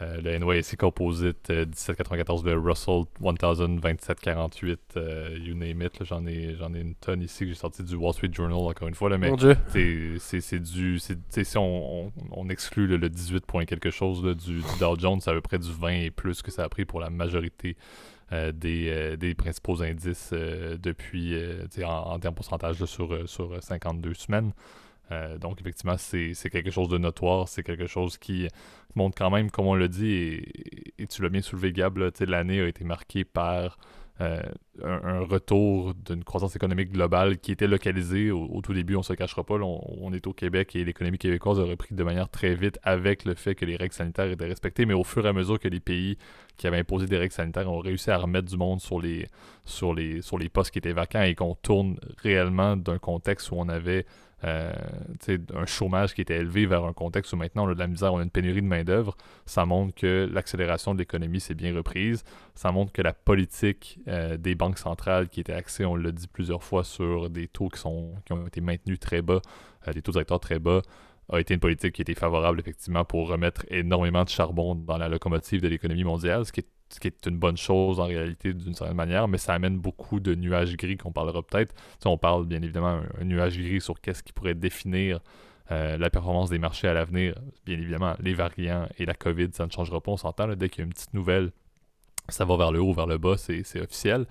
Euh, 0.03 0.21
le 0.21 0.39
NYSE 0.39 0.77
Composite 0.77 1.49
euh, 1.49 1.65
17,94. 1.65 2.45
Le 2.45 2.59
Russell 2.59 3.05
1000 3.21 3.35
27,48. 3.81 4.77
euh, 4.97 5.39
you 5.41 5.55
name 5.55 5.81
it. 5.83 6.05
J'en 6.05 6.27
ai, 6.27 6.55
j'en 6.55 6.75
ai 6.75 6.81
une 6.81 6.95
tonne 6.97 7.23
ici 7.23 7.41
que 7.45 7.49
j'ai 7.49 7.55
sorti 7.55 7.83
du 7.83 7.95
Wall 7.95 8.13
Street 8.13 8.29
Journal 8.33 8.59
encore 8.59 8.89
une 8.89 8.95
fois. 8.95 9.09
Là, 9.09 9.17
mais 9.17 9.31
Mon 9.31 9.37
Dieu. 9.37 9.57
c'est 10.19 10.59
du. 10.61 10.99
Si 10.99 11.59
on, 11.59 12.05
on, 12.07 12.13
on 12.31 12.49
exclut 12.51 12.87
le, 12.87 12.99
le 12.99 13.09
18 13.09 13.47
point 13.47 13.65
quelque 13.65 13.91
chose 13.91 14.23
là, 14.25 14.35
du, 14.35 14.57
du 14.57 14.79
Dow 14.79 14.97
Jones, 14.99 15.21
c'est 15.21 15.31
à 15.31 15.35
peu 15.35 15.41
près 15.41 15.59
du 15.59 15.73
20 15.73 15.89
et 15.93 16.11
plus 16.11 16.43
que 16.43 16.51
ça 16.51 16.65
a 16.65 16.69
pris 16.69 16.85
pour 16.85 17.01
la 17.01 17.09
majorité 17.09 17.77
euh, 18.33 18.53
des, 18.53 18.89
euh, 18.91 19.17
des 19.17 19.35
principaux 19.35 19.83
indices 19.83 20.31
euh, 20.35 20.77
depuis, 20.77 21.35
euh, 21.35 21.65
en, 21.85 21.89
en 22.13 22.19
termes 22.19 22.35
pourcentage 22.35 22.81
là, 22.81 22.87
sur, 22.87 23.13
euh, 23.15 23.27
sur 23.27 23.63
52 23.63 24.13
semaines. 24.15 24.53
Euh, 25.13 25.39
donc, 25.39 25.61
effectivement, 25.61 25.97
c'est 25.97 26.35
quelque 26.51 26.71
chose 26.71 26.89
de 26.89 26.99
notoire. 26.99 27.49
C'est 27.49 27.63
quelque 27.63 27.87
chose 27.87 28.19
qui 28.19 28.49
montre 28.95 29.17
quand 29.17 29.31
même, 29.31 29.51
comme 29.51 29.67
on 29.67 29.75
l'a 29.75 29.89
dit, 29.89 30.43
et, 30.99 31.07
tu 31.07 31.23
l'as 31.23 31.29
bien 31.29 31.43
soulevé, 31.43 31.73
Gab, 31.73 31.99
l'année 32.21 32.61
a 32.61 32.67
été 32.67 32.85
marquée 32.85 33.25
par 33.25 33.79
euh, 34.23 34.41
un, 34.83 35.21
retour 35.21 35.93
d'une 35.95 36.25
croissance 36.25 36.57
économique 36.57 36.91
globale 36.91 37.39
qui 37.39 37.53
était 37.53 37.67
localisée 37.67 38.31
au, 38.31 38.63
tout 38.63 38.73
début, 38.73 38.97
on 38.97 39.03
se 39.03 39.13
le 39.13 39.17
cachera 39.17 39.45
pas, 39.45 39.57
on, 39.57 39.81
on 40.01 40.13
est 40.15 40.27
au 40.27 40.33
Québec 40.33 40.75
et 40.75 40.85
l'économie 40.85 41.19
québécoise 41.19 41.61
a 41.61 41.65
repris 41.65 41.95
de 41.95 42.03
manière 42.03 42.31
très 42.31 42.55
vite 42.55 42.79
avec 42.83 43.27
le 43.27 43.35
fait 43.35 43.55
que 43.55 43.67
les 43.67 43.77
règles 43.77 43.93
sanitaires 43.93 44.31
étaient 44.31 44.47
respectées, 44.47 44.87
mais 44.87 44.95
au 44.95 45.05
fur 45.05 45.27
et 45.27 45.29
à 45.29 45.35
mesure 45.35 45.59
que 45.59 45.69
les 45.69 45.81
pays 45.81 46.17
qui 46.57 46.67
avaient 46.67 46.79
imposé 46.79 47.05
des 47.05 47.19
règles 47.19 47.35
sanitaires 47.35 47.71
ont 47.71 47.81
réussi 47.81 48.11
à 48.11 48.17
remettre 48.17 48.49
du 48.49 48.57
monde 48.57 48.81
sur 48.81 49.01
les, 49.01 49.29
sur 49.67 49.93
les, 49.93 50.23
sur 50.23 50.39
les 50.39 50.49
postes 50.49 50.71
qui 50.71 50.79
étaient 50.79 50.93
vacants 50.93 51.23
et 51.23 51.35
qu'on 51.35 51.55
tourne 51.55 51.99
réellement 52.23 52.75
d'un 52.75 52.99
contexte 52.99 53.51
où 53.51 53.57
on 53.57 53.69
avait 53.69 54.07
euh, 54.45 54.73
un 55.55 55.65
chômage 55.65 56.15
qui 56.15 56.21
était 56.21 56.37
élevé 56.37 56.67
vers 56.67 56.85
un 56.85 56.93
contexte 56.93 57.33
où 57.33 57.37
maintenant 57.37 57.67
on 57.67 57.71
a 57.71 57.75
de 57.75 57.79
la 57.79 57.87
misère, 57.87 58.13
on 58.13 58.19
a 58.19 58.23
une 58.23 58.31
pénurie 58.31 58.61
de 58.61 58.67
main-d'œuvre, 58.67 59.17
ça 59.47 59.65
montre 59.65 59.95
que 59.95 60.29
l'accélération 60.31 60.95
de 60.95 60.99
l'économie 60.99 61.41
s'est 61.41 61.55
bien 61.55 61.75
reprise. 61.75 62.23
Ça 62.55 62.71
montre 62.71 62.93
que 62.93 63.03
la 63.03 63.13
politique 63.13 63.99
euh, 64.09 64.37
des 64.37 64.55
banques 64.55 64.79
centrales 64.79 65.29
qui 65.29 65.41
était 65.41 65.53
axée, 65.53 65.85
on 65.85 65.97
l'a 65.97 66.13
dit 66.13 66.27
plusieurs 66.27 66.63
fois, 66.63 66.85
sur 66.85 67.31
des 67.31 67.49
taux 67.49 67.69
qui, 67.69 67.81
sont, 67.81 68.15
qui 68.25 68.33
ont 68.35 68.47
été 68.47 68.61
maintenus 68.61 69.01
très 69.01 69.23
bas, 69.23 69.41
euh, 69.89 69.93
des 69.93 70.03
taux 70.03 70.13
directeurs 70.13 70.41
très 70.41 70.59
bas, 70.59 70.83
a 71.33 71.41
été 71.41 71.55
une 71.55 71.61
politique 71.61 71.95
qui 71.95 72.03
était 72.03 72.15
favorable 72.15 72.61
effectivement 72.61 73.05
pour 73.05 73.29
remettre 73.29 73.65
énormément 73.69 74.23
de 74.23 74.29
charbon 74.29 74.75
dans 74.75 74.97
la 74.99 75.09
locomotive 75.09 75.61
de 75.61 75.69
l'économie 75.69 76.05
mondiale, 76.05 76.45
ce 76.47 76.53
qui 76.53 76.61
est 76.61 76.69
ce 76.89 77.01
qui 77.01 77.09
est 77.09 77.27
une 77.27 77.39
bonne 77.39 77.57
chose 77.57 77.99
en 78.01 78.07
réalité 78.07 78.53
d'une 78.55 78.75
certaine 78.75 78.97
manière, 78.97 79.29
mais 79.29 79.39
ça 79.39 79.55
amène 79.55 79.79
beaucoup 79.79 80.21
de 80.21 80.35
nuages 80.35 80.77
gris 80.77 80.97
qu'on 80.97 81.13
parlera 81.13 81.43
peut-être. 81.43 81.75
Sais, 81.99 82.09
on 82.09 82.19
parle 82.19 82.47
bien 82.47 82.63
évidemment 82.63 83.01
un, 83.21 83.25
nuage 83.25 83.59
gris 83.59 83.81
sur 83.81 84.01
qu'est-ce 84.01 84.23
qui 84.23 84.33
pourrait 84.33 84.55
définir 84.55 85.21
euh, 85.73 85.97
la 85.97 86.11
performance 86.11 86.51
des 86.51 86.59
marchés 86.59 86.87
à 86.89 86.95
l'avenir. 86.95 87.35
Bien 87.65 87.77
évidemment, 87.77 88.15
les 88.21 88.35
variants 88.35 88.87
et 88.99 89.05
la 89.05 89.15
COVID, 89.15 89.49
ça 89.53 89.67
ne 89.67 89.71
changera 89.71 90.01
pas, 90.01 90.13
on 90.13 90.17
s'entend. 90.17 90.49
Dès 90.55 90.69
qu'il 90.69 90.81
y 90.81 90.83
a 90.83 90.87
une 90.87 90.93
petite 90.93 91.15
nouvelle, 91.15 91.51
ça 92.29 92.45
va 92.45 92.57
vers 92.57 92.71
le 92.71 92.81
haut, 92.81 92.93
vers 92.93 93.07
le 93.07 93.19
bas, 93.19 93.37
c'est 93.37 93.81
officiel. 93.81 94.27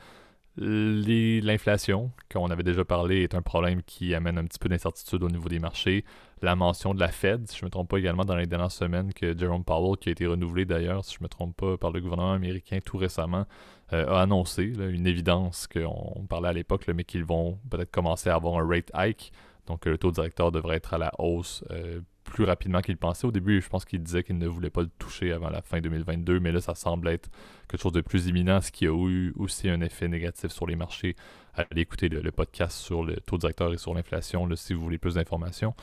L'inflation, 0.58 2.12
qu'on 2.32 2.48
avait 2.48 2.64
déjà 2.64 2.86
parlé, 2.86 3.24
est 3.24 3.36
un 3.36 3.42
problème 3.42 3.82
qui 3.84 4.16
amène 4.16 4.38
un 4.38 4.46
petit 4.46 4.60
peu 4.60 4.70
d'incertitude 4.70 5.22
au 5.24 5.30
niveau 5.30 5.50
des 5.50 5.60
marchés. 5.60 6.06
La 6.42 6.56
mention 6.56 6.94
de 6.94 7.00
la 7.00 7.08
Fed, 7.08 7.50
si 7.50 7.58
je 7.58 7.64
ne 7.64 7.68
me 7.68 7.72
trompe 7.72 7.90
pas 7.90 7.98
également 7.98 8.26
dans 8.26 8.36
les 8.36 8.46
dernières 8.46 8.72
semaines, 8.72 9.14
que 9.14 9.38
Jerome 9.38 9.64
Powell, 9.64 9.98
qui 9.98 10.10
a 10.10 10.12
été 10.12 10.28
renouvelé 10.28 10.66
d'ailleurs, 10.66 11.06
si 11.06 11.14
je 11.16 11.20
ne 11.20 11.24
me 11.24 11.30
trompe 11.30 11.56
pas, 11.56 11.78
par 11.78 11.92
le 11.92 12.02
gouvernement 12.02 12.34
américain 12.34 12.80
tout 12.84 12.98
récemment, 12.98 13.46
euh, 13.94 14.06
a 14.08 14.22
annoncé 14.22 14.64
une 14.64 15.08
évidence 15.08 15.68
qu'on 15.68 16.26
parlait 16.28 16.50
à 16.50 16.54
l'époque, 16.54 16.88
mais 16.94 17.04
qu'ils 17.04 17.24
vont 17.24 17.60
peut-être 17.70 17.92
commencer 17.92 18.30
à 18.30 18.36
avoir 18.36 18.58
un 18.60 18.68
rate 18.68 18.92
hike. 18.94 19.32
Donc 19.68 19.88
euh, 19.88 19.92
le 19.92 19.98
taux 19.98 20.12
directeur 20.12 20.52
devrait 20.52 20.78
être 20.78 20.94
à 20.94 20.98
la 20.98 21.12
hausse 21.20 21.64
euh, 21.72 22.02
plus 22.24 22.44
rapidement 22.44 22.82
qu'il 22.82 22.98
pensait. 22.98 23.26
Au 23.26 23.32
début, 23.32 23.62
je 23.62 23.70
pense 23.70 23.86
qu'il 23.86 24.02
disait 24.02 24.24
qu'il 24.24 24.38
ne 24.38 24.48
voulait 24.48 24.70
pas 24.70 24.82
le 24.82 24.90
toucher 25.00 25.32
avant 25.32 25.50
la 25.50 25.62
fin 25.62 25.80
2022, 25.80 26.40
mais 26.40 26.52
là, 26.52 26.60
ça 26.60 26.76
semble 26.76 27.08
être 27.08 27.30
quelque 27.70 27.82
chose 27.82 27.94
de 27.94 28.02
plus 28.02 28.28
imminent, 28.28 28.60
ce 28.62 28.72
qui 28.72 28.88
a 28.88 28.94
eu 28.94 29.34
aussi 29.38 29.70
un 29.70 29.82
effet 29.82 30.08
négatif 30.08 30.52
sur 30.52 30.66
les 30.68 30.76
marchés. 30.76 31.16
Allez 31.54 31.82
écouter 31.82 32.10
le, 32.10 32.32
podcast 32.32 32.78
sur 32.78 33.04
le 33.04 33.16
taux 33.18 33.38
directeur 33.38 33.74
et 33.74 33.78
sur 33.78 33.94
l'inflation 33.94 34.50
si 34.56 34.74
vous 34.74 34.82
voulez 34.82 34.98
plus 34.98 35.16
d'informations. 35.16 35.74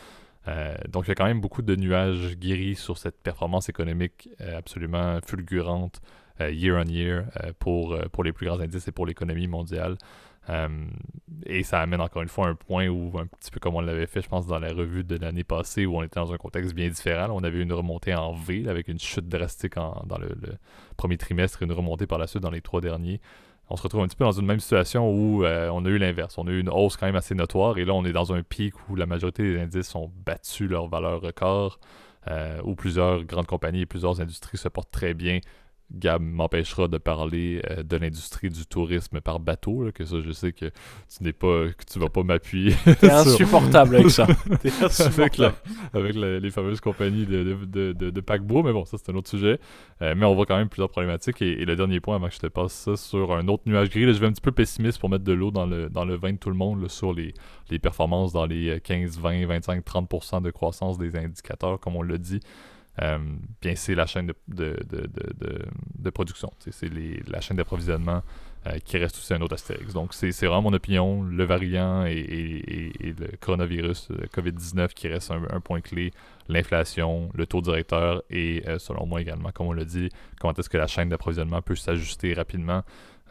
Euh, 0.48 0.74
donc, 0.88 1.06
il 1.06 1.08
y 1.08 1.12
a 1.12 1.14
quand 1.14 1.26
même 1.26 1.40
beaucoup 1.40 1.62
de 1.62 1.76
nuages 1.76 2.36
guéris 2.36 2.74
sur 2.74 2.98
cette 2.98 3.20
performance 3.22 3.68
économique 3.68 4.28
euh, 4.40 4.58
absolument 4.58 5.18
fulgurante 5.24 6.00
euh, 6.40 6.50
year 6.50 6.82
on 6.84 6.88
year 6.88 7.24
pour, 7.58 7.96
pour 8.10 8.24
les 8.24 8.32
plus 8.32 8.46
grands 8.46 8.60
indices 8.60 8.88
et 8.88 8.92
pour 8.92 9.06
l'économie 9.06 9.46
mondiale. 9.46 9.96
et 11.46 11.62
ça 11.62 11.80
amène 11.80 12.00
encore 12.00 12.22
une 12.22 12.28
fois 12.28 12.48
un 12.48 12.56
point 12.56 12.88
où, 12.88 13.12
un 13.18 13.26
petit 13.26 13.50
peu 13.52 13.60
comme 13.60 13.76
on 13.76 13.80
l'avait 13.80 14.06
fait, 14.06 14.22
je 14.22 14.28
pense, 14.28 14.46
dans 14.46 14.58
la 14.58 14.72
revue 14.72 15.04
de 15.04 15.16
l'année 15.16 15.44
passée, 15.44 15.86
où 15.86 15.96
on 15.96 16.02
était 16.02 16.18
dans 16.18 16.32
un 16.32 16.38
contexte 16.38 16.74
bien 16.74 16.88
différent. 16.88 17.28
on 17.30 17.44
avait 17.44 17.60
une 17.60 17.72
remontée 17.72 18.14
en 18.14 18.32
V, 18.32 18.66
avec 18.68 18.88
une 18.88 18.98
chute 18.98 19.28
drastique 19.28 19.74
dans 19.76 20.18
le, 20.18 20.28
le, 20.28 20.54
premier 20.96 21.18
trimestre 21.18 21.62
et 21.62 21.64
une 21.66 21.72
remontée 21.72 22.06
par 22.06 22.18
la 22.18 22.26
suite 22.26 22.42
dans 22.42 22.50
les 22.50 22.62
trois 22.62 22.80
derniers 22.80 23.20
on 23.72 23.76
se 23.76 23.82
retrouve 23.82 24.02
un 24.02 24.06
petit 24.06 24.16
peu 24.16 24.24
dans 24.24 24.32
une 24.32 24.44
même 24.44 24.60
situation 24.60 25.10
où 25.10 25.44
euh, 25.44 25.70
on 25.70 25.86
a 25.86 25.88
eu 25.88 25.96
l'inverse. 25.96 26.36
On 26.36 26.46
a 26.46 26.50
eu 26.50 26.60
une 26.60 26.68
hausse 26.68 26.98
quand 26.98 27.06
même 27.06 27.16
assez 27.16 27.34
notoire 27.34 27.78
et 27.78 27.86
là, 27.86 27.94
on 27.94 28.04
est 28.04 28.12
dans 28.12 28.34
un 28.34 28.42
pic 28.42 28.74
où 28.90 28.96
la 28.96 29.06
majorité 29.06 29.42
des 29.42 29.58
indices 29.58 29.94
ont 29.94 30.12
battu 30.26 30.68
leur 30.68 30.88
valeur 30.88 31.22
record, 31.22 31.80
euh, 32.28 32.60
où 32.64 32.74
plusieurs 32.74 33.24
grandes 33.24 33.46
compagnies 33.46 33.80
et 33.80 33.86
plusieurs 33.86 34.20
industries 34.20 34.58
se 34.58 34.68
portent 34.68 34.90
très 34.90 35.14
bien 35.14 35.40
Gab 35.94 36.22
m'empêchera 36.22 36.88
de 36.88 36.98
parler 36.98 37.62
euh, 37.70 37.82
de 37.82 37.96
l'industrie 37.96 38.48
du 38.48 38.64
tourisme 38.66 39.20
par 39.20 39.40
bateau, 39.40 39.88
que 39.94 40.04
ça, 40.04 40.16
je 40.24 40.32
sais 40.32 40.52
que 40.52 40.66
tu 40.66 41.22
n'es 41.22 41.32
pas, 41.32 41.66
que 41.68 41.84
tu 41.90 41.98
vas 41.98 42.08
pas 42.08 42.22
m'appuyer. 42.22 42.74
T'es 43.00 43.10
insupportable 43.10 43.96
avec 43.96 44.10
ça. 44.10 44.26
avec, 45.92 46.14
les 46.14 46.50
fameuses 46.50 46.80
compagnies 46.80 47.26
de, 47.26 47.56
de, 47.66 47.92
de, 47.92 48.20
paquebot, 48.20 48.62
mais 48.62 48.72
bon, 48.72 48.84
ça 48.84 48.96
c'est 48.98 49.12
un 49.12 49.16
autre 49.16 49.28
sujet. 49.28 49.58
Euh, 50.00 50.14
mais 50.16 50.24
on 50.24 50.34
voit 50.34 50.46
quand 50.46 50.56
même 50.56 50.68
plusieurs 50.68 50.90
problématiques. 50.90 51.42
Et, 51.42 51.64
le 51.64 51.76
dernier 51.76 52.00
point, 52.00 52.16
avant 52.16 52.28
que 52.28 52.34
je 52.34 52.40
te 52.40 52.46
passe 52.46 52.72
ça 52.72 52.96
sur 52.96 53.32
un 53.32 53.48
autre 53.48 53.64
nuage 53.66 53.90
gris, 53.90 54.02
je 54.02 54.18
vais 54.18 54.26
un 54.26 54.32
petit 54.32 54.40
peu 54.40 54.52
pessimiste 54.52 54.98
pour 54.98 55.10
mettre 55.10 55.24
de 55.24 55.32
l'eau 55.32 55.50
dans 55.50 55.66
le, 55.66 55.88
dans 55.88 56.04
le 56.04 56.16
vin 56.16 56.32
de 56.32 56.38
tout 56.38 56.50
le 56.50 56.56
monde 56.56 56.88
sur 56.88 57.12
les, 57.12 57.34
les 57.70 57.78
performances 57.78 58.32
dans 58.32 58.46
les 58.46 58.80
15, 58.82 59.18
20, 59.18 59.46
25, 59.46 59.84
30% 59.84 60.42
de 60.42 60.50
croissance 60.50 60.98
des 60.98 61.16
indicateurs, 61.16 61.78
comme 61.80 61.96
on 61.96 62.02
l'a 62.02 62.18
dit. 62.18 62.40
Euh, 63.00 63.18
bien, 63.60 63.74
c'est 63.74 63.94
la 63.94 64.06
chaîne 64.06 64.32
de, 64.48 66.10
production. 66.10 66.50
C'est 66.70 66.90
la 67.28 67.40
chaîne 67.40 67.56
d'approvisionnement 67.56 68.22
euh, 68.66 68.78
qui 68.84 68.98
reste 68.98 69.16
aussi 69.16 69.32
un 69.32 69.40
autre 69.40 69.54
astérix. 69.54 69.94
Donc, 69.94 70.12
c'est 70.12 70.30
vraiment 70.30 70.62
mon 70.62 70.72
opinion. 70.74 71.22
Le 71.22 71.44
variant 71.44 72.04
et, 72.04 72.92
le 73.00 73.36
coronavirus, 73.40 74.10
le 74.10 74.26
COVID-19 74.26 74.88
qui 74.88 75.08
reste 75.08 75.30
un, 75.30 75.60
point 75.60 75.80
clé. 75.80 76.12
L'inflation, 76.48 77.30
le 77.34 77.46
taux 77.46 77.62
directeur 77.62 78.22
et, 78.28 78.62
euh, 78.66 78.78
selon 78.78 79.06
moi 79.06 79.20
également, 79.20 79.50
comme 79.52 79.68
on 79.68 79.72
l'a 79.72 79.84
dit, 79.84 80.10
comment 80.38 80.52
est-ce 80.52 80.68
que 80.68 80.78
la 80.78 80.86
chaîne 80.86 81.08
d'approvisionnement 81.08 81.62
peut 81.62 81.76
s'ajuster 81.76 82.34
rapidement. 82.34 82.82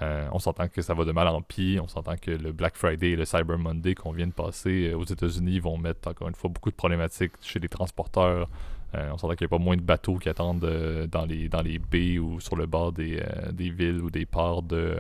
on 0.02 0.40
s'entend 0.40 0.68
que 0.68 0.82
ça 0.82 0.96
va 0.96 1.06
de 1.06 1.12
mal 1.12 1.28
en 1.28 1.44
pis. 1.44 1.78
On 1.80 1.88
s'entend 1.88 2.16
que 2.18 2.32
le 2.32 2.52
Black 2.52 2.76
Friday 2.76 3.12
et 3.12 3.16
le 3.16 3.26
Cyber 3.26 3.60
Monday 3.60 3.94
qu'on 3.94 4.12
vient 4.12 4.26
de 4.26 4.34
passer 4.34 4.96
aux 4.96 5.06
États-Unis 5.06 5.60
vont 5.60 5.78
mettre 5.78 6.08
encore 6.08 6.28
une 6.28 6.34
fois 6.36 6.50
beaucoup 6.50 6.72
de 6.72 6.76
problématiques 6.76 7.34
chez 7.42 7.60
les 7.60 7.70
transporteurs, 7.70 8.50
euh, 8.50 8.81
on 8.94 9.18
s'entend 9.18 9.36
qu'il 9.36 9.46
n'y 9.46 9.54
a 9.54 9.58
pas 9.58 9.64
moins 9.64 9.78
de 9.78 9.82
bateaux 9.82 10.18
qui 10.18 10.28
attendent 10.28 10.64
euh, 10.66 11.08
dans, 11.08 11.26
les, 11.26 11.48
dans 11.48 11.62
les 11.62 11.80
baies 11.80 12.20
ou 12.20 12.40
sur 12.40 12.56
le 12.56 12.66
bord 12.66 12.92
des, 12.92 13.20
euh, 13.20 13.52
villes 13.56 14.02
ou 14.02 14.10
des 14.10 14.26
ports 14.26 14.64
de, 14.64 14.98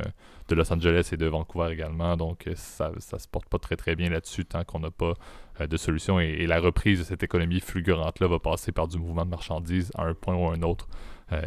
Los 0.50 0.72
Angeles 0.74 1.10
et 1.14 1.18
de 1.18 1.28
Vancouver 1.28 1.72
également. 1.72 2.18
Donc 2.18 2.50
ça 2.56 2.92
ne 2.94 3.00
se 3.00 3.28
porte 3.28 3.48
pas 3.48 3.58
très 3.58 3.78
très 3.78 3.96
bien 3.96 4.10
là-dessus 4.10 4.44
tant 4.44 4.66
qu'on 4.66 4.80
n'a 4.80 4.92
pas 4.92 5.14
de 5.60 5.78
solution. 5.78 6.20
Et, 6.20 6.46
la 6.46 6.60
reprise 6.60 7.00
de 7.00 7.04
cette 7.06 7.24
économie 7.24 7.62
fulgurante-là 7.62 8.28
va 8.28 8.39
passer 8.39 8.74
par 8.74 8.89
du 8.89 8.98
mouvement 8.98 9.24
de 9.24 9.30
marchandises 9.30 9.92
à 9.96 10.04
un 10.04 10.14
point 10.14 10.36
ou 10.36 10.50
à 10.50 10.54
un 10.54 10.62
autre. 10.64 10.89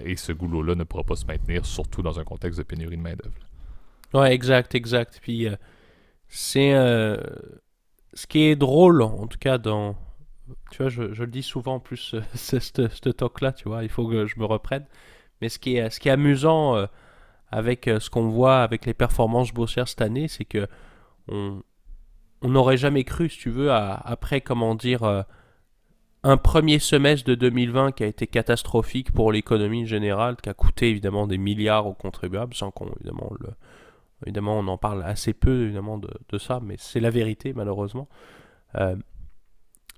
et 0.07 0.17
ce 0.17 0.33
goulot-là 0.33 0.75
ne 0.75 0.85
pourra 0.85 1.05
pas 1.05 1.17
se 1.17 1.27
maintenir, 1.27 1.67
surtout 1.67 2.01
dans 2.01 2.19
un 2.19 2.25
contexte 2.25 2.59
de 2.59 2.65
pénurie 2.65 2.97
de 2.97 3.03
main-d'œuvre. 3.03 3.35
Ouais, 4.15 4.33
exact, 4.33 4.75
exact. 4.75 5.19
Puis 5.21 5.49
c'est 6.29 6.73
ce 6.73 8.27
qui 8.27 8.45
est 8.45 8.57
drôle, 8.57 9.03
en 9.03 9.27
tout 9.27 9.39
cas 9.39 9.59
dans, 9.59 9.97
tu 10.75 10.83
vois, 10.83 10.89
je, 10.89 11.03
le 11.03 11.27
dis 11.29 11.45
souvent 11.45 11.75
en 11.75 11.81
plus, 11.81 12.17
ce 12.35 13.11
talk-là, 13.11 13.53
tu 13.53 13.69
vois, 13.69 13.85
il 13.85 13.89
faut 13.89 14.09
que 14.09 14.27
je 14.27 14.41
me 14.41 14.45
reprenne. 14.45 14.85
Mais 15.41 15.49
ce 15.49 15.61
qui 15.61 15.77
est, 15.77 15.89
ce 15.89 16.01
qui 16.01 16.09
est 16.09 16.13
amusant 16.13 16.75
euh, 16.75 16.87
avec 17.49 17.87
euh, 17.87 18.01
ce 18.01 18.11
qu'on 18.11 18.29
voit 18.29 18.61
avec 18.61 18.85
les 18.85 18.95
performances 18.95 19.53
boursières 19.53 19.87
cette 19.87 20.01
année, 20.01 20.27
c'est 20.27 20.45
que 20.45 20.67
on 21.29 21.63
n'aurait 22.43 22.77
jamais 22.77 23.05
cru, 23.05 23.31
si 23.31 23.39
tu 23.39 23.51
veux, 23.51 23.71
après, 23.71 24.41
comment 24.41 24.75
dire, 24.75 25.05
euh, 25.05 25.23
un 26.25 26.37
premier 26.37 26.81
semestre 26.81 27.27
de 27.27 27.37
2020 27.37 27.93
qui 27.93 28.03
a 28.03 28.07
été 28.07 28.27
catastrophique 28.27 29.13
pour 29.13 29.31
l'économie 29.31 29.87
générale, 29.87 30.37
qui 30.43 30.49
a 30.49 30.55
coûté 30.55 30.91
évidemment 30.91 31.27
des 31.29 31.39
milliards 31.39 31.87
aux 31.87 31.95
contribuables, 31.95 32.53
sans 32.53 32.73
qu'on, 32.73 32.93
évidemment, 34.27 34.59
on 34.59 34.67
en 34.67 34.77
parle 34.77 35.05
assez 35.05 35.33
peu, 35.33 35.63
évidemment, 35.63 35.99
de, 35.99 36.11
de 36.29 36.39
ça, 36.39 36.61
mais 36.63 36.75
c'est 36.79 37.01
la 37.01 37.11
vérité, 37.11 37.53
malheureusement 37.55 38.09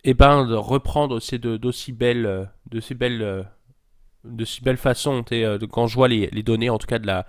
et 0.04 0.10
eh 0.10 0.14
ben 0.14 0.46
de 0.46 0.54
reprendre 0.54 1.18
de 1.18 1.56
d'aussi 1.56 1.92
belles 1.92 2.26
euh, 2.26 2.44
de 2.70 2.80
si 2.80 2.94
belles 2.94 3.22
euh, 3.22 3.42
de 4.24 4.44
si 4.44 4.62
belles 4.62 4.76
façons 4.76 5.24
euh, 5.32 5.58
quand 5.70 5.86
je 5.86 5.94
vois 5.94 6.08
les, 6.08 6.28
les, 6.28 6.42
données 6.42 6.70
en 6.70 6.78
tout 6.78 6.86
cas 6.86 6.98
de 6.98 7.06
la 7.06 7.26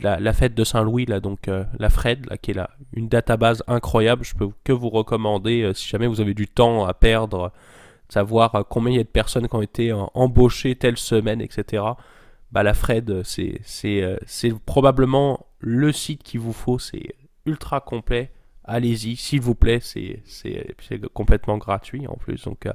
la, 0.00 0.32
fête 0.32 0.54
de 0.54 0.64
Saint-Louis 0.64 1.06
là 1.06 1.20
donc 1.20 1.50
la 1.78 1.90
Fred 1.90 2.24
là 2.30 2.38
qui 2.38 2.52
est 2.52 2.54
là 2.54 2.70
une 2.94 3.08
database 3.08 3.62
incroyable 3.66 4.24
je 4.24 4.34
peux 4.34 4.48
que 4.64 4.72
vous 4.72 4.88
recommander 4.88 5.70
si 5.74 5.88
jamais 5.88 6.06
vous 6.06 6.20
avez 6.20 6.32
du 6.32 6.48
temps 6.48 6.86
à 6.86 6.94
perdre 6.94 7.52
savoir 8.08 8.64
combien 8.70 8.92
il 8.92 8.96
y 8.96 9.00
a 9.00 9.04
de 9.04 9.08
personnes 9.08 9.48
qui 9.48 9.54
ont 9.54 9.62
été 9.62 9.92
embauchées 9.92 10.76
telle 10.76 10.96
semaine 10.96 11.42
etc 11.42 11.84
bah 12.52 12.62
la 12.62 12.72
Fred 12.72 13.22
c'est 13.24 13.60
c'est 13.64 14.18
c'est 14.24 14.58
probablement 14.60 15.46
le 15.58 15.92
site 15.92 16.22
qu'il 16.22 16.40
vous 16.40 16.54
faut 16.54 16.78
c'est 16.78 17.14
ultra 17.44 17.80
complet 17.80 18.30
allez-y, 18.64 19.16
s'il 19.16 19.40
vous 19.40 19.54
plaît, 19.54 19.80
c'est 19.80 20.22
complètement 21.12 21.58
gratuit 21.58 22.06
en 22.06 22.14
plus. 22.16 22.44
Donc, 22.44 22.66
euh, 22.66 22.72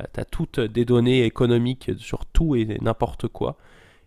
euh, 0.00 0.04
tu 0.12 0.20
as 0.20 0.24
toutes 0.24 0.60
des 0.60 0.84
données 0.84 1.24
économiques 1.24 1.90
sur 1.98 2.26
tout 2.26 2.54
et 2.54 2.78
n'importe 2.80 3.28
quoi. 3.28 3.56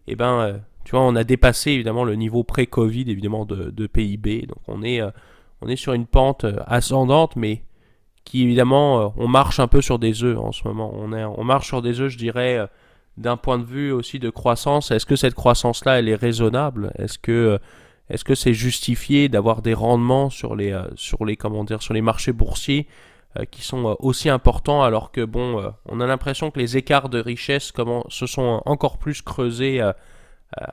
Et 0.07 0.13
eh 0.13 0.15
ben, 0.15 0.39
euh, 0.39 0.57
tu 0.86 0.91
vois, 0.91 1.01
on 1.01 1.15
a 1.15 1.24
dépassé 1.24 1.72
évidemment 1.72 2.03
le 2.03 2.15
niveau 2.15 2.43
pré-Covid, 2.43 3.05
évidemment, 3.07 3.45
de, 3.45 3.88
PIB. 3.88 4.47
Donc, 4.47 4.59
on 4.67 4.82
est, 4.82 5.01
on 5.61 5.67
est 5.67 5.76
sur 5.76 5.93
une 5.93 6.07
pente 6.07 6.45
ascendante, 6.65 7.36
mais 7.36 7.63
qui, 8.24 8.43
évidemment, 8.43 9.13
on 9.17 9.28
marche 9.28 9.59
un 9.59 9.67
peu 9.67 9.82
sur 9.82 9.99
des 9.99 10.24
œufs 10.24 10.38
en 10.38 10.51
ce 10.51 10.67
moment. 10.67 10.91
On, 10.95 11.13
est, 11.13 11.24
on 11.24 11.43
marche 11.43 11.67
sur 11.67 11.82
des 11.82 11.99
œufs, 11.99 12.11
je 12.11 12.17
dirais, 12.17 12.67
d'un 13.17 13.38
point 13.38 13.59
de 13.59 13.65
vue 13.65 13.91
aussi 13.91 14.17
de 14.17 14.32
croissance. 14.32 14.89
Est-ce 14.89 15.05
que 15.05 15.15
cette 15.15 15.36
croissance-là, 15.36 15.99
elle 15.99 16.09
est 16.09 16.15
raisonnable? 16.15 16.91
Est-ce 16.97 17.20
que 17.20 17.59
est-ce 18.10 18.24
que 18.24 18.36
c'est 18.36 18.53
justifié 18.53 19.30
d'avoir 19.30 19.62
des 19.62 19.74
rendements 19.74 20.30
sur 20.30 20.55
les, 20.55 20.72
euh, 20.72 20.84
sur 20.95 21.26
les, 21.26 21.38
comment 21.38 21.64
dire, 21.64 21.82
sur 21.82 21.93
les 21.93 22.01
marchés 22.01 22.32
boursiers 22.32 22.88
euh, 23.38 23.45
qui 23.45 23.62
sont 23.62 23.89
euh, 23.89 23.93
aussi 23.99 24.30
importants 24.30 24.82
alors 24.82 25.12
que 25.12 25.24
bon, 25.24 25.72
on 25.86 25.99
a 25.99 26.07
l'impression 26.07 26.49
que 26.49 26.60
les 26.60 26.78
écarts 26.78 27.10
de 27.10 27.20
richesse 27.20 27.72
comment, 27.72 28.05
se 28.10 28.26
sont 28.26 28.62
encore 28.66 28.97
plus 28.97 29.22
creusés 29.22 29.82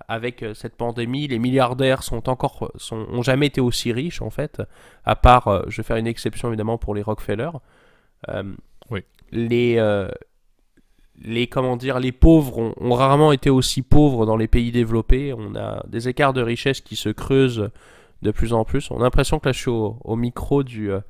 avec 0.09 0.45
cette 0.55 0.77
pandémie? 0.77 1.29
Les 1.29 1.39
milliardaires 1.39 2.03
sont 2.03 2.29
encore, 2.31 2.73
sont, 2.77 3.07
ont 3.11 3.23
jamais 3.23 3.47
été 3.47 3.61
aussi 3.61 3.93
riches 3.93 4.23
en 4.23 4.31
fait, 4.31 4.63
à 5.05 5.17
part, 5.17 5.65
je 5.69 5.77
vais 5.77 5.83
faire 5.83 5.99
une 5.99 6.07
exception 6.07 6.49
évidemment 6.49 6.79
pour 6.79 6.95
les 6.95 7.03
Rockefeller. 7.03 7.51
oui. 8.91 9.05
Les, 9.33 9.77
les 11.23 11.47
comment 11.47 11.77
dire 11.77 11.99
les 11.99 12.13
pauvres 12.13 12.75
ont, 12.79 12.95
rarement 12.95 13.33
été 13.33 13.51
aussi 13.51 13.83
pauvres 13.83 14.27
dans 14.27 14.37
les 14.37 14.49
pays 14.49 14.73
développés. 14.73 15.33
On 15.33 15.55
a 15.57 15.85
des 15.89 16.09
écarts 16.09 16.33
de 16.33 16.43
richesse 16.43 16.81
qui 16.81 16.97
se 16.97 17.09
creusent 17.09 17.71
de 18.23 18.31
plus 18.31 18.53
en 18.53 18.65
plus. 18.65 18.91
On 18.91 19.01
a 19.01 19.05
l'impression 19.05 19.39
que 19.39 19.49
là 19.49 19.53
je 19.53 19.59
suis 19.59 19.71
au, 19.71 20.17
micro 20.17 20.63
du, 20.63 20.91
euh, 20.91 21.01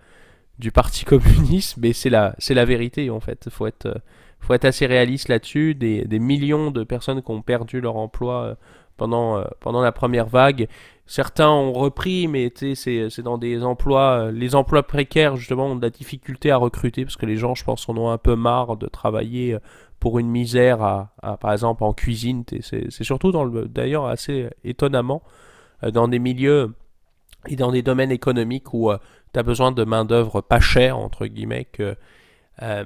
du 0.59 0.71
Parti 0.73 1.05
communiste, 1.07 1.77
mais 1.79 1.93
c'est 1.93 2.11
la, 2.11 2.35
c'est 2.39 2.55
la 2.55 2.65
vérité 2.65 3.11
en 3.11 3.21
fait. 3.21 3.43
Il 3.47 3.53
faut 3.53 3.67
être, 3.67 4.01
faut 4.41 4.55
être 4.55 4.65
assez 4.65 4.87
réaliste 4.87 5.29
là-dessus. 5.29 5.75
Des, 5.75 6.05
des, 6.05 6.19
millions 6.19 6.71
de 6.71 6.85
personnes 6.85 7.23
qui 7.23 7.31
ont 7.31 7.43
perdu 7.43 7.81
leur 7.81 7.97
emploi 7.97 8.43
euh, 8.43 8.55
pendant, 8.97 9.39
euh, 9.39 9.45
pendant 9.61 9.83
la 9.83 9.93
première 9.93 10.27
vague. 10.27 10.69
Certains 11.09 11.51
ont 11.51 11.73
repris, 11.73 12.27
mais 12.27 12.53
c'est, 12.57 12.75
c'est 12.75 13.23
dans 13.23 13.39
des 13.39 13.63
emplois. 13.63 14.33
Les 14.33 14.57
emplois 14.57 14.83
précaires, 14.83 15.37
justement, 15.37 15.67
ont 15.67 15.77
de 15.77 15.83
la 15.83 15.91
difficulté 15.91 16.51
à 16.51 16.57
recruter 16.57 17.05
parce 17.05 17.17
que 17.17 17.27
les 17.27 17.37
gens, 17.37 17.55
je 17.55 17.63
pense, 17.63 17.89
en 17.89 17.97
ont 17.97 18.11
un 18.11 18.19
peu 18.19 18.35
marre 18.35 18.77
de 18.77 18.89
travailler 18.89 19.57
pour 20.07 20.21
une 20.21 20.29
misère, 20.29 20.83
à, 20.85 21.37
par 21.41 21.53
exemple 21.53 21.83
en 21.83 21.93
cuisine. 21.93 22.45
C'est 22.61 23.03
surtout 23.03 23.33
d'ailleurs 23.67 24.07
assez 24.07 24.49
étonnamment 24.63 25.21
euh, 25.83 25.91
dans 25.91 26.07
des 26.07 26.21
milieux 26.21 26.77
et 27.49 27.57
dans 27.57 27.73
des 27.73 27.83
domaines 27.83 28.13
économiques 28.13 28.73
où 28.73 28.93
euh, 28.93 28.99
tu 29.35 29.41
as 29.41 29.43
besoin 29.43 29.73
de 29.73 29.83
main-d'œuvre 29.83 30.43
pas 30.43 30.61
chère, 30.61 30.97
entre 30.97 31.27
guillemets, 31.27 31.65
que. 31.65 31.97
Euh, 32.63 32.85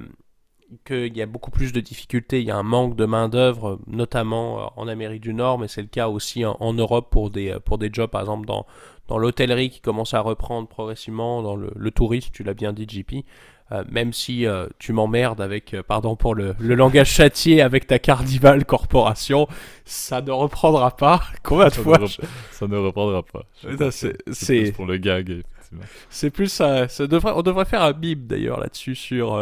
qu'il 0.85 1.15
y 1.15 1.21
a 1.21 1.25
beaucoup 1.27 1.51
plus 1.51 1.73
de 1.73 1.81
difficultés, 1.81 2.39
il 2.39 2.47
y 2.47 2.51
a 2.51 2.57
un 2.57 2.63
manque 2.63 2.95
de 2.95 3.05
main-d'œuvre, 3.05 3.77
notamment 3.87 4.71
en 4.79 4.87
Amérique 4.87 5.21
du 5.21 5.33
Nord, 5.33 5.59
mais 5.59 5.67
c'est 5.67 5.81
le 5.81 5.89
cas 5.89 6.07
aussi 6.07 6.45
en, 6.45 6.73
Europe 6.73 7.09
pour 7.11 7.29
des, 7.29 7.57
pour 7.65 7.77
des 7.77 7.89
jobs, 7.91 8.09
par 8.09 8.21
exemple, 8.21 8.47
dans, 8.47 8.65
dans 9.09 9.17
l'hôtellerie 9.17 9.69
qui 9.69 9.81
commence 9.81 10.13
à 10.13 10.21
reprendre 10.21 10.69
progressivement, 10.69 11.43
dans 11.43 11.57
le, 11.57 11.71
le 11.75 11.91
tourisme, 11.91 12.31
tu 12.33 12.43
l'as 12.43 12.53
bien 12.53 12.71
dit, 12.71 12.87
JP. 12.87 13.25
Euh, 13.71 13.83
même 13.89 14.11
si 14.11 14.45
euh, 14.45 14.67
tu 14.79 14.91
m'emmerdes 14.91 15.39
avec, 15.39 15.73
euh, 15.73 15.81
pardon 15.81 16.17
pour 16.17 16.35
le, 16.35 16.55
le 16.59 16.75
langage 16.75 17.09
châtié, 17.09 17.61
avec 17.61 17.87
ta 17.87 17.99
Cardival 17.99 18.65
Corporation, 18.65 19.47
ça 19.85 20.21
ne 20.21 20.31
reprendra 20.31 20.91
pas. 20.97 21.21
Combien 21.43 21.67
de 21.67 21.71
Ça, 21.73 21.81
fois 21.81 21.97
ne, 21.97 22.03
rep- 22.05 22.21
ça 22.51 22.67
ne 22.67 22.75
reprendra 22.77 23.23
pas. 23.23 23.43
Je 23.63 23.89
c'est- 24.33 24.71
pour 24.73 24.85
le 24.85 24.97
gag, 24.97 25.29
effectivement. 25.29 25.83
C'est 26.09 26.31
plus 26.31 26.47
ça. 26.51 26.87
ça 26.89 27.07
devrait, 27.07 27.31
on 27.33 27.43
devrait 27.43 27.63
faire 27.65 27.81
un 27.81 27.93
bip 27.93 28.27
d'ailleurs 28.27 28.59
là-dessus 28.59 28.95
sur 28.95 29.35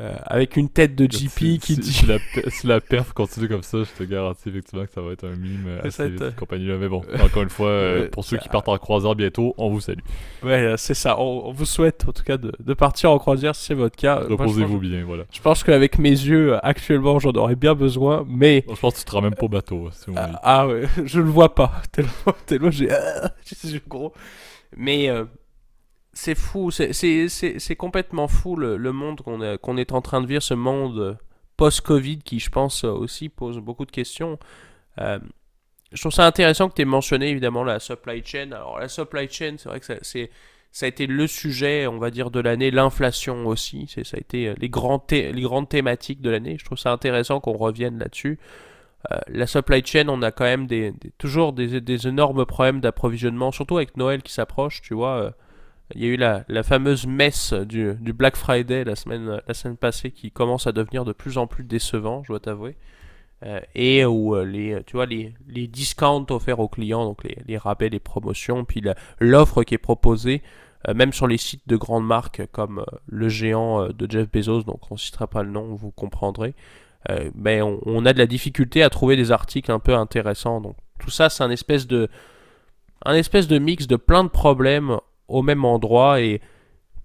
euh, 0.00 0.16
avec 0.26 0.56
une 0.56 0.68
tête 0.68 0.96
de 0.96 1.04
JP 1.04 1.60
qui 1.60 1.76
dit. 1.76 1.92
si 1.92 2.06
la, 2.06 2.18
si 2.48 2.66
la 2.66 2.80
perf 2.80 3.12
continue 3.12 3.48
comme 3.48 3.62
ça, 3.62 3.78
je 3.84 3.90
te 3.96 4.02
garantis 4.02 4.48
effectivement 4.48 4.84
que 4.86 4.92
ça 4.92 5.00
va 5.00 5.12
être 5.12 5.24
un 5.24 5.36
mime 5.36 5.78
assez 5.84 6.08
vite, 6.08 6.20
être- 6.20 6.34
compagnie-là. 6.36 6.78
Mais 6.78 6.88
bon, 6.88 7.02
encore 7.22 7.42
une 7.44 7.48
fois, 7.50 7.68
euh, 7.68 8.08
pour 8.10 8.24
ceux 8.24 8.36
qui 8.38 8.48
partent 8.48 8.68
en 8.68 8.76
croisière 8.78 9.14
bientôt, 9.14 9.54
on 9.56 9.70
vous 9.70 9.80
salue. 9.80 10.00
Ouais, 10.42 10.52
euh, 10.62 10.76
c'est 10.76 10.94
ça. 10.94 11.20
On, 11.20 11.46
on 11.46 11.52
vous 11.52 11.64
souhaite 11.64 12.04
en 12.08 12.12
tout 12.12 12.24
cas 12.24 12.36
de, 12.38 12.52
de 12.58 12.74
partir 12.74 13.12
en 13.12 13.18
croisière 13.18 13.54
si 13.54 13.66
c'est 13.66 13.74
votre 13.74 13.94
cas. 13.96 14.16
Reposez-vous 14.28 14.78
bien, 14.80 15.04
voilà. 15.04 15.24
Je 15.32 15.40
pense 15.40 15.62
qu'avec 15.62 15.98
mes 15.98 16.10
yeux, 16.10 16.56
actuellement, 16.66 17.20
j'en 17.20 17.30
aurais 17.32 17.54
bien 17.56 17.74
besoin, 17.74 18.24
mais. 18.28 18.64
Je 18.68 18.74
pense 18.80 18.94
que 18.94 18.98
tu 18.98 19.04
te 19.04 19.12
rends 19.12 19.22
même 19.22 19.34
pas 19.36 19.46
au 19.46 19.48
bateau, 19.48 19.86
hein, 19.86 19.90
si 19.92 20.10
on 20.10 20.14
Ah, 20.16 20.40
ah 20.42 20.66
ouais, 20.66 20.82
je 21.04 21.20
le 21.20 21.28
vois 21.30 21.54
pas. 21.54 21.82
Tellement, 21.92 22.10
tellement 22.46 22.70
j'ai. 22.72 22.90
ah, 22.90 23.30
gros. 23.88 24.12
Mais 24.76 25.08
euh, 25.08 25.24
c'est 26.14 26.34
fou, 26.34 26.70
c'est- 26.70 27.76
complètement 27.76 28.28
fou 28.28 28.56
le, 28.56 28.76
le 28.76 28.92
monde 28.92 29.20
qu'on 29.20 29.40
est, 29.76 29.92
en 29.92 30.00
train 30.02 30.20
de 30.20 30.26
vivre, 30.26 30.42
ce 30.42 30.54
monde 30.54 31.18
post-Covid 31.56 32.18
qui, 32.18 32.40
je 32.40 32.50
pense, 32.50 32.84
aussi 32.84 33.28
pose 33.28 33.58
beaucoup 33.58 33.84
de 33.86 33.90
questions. 33.92 34.38
Euh, 34.98 35.18
je 35.92 36.00
trouve 36.00 36.12
ça 36.12 36.26
intéressant 36.26 36.68
que 36.68 36.74
tu 36.74 36.82
aies 36.82 36.86
mentionné 36.86 37.28
évidemment 37.30 37.62
la 37.64 37.78
supply 37.78 38.22
chain. 38.24 38.50
Alors, 38.52 38.78
la 38.80 38.88
supply 38.88 39.28
chain, 39.30 39.56
c'est 39.58 39.68
vrai 39.68 39.80
que 39.80 39.86
ça. 39.86 39.96
Ça 40.72 40.86
a 40.86 40.88
été 40.88 41.06
le 41.06 41.28
sujet, 41.28 41.86
on 41.86 41.98
va 41.98 42.10
dire, 42.10 42.32
de 42.32 42.40
l'année, 42.40 42.72
l'inflation 42.72 43.46
aussi. 43.46 43.86
Ça 43.86 44.16
a 44.16 44.18
été 44.18 44.54
les, 44.58 44.68
grands 44.68 45.04
les 45.12 45.40
grandes 45.42 45.68
thématiques 45.68 46.20
de 46.20 46.30
l'année. 46.30 46.56
Je 46.58 46.64
trouve 46.64 46.78
ça 46.78 46.90
intéressant 46.90 47.38
qu'on 47.38 47.52
revienne 47.56 47.96
là-dessus. 48.00 48.40
Euh, 49.12 49.18
la 49.28 49.46
supply 49.46 49.84
chain, 49.86 50.08
on 50.08 50.20
a 50.22 50.32
quand 50.32 50.42
même 50.44 50.66
des- 50.66 50.92
toujours 51.18 51.52
des, 51.52 51.80
des 51.80 52.08
énormes 52.08 52.44
problèmes 52.44 52.80
d'approvisionnement, 52.80 53.52
surtout 53.52 53.76
avec 53.76 53.96
Noël 53.96 54.22
qui 54.22 54.32
s'approche, 54.32 54.82
tu 54.82 54.94
vois. 54.94 55.16
euh, 55.16 55.30
il 55.94 56.02
y 56.02 56.04
a 56.06 56.08
eu 56.08 56.16
la, 56.16 56.44
la 56.48 56.62
fameuse 56.62 57.06
messe 57.06 57.52
du, 57.52 57.94
du 58.00 58.12
Black 58.12 58.36
Friday 58.36 58.84
la 58.84 58.96
semaine, 58.96 59.40
la 59.46 59.54
semaine 59.54 59.76
passée 59.76 60.10
qui 60.10 60.30
commence 60.30 60.66
à 60.66 60.72
devenir 60.72 61.04
de 61.04 61.12
plus 61.12 61.36
en 61.38 61.46
plus 61.46 61.64
décevant, 61.64 62.22
je 62.22 62.28
dois 62.28 62.40
t'avouer. 62.40 62.76
Euh, 63.44 63.60
et 63.74 64.04
où 64.06 64.34
euh, 64.34 64.44
les, 64.44 64.82
tu 64.86 64.96
vois, 64.96 65.04
les, 65.04 65.34
les 65.46 65.66
discounts 65.66 66.26
offerts 66.30 66.60
aux 66.60 66.68
clients, 66.68 67.04
donc 67.04 67.22
les, 67.24 67.58
rabais, 67.58 67.90
les 67.90 68.00
promotions, 68.00 68.64
puis 68.64 68.82
l'offre 69.18 69.64
qui 69.64 69.74
est 69.74 69.78
proposée, 69.78 70.42
euh, 70.88 70.94
même 70.94 71.12
sur 71.12 71.26
les 71.26 71.36
sites 71.36 71.66
de 71.66 71.76
grandes 71.76 72.06
marques 72.06 72.46
comme 72.52 72.78
euh, 72.78 72.98
le 73.06 73.28
géant 73.28 73.82
euh, 73.82 73.88
de 73.92 74.10
Jeff 74.10 74.30
Bezos, 74.30 74.62
donc 74.62 74.90
on 74.90 74.94
ne 74.94 74.98
citera 74.98 75.26
pas 75.26 75.42
le 75.42 75.50
nom, 75.50 75.74
vous 75.74 75.90
comprendrez. 75.90 76.54
Euh, 77.10 77.30
mais 77.34 77.60
on, 77.60 77.80
on 77.84 78.06
a 78.06 78.14
de 78.14 78.18
la 78.18 78.26
difficulté 78.26 78.82
à 78.82 78.88
trouver 78.88 79.16
des 79.16 79.30
articles 79.30 79.70
un 79.70 79.78
peu 79.78 79.94
intéressants. 79.94 80.62
Donc 80.62 80.76
tout 80.98 81.10
ça, 81.10 81.28
c'est 81.28 81.42
un 81.42 81.50
espèce 81.50 81.86
de, 81.86 82.08
un 83.04 83.14
espèce 83.14 83.46
de 83.46 83.58
mix 83.58 83.86
de 83.86 83.96
plein 83.96 84.24
de 84.24 84.30
problèmes 84.30 84.98
au 85.28 85.42
même 85.42 85.64
endroit 85.64 86.20
et 86.20 86.40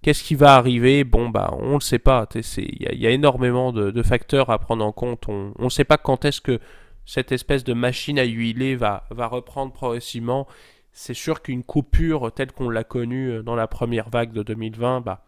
qu'est-ce 0.02 0.22
qui 0.22 0.34
va 0.34 0.54
arriver? 0.54 1.04
Bon 1.04 1.28
bah 1.28 1.54
on 1.58 1.74
le 1.74 1.80
sait 1.80 1.98
pas. 1.98 2.26
Il 2.34 2.42
y, 2.56 3.02
y 3.02 3.06
a 3.06 3.10
énormément 3.10 3.72
de, 3.72 4.02
facteurs 4.02 4.50
à 4.50 4.58
prendre 4.58 4.84
en 4.84 4.92
compte. 4.92 5.28
On 5.28 5.52
ne 5.58 5.68
sait 5.68 5.84
pas 5.84 5.98
quand 5.98 6.24
est-ce 6.24 6.40
que 6.40 6.60
cette 7.06 7.32
espèce 7.32 7.64
de 7.64 7.72
machine 7.72 8.18
à 8.18 8.24
huiler 8.24 8.76
va, 8.76 9.04
va 9.10 9.26
reprendre 9.26 9.72
progressivement. 9.72 10.46
C'est 10.92 11.14
sûr 11.14 11.42
qu'une 11.42 11.62
coupure 11.62 12.32
telle 12.32 12.52
qu'on 12.52 12.68
l'a 12.68 12.84
connue 12.84 13.30
euh, 13.30 13.42
dans 13.42 13.54
la 13.56 13.66
première 13.66 14.10
vague 14.10 14.32
de 14.32 14.42
2020, 14.42 15.00
bah, 15.00 15.24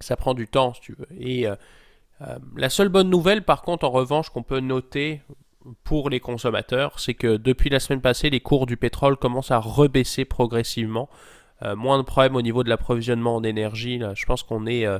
ça 0.00 0.16
prend 0.16 0.34
du 0.34 0.48
temps 0.48 0.72
tu. 0.72 0.96
Et 1.18 1.46
euh, 1.46 1.54
euh, 2.22 2.38
la 2.56 2.68
seule 2.68 2.88
bonne 2.88 3.10
nouvelle, 3.10 3.42
par 3.44 3.62
contre, 3.62 3.84
en 3.84 3.90
revanche, 3.90 4.30
qu'on 4.30 4.42
peut 4.42 4.60
noter 4.60 5.22
pour 5.84 6.10
les 6.10 6.20
consommateurs, 6.20 6.98
c'est 6.98 7.14
que 7.14 7.36
depuis 7.36 7.70
la 7.70 7.80
semaine 7.80 8.00
passée, 8.00 8.30
les 8.30 8.40
cours 8.40 8.66
du 8.66 8.76
pétrole 8.76 9.16
commencent 9.16 9.52
à 9.52 9.58
rebaisser 9.58 10.24
progressivement. 10.24 11.08
Euh, 11.62 11.76
moins 11.76 11.98
de 11.98 12.02
problèmes 12.02 12.36
au 12.36 12.42
niveau 12.42 12.64
de 12.64 12.68
l'approvisionnement 12.68 13.36
en 13.36 13.42
énergie. 13.44 13.98
Là. 13.98 14.14
Je 14.14 14.24
pense 14.26 14.42
qu'on 14.42 14.66
est. 14.66 14.86
euh, 14.86 14.98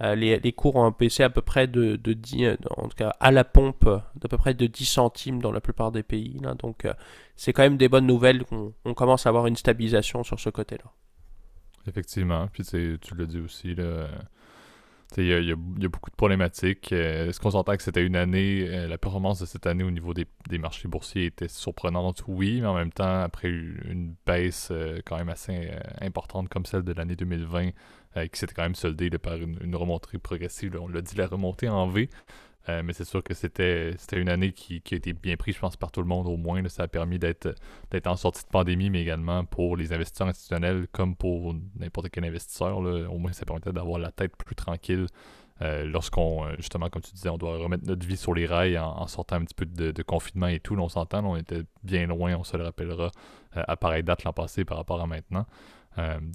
euh, 0.00 0.14
les, 0.14 0.38
les 0.38 0.52
cours 0.52 0.76
ont 0.76 0.94
baissé 0.96 1.24
à 1.24 1.28
peu 1.30 1.42
près 1.42 1.66
de, 1.66 1.96
de 1.96 2.12
10, 2.12 2.44
euh, 2.44 2.56
en 2.76 2.86
tout 2.88 2.96
cas 2.96 3.16
à 3.18 3.32
la 3.32 3.42
pompe, 3.42 3.84
d'à 4.14 4.28
peu 4.28 4.38
près 4.38 4.54
de 4.54 4.66
10 4.66 4.84
centimes 4.84 5.42
dans 5.42 5.50
la 5.50 5.60
plupart 5.60 5.90
des 5.90 6.04
pays. 6.04 6.38
Là. 6.40 6.54
Donc 6.54 6.86
c'est 7.34 7.52
quand 7.52 7.62
même 7.62 7.76
des 7.76 7.88
bonnes 7.88 8.06
nouvelles 8.06 8.44
qu'on 8.44 8.72
on 8.84 8.94
commence 8.94 9.26
à 9.26 9.30
avoir 9.30 9.46
une 9.48 9.56
stabilisation 9.56 10.22
sur 10.22 10.38
ce 10.38 10.50
côté-là. 10.50 10.84
Effectivement. 11.88 12.46
Puis 12.52 12.62
tu 12.64 13.14
l'as 13.16 13.26
dit 13.26 13.40
aussi, 13.40 13.74
là. 13.74 14.06
Il 15.16 15.24
y, 15.24 15.28
y 15.28 15.52
a 15.52 15.88
beaucoup 15.88 16.10
de 16.10 16.16
problématiques. 16.16 16.92
Euh, 16.92 17.28
Est-ce 17.28 17.40
qu'on 17.40 17.50
s'entend 17.50 17.76
que 17.76 17.82
c'était 17.82 18.04
une 18.04 18.14
année, 18.14 18.68
euh, 18.68 18.86
la 18.86 18.98
performance 18.98 19.40
de 19.40 19.46
cette 19.46 19.66
année 19.66 19.82
au 19.82 19.90
niveau 19.90 20.12
des, 20.12 20.26
marchés 20.58 20.86
boursiers 20.86 21.26
était 21.26 21.48
surprenante? 21.48 22.22
Oui, 22.28 22.60
mais 22.60 22.66
en 22.66 22.74
même 22.74 22.92
temps, 22.92 23.22
après 23.22 23.48
une 23.48 24.14
baisse 24.26 24.68
euh, 24.70 25.00
quand 25.06 25.16
même 25.16 25.30
assez 25.30 25.70
importante 26.00 26.48
comme 26.48 26.66
celle 26.66 26.82
de 26.82 26.92
l'année 26.92 27.16
2020, 27.16 27.70
euh, 28.16 28.26
qui 28.26 28.38
s'était 28.38 28.54
quand 28.54 28.62
même 28.62 28.74
soldée 28.74 29.10
par 29.10 29.36
une, 29.36 29.76
remontée 29.76 30.18
progressive. 30.18 30.78
on 30.80 30.88
l'a 30.88 31.00
dit, 31.00 31.16
la 31.16 31.26
remontée 31.26 31.68
en 31.68 31.88
V. 31.88 32.08
Euh, 32.68 32.82
mais 32.84 32.92
c'est 32.92 33.04
sûr 33.04 33.22
que 33.22 33.34
c'était 33.34 33.94
une 34.12 34.28
année 34.28 34.52
qui, 34.52 34.82
qui 34.82 34.94
a 34.94 34.96
été 34.98 35.12
bien 35.12 35.36
prise, 35.36 35.54
je 35.54 35.60
pense, 35.60 35.76
par 35.76 35.90
tout 35.90 36.00
le 36.00 36.06
monde 36.06 36.26
au 36.26 36.36
moins. 36.36 36.66
ça 36.68 36.82
a 36.82 36.88
permis 36.88 37.18
d'être 37.18 37.56
en 38.06 38.16
sortie 38.16 38.42
de 38.42 38.48
pandémie, 38.48 38.90
mais 38.90 39.00
également 39.02 39.44
pour 39.44 39.76
les 39.76 39.92
investisseurs 39.92 40.28
institutionnels 40.28 40.86
comme 40.92 41.16
pour 41.16 41.54
n'importe 41.78 42.10
quel 42.10 42.24
investisseur. 42.24 42.80
là. 42.82 43.08
Au 43.08 43.18
moins, 43.18 43.32
ça 43.32 43.46
permettait 43.46 43.72
d'avoir 43.72 43.98
la 43.98 44.10
tête 44.10 44.36
plus 44.36 44.54
tranquille 44.54 45.06
euh, 45.62 45.86
lorsqu'on, 45.86 46.44
euh, 46.44 46.54
justement, 46.58 46.90
comme 46.90 47.02
tu 47.02 47.12
disais, 47.12 47.30
on 47.30 47.38
doit 47.38 47.56
remettre 47.56 47.84
notre 47.86 48.06
vie 48.06 48.16
sur 48.16 48.34
les 48.34 48.46
rails 48.46 48.78
en, 48.78 49.06
sortant 49.06 49.36
un 49.36 49.44
petit 49.44 49.54
peu 49.54 49.64
de, 49.64 50.02
confinement 50.02 50.48
et 50.48 50.60
tout. 50.60 50.76
On 50.76 50.88
s'entend, 50.88 51.24
on 51.24 51.36
était 51.36 51.62
bien 51.82 52.06
loin, 52.06 52.34
on 52.36 52.44
se 52.44 52.56
le 52.56 52.64
rappellera, 52.64 53.10
à 53.54 53.76
pareille 53.76 54.02
date 54.02 54.24
l'an 54.24 54.32
passé 54.32 54.64
par 54.64 54.76
rapport 54.76 55.00
à 55.00 55.06
maintenant. 55.06 55.46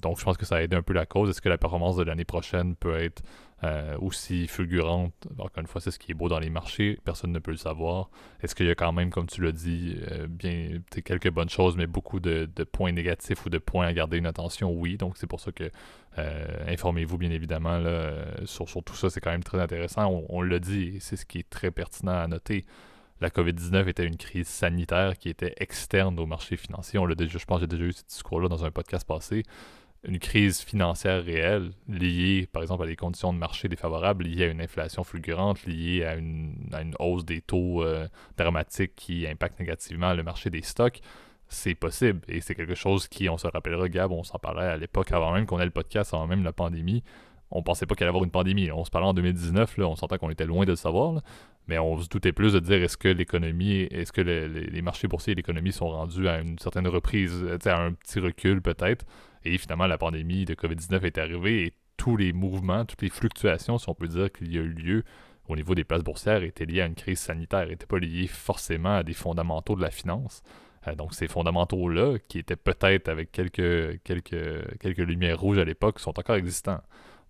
Donc, 0.02 0.18
je 0.18 0.24
pense 0.24 0.36
que 0.36 0.44
ça 0.44 0.56
a 0.56 0.60
aidé 0.60 0.76
un 0.76 0.82
peu 0.82 0.92
la 0.92 1.06
cause. 1.06 1.30
Est-ce 1.30 1.40
que 1.40 1.48
la 1.48 1.56
performance 1.56 1.96
de 1.96 2.02
l'année 2.02 2.26
prochaine 2.26 2.76
peut 2.76 3.00
être 3.00 3.22
euh, 3.64 3.96
aussi 3.98 4.46
fulgurante 4.46 5.14
Encore 5.38 5.60
une 5.60 5.66
fois, 5.66 5.80
c'est 5.80 5.90
ce 5.90 5.98
qui 5.98 6.12
est 6.12 6.14
beau 6.14 6.28
dans 6.28 6.38
les 6.38 6.50
marchés. 6.50 6.98
Personne 7.04 7.32
ne 7.32 7.38
peut 7.38 7.50
le 7.50 7.56
savoir. 7.56 8.10
Est-ce 8.42 8.54
qu'il 8.54 8.66
y 8.66 8.70
a 8.70 8.74
quand 8.74 8.92
même, 8.92 9.10
comme 9.10 9.26
tu 9.26 9.42
l'as 9.42 9.52
dit, 9.52 9.96
euh, 10.10 10.26
bien 10.28 10.80
quelques 11.04 11.30
bonnes 11.30 11.48
choses, 11.48 11.76
mais 11.76 11.86
beaucoup 11.86 12.20
de, 12.20 12.46
points 12.70 12.92
négatifs 12.92 13.46
ou 13.46 13.50
de 13.50 13.58
points 13.58 13.86
à 13.86 13.92
garder 13.92 14.18
une 14.18 14.26
attention? 14.26 14.70
Oui. 14.70 14.96
Donc, 14.96 15.16
c'est 15.16 15.26
pour 15.26 15.40
ça 15.40 15.50
que 15.50 15.70
euh, 16.18 16.46
informez-vous, 16.66 17.16
bien 17.16 17.30
évidemment, 17.30 17.78
là, 17.78 18.12
sur, 18.44 18.66
tout 18.66 18.94
ça. 18.94 19.08
C'est 19.08 19.20
quand 19.20 19.30
même 19.30 19.44
très 19.44 19.60
intéressant. 19.60 20.06
On, 20.06 20.26
on 20.28 20.42
l'a 20.42 20.58
dit, 20.58 20.98
c'est 21.00 21.16
ce 21.16 21.24
qui 21.24 21.38
est 21.38 21.48
très 21.48 21.70
pertinent 21.70 22.12
à 22.12 22.26
noter 22.26 22.66
la 23.20 23.30
COVID-19 23.30 23.88
était 23.88 24.04
une 24.04 24.16
crise 24.16 24.48
sanitaire 24.48 25.16
qui 25.16 25.28
était 25.28 25.54
externe 25.56 26.18
au 26.18 26.26
marché 26.26 26.56
financier. 26.56 26.98
On 26.98 27.06
l'a 27.06 27.14
déjà, 27.14 27.38
je 27.38 27.44
pense 27.44 27.58
que 27.58 27.62
j'ai 27.62 27.68
déjà 27.68 27.84
eu 27.84 27.92
ce 27.92 28.04
discours-là 28.04 28.48
dans 28.48 28.64
un 28.64 28.70
podcast 28.70 29.06
passé. 29.06 29.44
Une 30.06 30.18
crise 30.18 30.60
financière 30.60 31.24
réelle 31.24 31.70
liée, 31.88 32.46
par 32.52 32.60
exemple, 32.62 32.82
à 32.84 32.86
des 32.86 32.96
conditions 32.96 33.32
de 33.32 33.38
marché 33.38 33.68
défavorables, 33.68 34.24
liée 34.24 34.44
à 34.44 34.48
une 34.48 34.60
inflation 34.60 35.02
fulgurante, 35.02 35.64
liée 35.64 36.04
à 36.04 36.14
une, 36.16 36.54
à 36.72 36.82
une 36.82 36.94
hausse 36.98 37.24
des 37.24 37.40
taux 37.40 37.82
euh, 37.82 38.06
dramatiques 38.36 38.92
qui 38.96 39.26
impactent 39.26 39.60
négativement 39.60 40.12
le 40.12 40.22
marché 40.22 40.50
des 40.50 40.60
stocks. 40.62 41.00
C'est 41.48 41.74
possible 41.74 42.20
et 42.28 42.40
c'est 42.40 42.54
quelque 42.54 42.74
chose 42.74 43.08
qui, 43.08 43.28
on 43.30 43.38
se 43.38 43.46
rappellera, 43.46 43.88
Gab, 43.88 44.10
on 44.12 44.24
s'en 44.24 44.38
parlait 44.38 44.66
à 44.66 44.76
l'époque 44.76 45.10
avant 45.12 45.32
même 45.32 45.46
qu'on 45.46 45.58
ait 45.60 45.64
le 45.64 45.70
podcast, 45.70 46.12
avant 46.12 46.26
même 46.26 46.44
la 46.44 46.52
pandémie. 46.52 47.02
On 47.50 47.62
pensait 47.62 47.86
pas 47.86 47.94
qu'il 47.94 48.04
allait 48.04 48.08
y 48.08 48.14
avoir 48.14 48.24
une 48.24 48.30
pandémie. 48.30 48.70
On 48.72 48.84
se 48.84 48.90
parlait 48.90 49.06
en 49.06 49.14
2019, 49.14 49.78
là, 49.78 49.86
on 49.88 49.94
s'entend 49.96 50.18
qu'on 50.18 50.30
était 50.30 50.46
loin 50.46 50.64
de 50.64 50.70
le 50.70 50.76
savoir. 50.76 51.12
là 51.12 51.20
mais 51.66 51.78
on 51.78 51.98
se 51.98 52.08
doutait 52.10 52.32
plus 52.32 52.52
de 52.52 52.58
dire 52.58 52.82
est-ce 52.82 52.98
que 52.98 53.08
l'économie, 53.08 53.82
est-ce 53.90 54.12
que 54.12 54.20
le- 54.20 54.48
les, 54.48 54.66
les 54.66 54.82
marchés 54.82 55.08
boursiers 55.08 55.32
et 55.32 55.36
l'économie 55.36 55.72
sont 55.72 55.88
rendus 55.88 56.28
à 56.28 56.40
une 56.40 56.58
certaine 56.58 56.86
reprise, 56.86 57.42
à 57.64 57.78
un 57.80 57.92
petit 57.92 58.20
recul 58.20 58.60
peut-être. 58.60 59.06
Et 59.44 59.58
finalement, 59.58 59.86
la 59.86 59.98
pandémie 59.98 60.44
de 60.44 60.54
COVID-19 60.54 61.04
est 61.04 61.18
arrivée 61.18 61.66
et 61.66 61.72
tous 61.96 62.16
les 62.16 62.32
mouvements, 62.32 62.84
toutes 62.84 63.02
les 63.02 63.10
fluctuations, 63.10 63.78
si 63.78 63.88
on 63.88 63.94
peut 63.94 64.08
dire 64.08 64.32
qu'il 64.32 64.52
y 64.52 64.58
a 64.58 64.62
eu 64.62 64.72
lieu 64.72 65.04
au 65.48 65.56
niveau 65.56 65.74
des 65.74 65.84
places 65.84 66.02
boursières, 66.02 66.42
étaient 66.42 66.64
liées 66.64 66.80
à 66.80 66.86
une 66.86 66.94
crise 66.94 67.18
sanitaire, 67.20 67.66
n'étaient 67.66 67.86
pas 67.86 67.98
liées 67.98 68.26
forcément 68.26 68.96
à 68.96 69.02
des 69.02 69.12
fondamentaux 69.12 69.76
de 69.76 69.82
la 69.82 69.90
finance. 69.90 70.42
Euh, 70.88 70.94
donc 70.94 71.14
ces 71.14 71.28
fondamentaux-là, 71.28 72.18
qui 72.28 72.38
étaient 72.38 72.56
peut-être 72.56 73.08
avec 73.08 73.30
quelques, 73.30 74.02
quelques, 74.02 74.78
quelques 74.78 74.98
lumières 74.98 75.38
rouges 75.38 75.58
à 75.58 75.64
l'époque, 75.64 76.00
sont 76.00 76.18
encore 76.18 76.36
existants. 76.36 76.80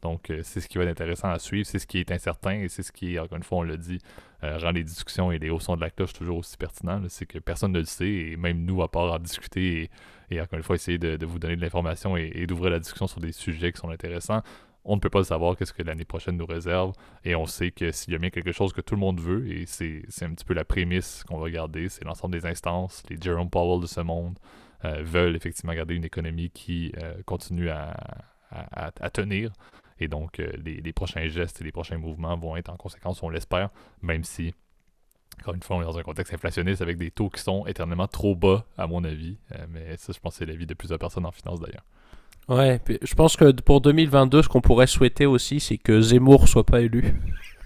Donc, 0.04 0.28
euh, 0.28 0.40
c'est 0.42 0.60
ce 0.60 0.68
qui 0.68 0.76
va 0.76 0.84
être 0.84 0.90
intéressant 0.90 1.30
à 1.30 1.38
suivre, 1.38 1.66
c'est 1.66 1.78
ce 1.78 1.86
qui 1.86 1.98
est 1.98 2.12
incertain 2.12 2.60
et 2.60 2.68
c'est 2.68 2.82
ce 2.82 2.92
qui, 2.92 3.18
encore 3.18 3.38
une 3.38 3.42
fois, 3.42 3.58
on 3.58 3.62
l'a 3.62 3.78
dit, 3.78 3.98
euh, 4.42 4.58
rend 4.58 4.70
les 4.70 4.84
discussions 4.84 5.32
et 5.32 5.38
les 5.38 5.48
hauts 5.48 5.60
sons 5.60 5.76
de 5.76 5.80
la 5.80 5.88
cloche 5.88 6.12
toujours 6.12 6.36
aussi 6.36 6.58
pertinents. 6.58 7.00
C'est 7.08 7.24
que 7.24 7.38
personne 7.38 7.72
ne 7.72 7.78
le 7.78 7.86
sait 7.86 8.12
et 8.12 8.36
même 8.36 8.66
nous, 8.66 8.82
à 8.82 8.90
part 8.90 9.10
en 9.14 9.18
discuter 9.18 9.84
et, 9.84 9.90
et 10.34 10.40
encore 10.40 10.56
une 10.56 10.62
fois, 10.62 10.76
essayer 10.76 10.98
de, 10.98 11.24
vous 11.26 11.38
donner 11.38 11.56
de 11.56 11.60
l'information 11.60 12.16
et, 12.16 12.46
d'ouvrir 12.46 12.70
la 12.70 12.78
discussion 12.78 13.06
sur 13.06 13.20
des 13.20 13.32
sujets 13.32 13.72
qui 13.72 13.80
sont 13.80 13.90
intéressants, 13.90 14.42
on 14.84 14.96
ne 14.96 15.00
peut 15.00 15.10
pas 15.10 15.24
savoir 15.24 15.56
qu'est-ce 15.56 15.72
que 15.72 15.82
l'année 15.82 16.04
prochaine 16.04 16.36
nous 16.36 16.46
réserve 16.46 16.92
et 17.24 17.34
on 17.34 17.46
sait 17.46 17.70
que 17.70 17.90
s'il 17.90 18.12
y 18.12 18.16
a 18.16 18.18
bien 18.18 18.28
quelque 18.30 18.52
chose 18.52 18.72
que 18.72 18.82
tout 18.82 18.94
le 18.94 19.00
monde 19.00 19.18
veut 19.18 19.50
et 19.50 19.64
c'est 19.66 20.02
un 20.22 20.34
petit 20.34 20.44
peu 20.44 20.52
la 20.52 20.64
prémisse 20.64 21.24
qu'on 21.24 21.38
va 21.38 21.50
garder, 21.50 21.88
c'est 21.88 22.04
l'ensemble 22.04 22.38
des 22.38 22.46
instances, 22.46 23.02
les 23.08 23.16
Jerome 23.18 23.48
Powell 23.48 23.80
de 23.80 23.86
ce 23.86 24.00
monde 24.00 24.38
euh, 24.84 25.02
veulent 25.02 25.36
effectivement 25.36 25.72
garder 25.72 25.94
une 25.94 26.04
économie 26.04 26.50
qui 26.50 26.92
euh, 26.98 27.14
continue 27.24 27.70
à, 27.70 27.96
tenir 29.12 29.52
Et 29.98 30.06
donc, 30.06 30.38
euh, 30.38 30.52
les 30.64 30.92
prochains 30.92 31.26
gestes 31.28 31.60
et 31.60 31.64
les 31.64 31.72
prochains 31.72 31.98
mouvements 31.98 32.36
vont 32.36 32.56
être 32.56 32.68
en 32.68 32.76
conséquence, 32.76 33.22
on 33.22 33.30
l'espère, 33.30 33.70
même 34.02 34.22
si 34.22 34.54
encore 35.40 35.54
une 35.54 35.62
fois, 35.62 35.76
on 35.76 35.82
est 35.82 35.84
dans 35.84 35.98
un 35.98 36.02
contexte 36.02 36.32
inflationniste 36.32 36.82
avec 36.82 36.96
des 36.96 37.10
taux 37.10 37.28
qui 37.28 37.40
sont 37.40 37.66
éternellement 37.66 38.08
trop 38.08 38.34
bas, 38.34 38.64
à 38.78 38.86
mon 38.86 39.04
avis. 39.04 39.36
Euh, 39.52 39.66
mais 39.70 39.96
ça, 39.96 40.12
je 40.12 40.18
pense 40.20 40.34
que 40.34 40.38
c'est 40.38 40.46
l'avis 40.46 40.66
de 40.66 40.74
plusieurs 40.74 40.98
personnes 40.98 41.26
en 41.26 41.32
finance 41.32 41.60
d'ailleurs. 41.60 41.84
Ouais, 42.48 42.78
puis 42.78 42.98
je 43.02 43.14
pense 43.14 43.36
que 43.36 43.52
pour 43.62 43.80
2022, 43.80 44.42
ce 44.42 44.48
qu'on 44.48 44.60
pourrait 44.60 44.86
souhaiter 44.86 45.26
aussi, 45.26 45.60
c'est 45.60 45.78
que 45.78 46.00
Zemmour 46.00 46.48
soit 46.48 46.64
pas 46.64 46.80
élu. 46.80 47.14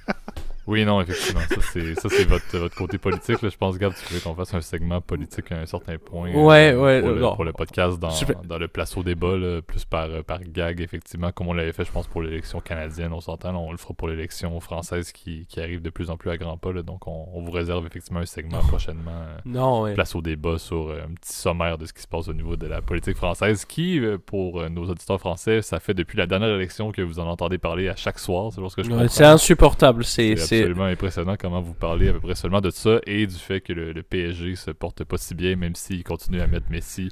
Oui, 0.69 0.85
non, 0.85 1.01
effectivement. 1.01 1.41
Ça, 1.49 1.57
c'est, 1.73 1.95
ça, 1.95 2.09
c'est 2.11 2.25
votre, 2.29 2.59
votre 2.59 2.77
côté 2.77 2.99
politique. 2.99 3.41
Là. 3.41 3.49
Je 3.49 3.57
pense, 3.57 3.79
Gab, 3.79 3.93
tu 3.95 4.13
veux 4.13 4.21
qu'on 4.21 4.35
fasse 4.35 4.53
un 4.53 4.61
segment 4.61 5.01
politique 5.01 5.51
à 5.51 5.57
un 5.61 5.65
certain 5.67 5.97
point. 5.97 6.29
euh, 6.31 6.35
Ouais, 6.45 6.75
ouais, 6.75 7.01
Pour, 7.01 7.11
le, 7.11 7.21
pour 7.37 7.45
le 7.45 7.53
podcast 7.55 7.99
dans, 7.99 8.11
Je 8.11 8.25
dans 8.47 8.59
le 8.59 8.69
place 8.69 8.95
au 8.99 9.03
débat, 9.03 9.37
là, 9.39 9.63
plus 9.63 9.87
par, 9.87 10.09
par 10.27 10.41
gag, 10.43 10.81
effectivement, 10.83 11.33
comme 11.33 11.49
on 11.49 11.55
l'avait 11.55 11.73
fait, 11.73 11.85
je 11.87 11.91
pense, 11.91 12.07
pour 12.07 12.21
l'élection 12.21 12.61
canadienne. 12.61 13.13
On 13.15 13.21
s'entend, 13.21 13.53
là, 13.53 13.59
on 13.59 13.73
le 13.73 13.79
fera 13.79 13.95
pour 13.95 14.09
l'élection 14.09 14.61
française 14.61 15.11
qui, 15.13 15.47
qui 15.47 15.59
arrive 15.61 15.81
de 15.81 15.89
plus 15.91 16.11
en 16.11 16.17
plus 16.19 16.31
à 16.31 16.37
grands 16.37 16.59
pas. 16.59 16.73
là. 16.73 16.83
donc, 16.83 17.07
on, 17.09 17.29
on 17.33 17.41
vous 17.43 17.51
réserve 17.51 17.87
effectivement 17.87 18.21
un 18.21 18.27
segment 18.27 18.59
prochainement. 18.59 19.11
euh, 19.11 19.39
Non, 19.47 19.81
ouais. 19.83 19.95
place 19.95 20.15
au 20.15 20.21
débat 20.21 20.59
sur 20.59 20.89
euh, 20.91 21.01
un 21.09 21.15
petit 21.15 21.33
sommaire 21.33 21.79
de 21.79 21.87
ce 21.87 21.95
qui 21.95 22.03
se 22.03 22.09
passe 22.09 22.29
au 22.29 22.35
niveau 22.35 22.57
de 22.57 22.67
la 22.67 22.83
politique 22.83 23.17
française, 23.17 23.65
qui, 23.65 24.01
pour 24.27 24.69
nos 24.69 24.85
auditeurs 24.91 25.19
français, 25.19 25.63
ça 25.63 25.81
fait 25.81 25.95
depuis 25.95 26.19
la 26.19 26.27
dernière 26.27 26.51
élection 26.51 26.93
que 26.93 27.01
vous 27.01 27.19
en 27.21 27.27
entendez 27.27 27.57
parler 27.57 27.89
à 27.89 27.97
chaque 27.97 28.19
soir, 28.19 28.53
c'est 28.53 28.61
lorsque 28.61 28.83
je 28.83 28.89
Ouais, 28.91 28.93
comprends. 28.95 29.09
c'est 29.09 29.25
insupportable. 29.25 30.05
C'est... 30.05 30.37
absolument 30.59 30.85
impressionnant 30.85 31.37
comment 31.39 31.61
vous 31.61 31.75
parlez 31.75 32.09
à 32.09 32.13
peu 32.13 32.21
près 32.21 32.35
seulement 32.35 32.61
de 32.61 32.71
ça 32.71 32.99
et 33.07 33.27
du 33.27 33.35
fait 33.35 33.61
que 33.61 33.73
le, 33.73 33.93
le 33.93 34.03
PSG 34.03 34.57
se 34.57 34.71
porte 34.71 35.05
pas 35.05 35.17
si 35.17 35.35
bien, 35.35 35.57
même 35.57 35.75
s'il 35.75 36.05
continue 36.05 36.41
à 36.41 36.47
mettre 36.47 36.67
Messi 36.71 37.09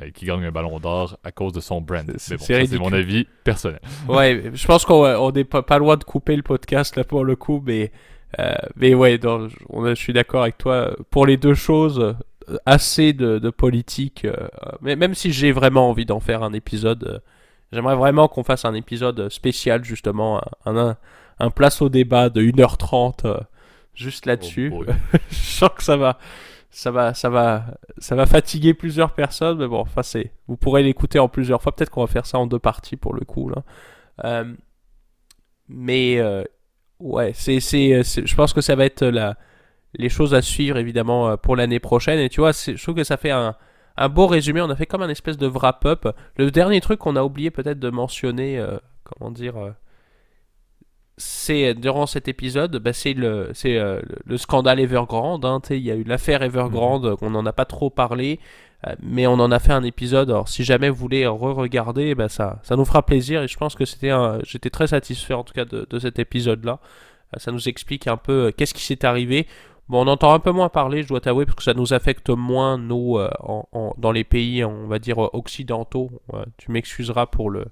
euh, 0.00 0.10
qui 0.10 0.24
gagne 0.26 0.44
un 0.44 0.52
ballon 0.52 0.78
d'or 0.80 1.18
à 1.24 1.32
cause 1.32 1.52
de 1.52 1.60
son 1.60 1.80
brand. 1.80 2.10
C'est- 2.16 2.36
bon, 2.36 2.44
mon 2.84 2.92
avis 2.92 3.26
personnel. 3.44 3.80
Ouais, 4.08 4.50
je 4.54 4.66
pense 4.66 4.84
qu'on 4.84 5.04
on 5.04 5.32
est 5.32 5.44
pas, 5.44 5.62
pas 5.62 5.78
loin 5.78 5.96
de 5.96 6.04
couper 6.04 6.36
le 6.36 6.42
podcast 6.42 6.96
là 6.96 7.04
pour 7.04 7.24
le 7.24 7.36
coup, 7.36 7.62
mais, 7.66 7.90
euh, 8.38 8.54
mais 8.76 8.94
ouais, 8.94 9.18
je- 9.22 9.48
on 9.68 9.86
je 9.88 9.94
suis 9.94 10.12
d'accord 10.12 10.42
avec 10.42 10.58
toi. 10.58 10.94
Pour 11.10 11.26
les 11.26 11.36
deux 11.36 11.54
choses, 11.54 11.98
euh, 12.48 12.56
assez 12.66 13.12
de, 13.12 13.38
de 13.38 13.50
politique. 13.50 14.24
euh, 14.24 14.34
mais 14.80 14.96
même 14.96 15.14
si 15.14 15.32
j'ai 15.32 15.52
vraiment 15.52 15.88
envie 15.90 16.06
d'en 16.06 16.20
faire 16.20 16.42
un 16.42 16.52
épisode, 16.52 17.04
euh, 17.04 17.18
j'aimerais 17.72 17.94
vraiment 17.96 18.26
qu'on 18.28 18.42
fasse 18.44 18.64
un 18.64 18.74
épisode 18.74 19.28
spécial 19.28 19.84
justement, 19.84 20.40
un, 20.64 20.76
un, 20.76 20.96
un 21.40 21.50
place 21.50 21.82
au 21.82 21.88
débat 21.88 22.28
de 22.30 22.42
1h30 22.42 23.26
euh, 23.26 23.38
juste 23.94 24.26
là-dessus. 24.26 24.72
Oh 24.74 24.84
je 25.30 25.34
sens 25.36 25.70
que 25.76 25.82
ça 25.82 25.96
va, 25.96 26.18
ça 26.70 26.90
va, 26.90 27.14
ça 27.14 27.28
va, 27.30 27.64
ça 27.98 28.14
va 28.14 28.26
fatiguer 28.26 28.74
plusieurs 28.74 29.12
personnes, 29.14 29.58
mais 29.58 29.66
bon, 29.68 29.80
enfin 29.80 30.02
c'est, 30.02 30.32
vous 30.48 30.56
pourrez 30.56 30.82
l'écouter 30.82 31.18
en 31.18 31.28
plusieurs 31.28 31.62
fois. 31.62 31.72
Peut-être 31.74 31.90
qu'on 31.90 32.02
va 32.02 32.06
faire 32.06 32.26
ça 32.26 32.38
en 32.38 32.46
deux 32.46 32.58
parties 32.60 32.96
pour 32.96 33.14
le 33.14 33.24
coup 33.24 33.48
là. 33.48 33.62
Euh, 34.24 34.54
mais 35.68 36.18
euh, 36.18 36.44
ouais, 36.98 37.32
c'est, 37.34 37.60
c'est, 37.60 38.02
c'est- 38.02 38.26
je 38.26 38.34
pense 38.36 38.52
que 38.52 38.60
ça 38.60 38.74
va 38.74 38.84
être 38.84 39.04
la, 39.04 39.36
les 39.94 40.08
choses 40.08 40.34
à 40.34 40.42
suivre 40.42 40.76
évidemment 40.78 41.36
pour 41.36 41.56
l'année 41.56 41.80
prochaine. 41.80 42.18
Et 42.18 42.28
tu 42.28 42.40
vois, 42.40 42.52
je 42.52 42.80
trouve 42.82 42.94
que 42.96 43.04
ça 43.04 43.16
fait 43.16 43.30
un, 43.30 43.54
un 43.96 44.08
beau 44.08 44.26
résumé. 44.26 44.60
On 44.60 44.70
a 44.70 44.76
fait 44.76 44.86
comme 44.86 45.02
un 45.02 45.08
espèce 45.08 45.38
de 45.38 45.46
wrap-up. 45.46 46.08
Le 46.36 46.50
dernier 46.50 46.80
truc 46.80 46.98
qu'on 47.00 47.16
a 47.16 47.22
oublié 47.22 47.50
peut-être 47.50 47.78
de 47.78 47.90
mentionner, 47.90 48.58
euh, 48.58 48.78
comment 49.04 49.30
dire, 49.30 49.54
c'est 51.50 51.74
durant 51.74 52.06
cet 52.06 52.28
épisode, 52.28 52.76
bah, 52.78 52.92
c'est 52.92 53.12
le, 53.14 53.50
c'est 53.54 53.76
euh, 53.78 54.00
le- 54.08 54.18
le 54.24 54.36
scandale 54.38 54.78
Evergrande. 54.80 55.44
hein, 55.44 55.60
il 55.70 55.78
y 55.78 55.90
a 55.90 55.96
eu 55.96 56.04
l'affaire 56.04 56.42
Evergrande, 56.42 57.06
euh, 57.06 57.16
on 57.22 57.30
n'en 57.30 57.44
a 57.46 57.52
pas 57.52 57.64
trop 57.64 57.90
parlé. 57.90 58.38
euh, 58.86 58.94
mais 59.02 59.26
on 59.26 59.34
en 59.34 59.50
a 59.52 59.58
fait 59.58 59.72
un 59.72 59.82
épisode. 59.82 60.30
Alors, 60.30 60.48
si 60.48 60.64
jamais 60.64 60.88
vous 60.88 60.96
voulez 60.96 61.26
re-regarder, 61.26 62.14
bah, 62.14 62.28
ça, 62.28 62.60
ça 62.62 62.76
nous 62.76 62.84
fera 62.86 63.02
plaisir. 63.04 63.42
Et 63.42 63.48
je 63.48 63.58
pense 63.58 63.74
que 63.74 63.84
c'était, 63.84 64.10
un- 64.10 64.38
j'étais 64.44 64.70
très 64.70 64.86
satisfait 64.86 65.34
en 65.34 65.44
tout 65.44 65.52
cas 65.52 65.64
de, 65.66 65.86
de 65.90 65.98
cet 65.98 66.18
épisode-là. 66.18 66.78
Euh, 67.34 67.38
ça 67.38 67.52
nous 67.52 67.68
explique 67.68 68.06
un 68.06 68.16
peu 68.16 68.32
euh, 68.46 68.50
qu'est-ce 68.56 68.72
qui 68.74 68.82
s'est 68.82 69.04
arrivé. 69.04 69.46
Bon, 69.88 70.04
on 70.04 70.08
entend 70.08 70.32
un 70.32 70.38
peu 70.38 70.52
moins 70.52 70.68
parler, 70.70 71.02
je 71.02 71.08
dois 71.08 71.20
t'avouer, 71.20 71.44
parce 71.46 71.56
que 71.56 71.62
ça 71.64 71.74
nous 71.74 71.92
affecte 71.92 72.30
moins, 72.30 72.78
nous, 72.78 73.18
euh, 73.18 73.28
en- 73.40 73.66
en- 73.72 73.92
dans 73.98 74.12
les 74.12 74.24
pays, 74.24 74.64
on 74.64 74.86
va 74.86 74.98
dire, 75.00 75.22
euh, 75.24 75.28
occidentaux. 75.32 76.10
Tu 76.58 76.70
m'excuseras 76.70 77.26
pour 77.26 77.50
le, 77.50 77.64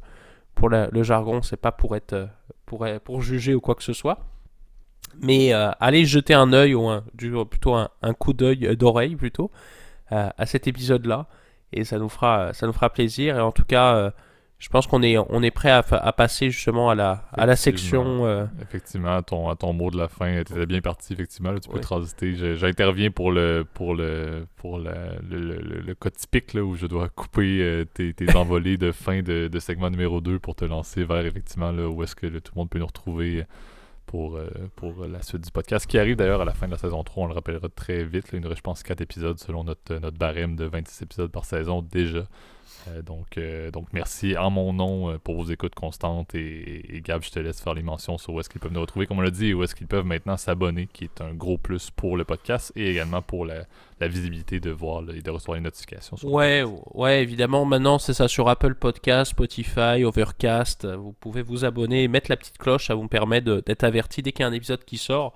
pour 0.59 0.69
le 0.71 1.03
jargon, 1.05 1.41
c'est 1.41 1.57
pas 1.57 1.71
pour 1.71 1.95
être, 1.95 2.15
euh, 2.15 2.27
pour, 2.67 2.85
être- 2.85 3.01
pour 3.01 3.23
juger 3.23 3.55
ou 3.55 3.61
quoi 3.61 3.77
que 3.77 3.85
ce 3.85 3.93
soit. 3.93 4.19
Mais 5.21 5.55
euh, 5.55 5.71
allez 5.79 6.05
jeter 6.05 6.35
un 6.35 6.53
œil, 6.53 6.75
ou 6.75 6.89
un, 6.89 7.05
plutôt 7.45 7.75
un, 7.77 7.89
coup 8.15 8.33
d'œil, 8.33 8.67
euh, 8.67 8.75
d'oreille 8.75 9.15
plutôt, 9.15 9.53
euh, 10.11 10.29
à 10.37 10.47
cet 10.47 10.67
épisode-là. 10.67 11.27
Et 11.73 11.85
ça 11.85 11.99
nous, 11.99 12.09
fera, 12.09 12.53
plaisir. 12.93 13.37
Et 13.39 13.41
en 13.41 13.53
tout 13.53 13.65
cas, 13.65 13.95
euh, 13.95 14.11
je 14.59 14.69
pense 14.71 14.87
qu'on 14.89 15.03
est, 15.05 15.17
on 15.19 15.43
est 15.43 15.51
prêt 15.53 15.71
à, 15.71 15.83
passer 16.13 16.51
justement 16.51 16.91
à 16.91 16.95
la, 16.97 17.25
à 17.33 17.47
la 17.47 17.53
Effectivement. 17.53 18.03
section. 18.03 18.27
euh, 18.27 18.47
Effectivement, 18.61 19.17
à 19.17 19.23
ton, 19.23 19.49
à 19.49 19.55
ton 19.57 19.73
mot 19.73 19.91
de 19.91 19.97
la 19.97 20.09
fin, 20.09 20.43
tu 20.45 20.53
étais 20.53 20.67
bien 20.67 20.81
parti, 20.81 21.13
effectivement. 21.13 21.53
là, 21.53 21.61
tu 21.61 21.69
peux 21.69 21.77
Ouais. 21.77 21.81
transiter. 21.81 22.57
J'interviens 22.57 23.11
pour 23.13 23.31
le 23.31 23.65
pour 23.73 23.95
le 23.95 24.47
pour 24.57 24.79
la- 24.79 25.13
le, 25.29 25.39
le, 25.41 25.57
le- 25.59 25.81
le 25.81 25.95
cas 25.95 26.11
typique 26.11 26.55
là, 26.55 26.63
où 26.65 26.75
je 26.75 26.87
dois 26.87 27.09
couper 27.09 27.61
euh, 27.63 27.85
tes, 27.85 28.13
tes 28.15 28.35
envolées 28.37 28.77
de 28.77 28.91
fin 28.91 29.23
de, 29.23 29.47
de 29.49 29.59
segment 29.61 29.91
numéro 29.91 30.21
2 30.21 30.39
pour 30.41 30.57
te 30.57 30.65
lancer 30.65 31.05
vers 31.05 31.25
effectivement 31.25 31.71
là, 31.71 31.89
où 31.89 32.03
est-ce 32.03 32.17
que 32.17 32.27
là, 32.27 32.41
tout 32.41 32.53
le 32.57 32.59
monde 32.61 32.71
peut 32.71 32.81
nous 32.81 32.87
retrouver 32.87 33.45
pour, 34.07 34.37
euh, 34.39 34.49
pour 34.75 35.05
la 35.07 35.23
suite 35.23 35.45
du 35.45 35.51
podcast, 35.53 35.87
qui 35.87 35.99
arrive 35.99 36.17
d'ailleurs 36.17 36.41
à 36.41 36.45
la 36.47 36.55
fin 36.55 36.67
de 36.67 36.73
la 36.73 36.79
saison 36.79 37.05
3, 37.05 37.25
on 37.25 37.27
le 37.29 37.35
rappellera 37.35 37.69
très 37.69 38.03
vite. 38.05 38.31
il 38.33 38.41
nous 38.41 38.49
reste, 38.49 38.59
je 38.59 38.63
pense, 38.63 38.83
4 38.83 39.03
épisodes 39.03 39.39
selon 39.39 39.63
notre, 39.65 39.95
notre 39.99 40.17
barème 40.19 40.57
de 40.57 40.65
26 40.65 41.03
épisodes 41.03 41.31
par 41.31 41.45
saison 41.45 41.83
déjà. 41.83 42.25
Euh, 42.87 43.03
donc, 43.03 43.37
euh, 43.37 43.71
donc, 43.71 43.89
merci 43.93 44.37
en 44.37 44.51
mon 44.51 44.73
nom 44.73 45.11
euh, 45.11 45.19
pour 45.19 45.35
vos 45.35 45.51
écoutes 45.51 45.75
constantes. 45.75 46.35
Et, 46.35 47.03
Gab, 47.05 47.23
je 47.23 47.31
te 47.31 47.39
laisse 47.39 47.61
faire 47.61 47.75
les 47.75 47.83
mentions 47.83 48.19
sur 48.19 48.35
où 48.35 48.41
est-ce 48.41 48.49
qu'ils 48.49 48.61
peuvent 48.61 48.73
nous 48.73 48.81
retrouver, 48.81 49.07
comme 49.07 49.19
on 49.19 49.23
l'a 49.23 49.31
dit, 49.31 49.49
et 49.49 49.55
où 49.55 49.63
est-ce 49.63 49.75
qu'ils 49.75 49.87
peuvent 49.87 50.05
maintenant 50.05 50.37
s'abonner, 50.37 50.89
qui 50.93 51.05
est 51.05 51.21
un 51.21 51.35
gros 51.35 51.59
plus 51.59 51.91
pour 51.91 52.17
le 52.17 52.25
podcast 52.25 52.73
et 52.77 52.91
également 52.91 53.23
pour 53.23 53.45
la, 53.45 53.65
la 54.01 54.09
visibilité 54.09 54.61
de 54.61 54.71
voir 54.71 55.03
et 55.11 55.21
de 55.21 55.31
recevoir 55.31 55.57
les 55.57 55.63
notifications. 55.63 56.17
sur 56.17 56.33
Ouais, 56.33 56.65
ouais, 56.95 57.23
évidemment. 57.23 57.65
Maintenant, 57.65 57.99
c'est 57.99 58.15
ça 58.15 58.29
sur 58.29 58.49
Apple 58.49 58.75
Podcast, 58.75 59.33
Spotify, 59.33 60.05
Overcast. 60.05 60.87
Vous 60.87 61.13
pouvez 61.13 61.43
vous 61.43 61.65
abonner 61.65 62.05
et 62.05 62.09
mettre 62.09 62.31
la 62.31 62.37
petite 62.37 62.59
cloche. 62.59 62.87
Ça 62.87 62.95
vous 62.95 63.09
permet 63.09 63.41
d'être 63.41 63.85
averti 63.85 64.23
dès 64.23 64.33
qu'il 64.33 64.43
y 64.43 64.45
a 64.45 64.49
un 64.49 64.53
épisode 64.53 64.85
qui 64.85 64.99
sort. 64.99 65.35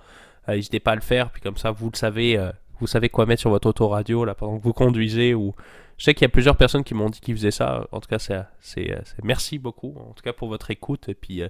Euh, 0.49 0.55
N'hésitez 0.55 0.81
pas 0.81 0.93
à 0.93 0.95
le 0.95 1.01
faire. 1.01 1.31
Puis 1.31 1.43
comme 1.43 1.57
ça, 1.57 1.71
vous 1.71 1.91
le 1.91 1.97
savez, 1.97 2.37
euh, 2.37 2.51
vous 2.81 2.87
savez 2.87 3.09
quoi 3.09 3.27
mettre 3.27 3.41
sur 3.41 3.51
votre 3.51 3.69
autoradio 3.69 4.25
là 4.25 4.35
pendant 4.35 4.59
que 4.59 4.63
vous 4.63 4.73
conduisez. 4.73 5.35
Ou 5.35 5.55
je 6.03 6.07
sais 6.07 6.15
qu'il 6.15 6.23
y 6.25 6.27
a 6.27 6.31
plusieurs 6.31 6.57
personnes 6.57 6.83
qui 6.83 6.95
m'ont 6.95 7.09
dit 7.11 7.21
qu'ils 7.21 7.37
faisaient 7.37 7.53
ça. 7.53 7.87
En 7.93 8.01
tout 8.01 8.09
cas, 8.09 8.19
c'est, 8.19 8.91
merci 9.23 9.61
beaucoup. 9.61 9.95
En 10.01 10.15
tout 10.15 10.23
cas 10.25 10.33
pour 10.33 10.49
votre 10.49 10.73
écoute. 10.73 11.09
Et 11.09 11.15
puis. 11.15 11.43
euh, 11.43 11.49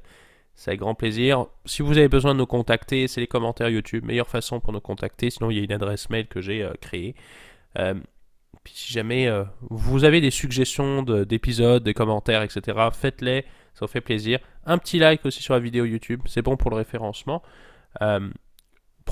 c'est 0.55 0.73
avec 0.73 0.81
grand 0.81 0.95
plaisir. 0.95 1.47
Si 1.65 1.81
vous 1.81 1.97
avez 1.97 2.09
besoin 2.09 2.35
de 2.35 2.39
nous 2.41 2.47
contacter, 2.47 3.09
c'est 3.09 3.23
les 3.23 3.27
commentaires 3.27 3.71
YouTube. 3.71 4.05
Meilleure 4.05 4.29
façon 4.29 4.61
pour 4.61 4.75
nous 4.75 4.83
contacter. 4.83 5.31
Sinon, 5.31 5.51
il 5.51 5.57
y 5.57 5.61
a 5.63 5.65
une 5.65 5.73
adresse 5.73 6.11
mail 6.11 6.27
que 6.27 6.43
j'ai 6.43 6.63
euh, 6.63 6.75
créée. 6.83 7.15
Euh, 7.79 7.95
puis 8.63 8.75
si 8.77 8.93
jamais 8.93 9.31
vous 9.71 10.05
avez 10.05 10.21
des 10.21 10.31
suggestions 10.31 11.03
de- 11.03 11.25
d'épisodes, 11.25 11.83
des 11.83 11.95
commentaires, 11.95 12.43
etc., 12.43 12.79
faites-les, 12.93 13.47
ça 13.73 13.87
vous 13.87 13.91
fait 13.91 14.03
plaisir. 14.03 14.39
Un 14.67 14.77
petit 14.77 14.99
like 14.99 15.25
aussi 15.25 15.43
sur 15.43 15.55
la 15.55 15.61
vidéo 15.61 15.87
YouTube, 15.87 16.21
c'est 16.27 16.43
bon 16.43 16.59
pour 16.59 16.69
le 16.71 16.77
référencement. 16.77 17.43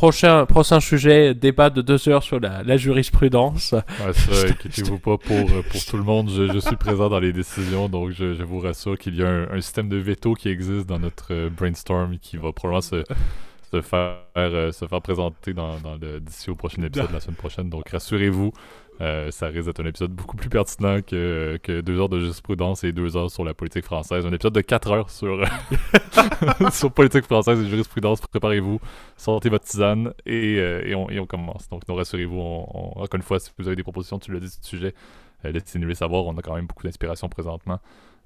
Prochain, 0.01 0.47
prochain 0.47 0.81
sujet, 0.81 1.35
débat 1.35 1.69
de 1.69 1.83
deux 1.83 2.09
heures 2.09 2.23
sur 2.23 2.41
la, 2.41 2.63
la 2.63 2.79
jurisprudence. 2.79 3.73
Ouais, 3.73 4.15
ça, 4.15 4.47
inquiétez-vous 4.49 4.99
pas 4.99 5.19
pour, 5.19 5.37
euh, 5.37 5.63
pour 5.71 5.85
tout 5.85 5.99
le 5.99 6.03
monde. 6.03 6.31
Je, 6.31 6.51
je 6.51 6.59
suis 6.59 6.77
présent 6.77 7.11
dans 7.11 7.21
les 7.21 7.35
décisions, 7.35 7.87
donc 7.91 8.09
je, 8.13 8.33
je 8.33 8.43
vous 8.43 8.61
rassure 8.61 8.97
qu'il 8.97 9.15
y 9.17 9.23
a 9.23 9.29
un, 9.29 9.51
un 9.51 9.61
système 9.61 9.91
de 9.91 9.99
veto 9.99 10.33
qui 10.33 10.49
existe 10.49 10.87
dans 10.87 10.99
notre 10.99 11.35
euh, 11.35 11.51
brainstorm 11.51 12.17
qui 12.17 12.39
va 12.39 12.51
probablement 12.51 12.81
se, 12.81 13.05
se 13.71 13.83
faire, 13.83 14.17
euh, 14.39 14.73
se 14.73 14.87
faire 14.87 15.03
présenter 15.03 15.53
dans, 15.53 15.79
dans 15.81 15.97
le, 16.01 16.19
d'ici 16.19 16.49
au 16.49 16.55
prochain 16.55 16.83
épisode 16.83 17.13
la 17.13 17.21
semaine 17.21 17.37
prochaine. 17.37 17.69
Donc 17.69 17.91
rassurez-vous, 17.91 18.55
euh, 19.01 19.31
ça 19.31 19.47
risque 19.47 19.67
d'être 19.67 19.81
un 19.81 19.87
épisode 19.87 20.13
beaucoup 20.13 20.37
plus 20.37 20.51
pertinent 20.51 21.01
que, 21.01 21.59
que 21.63 21.81
deux 21.81 21.99
heures 21.99 22.11
de 22.11 22.21
jurisprudence 22.21 22.85
et 22.85 22.93
deux 22.93 23.17
heures 23.17 23.31
sur 23.31 23.45
la 23.45 23.55
politique 23.55 23.85
française. 23.85 24.27
Un 24.27 24.33
épisode 24.33 24.53
de 24.53 24.61
quatre 24.61 24.91
heures 24.91 25.09
sur, 25.09 25.43
sur 26.73 26.93
politique 26.93 27.25
française 27.25 27.61
et 27.61 27.69
jurisprudence. 27.69 28.21
Préparez-vous, 28.21 28.79
sortez 29.17 29.49
votre 29.49 29.65
tisane 29.65 30.13
et, 30.27 30.59
euh, 30.59 30.83
et, 30.85 31.19
on, 31.19 31.27
commence. 31.27 31.69
Donc, 31.71 31.89
non, 31.89 31.95
rassurez-vous, 31.95 32.37
on, 32.37 32.93
encore 32.97 33.17
une 33.17 33.23
fois, 33.23 33.41
si 33.41 33.51
vous 33.59 33.67
avez 33.69 33.77
des 33.77 33.83
propositions, 33.83 34.19
tu 34.19 34.33
l'as 34.33 34.41
dit, 34.41 34.47
le 34.47 34.67
sujet, 34.67 34.95
euh, 35.47 35.53
laissez-nous 35.53 35.89
les 35.89 35.95
savoir. 35.95 36.27
On 36.27 36.37
a 36.37 36.43
quand 36.43 36.55
même 36.55 36.67
beaucoup 36.67 36.85
d'inspiration 36.85 37.29
présentement. 37.31 37.81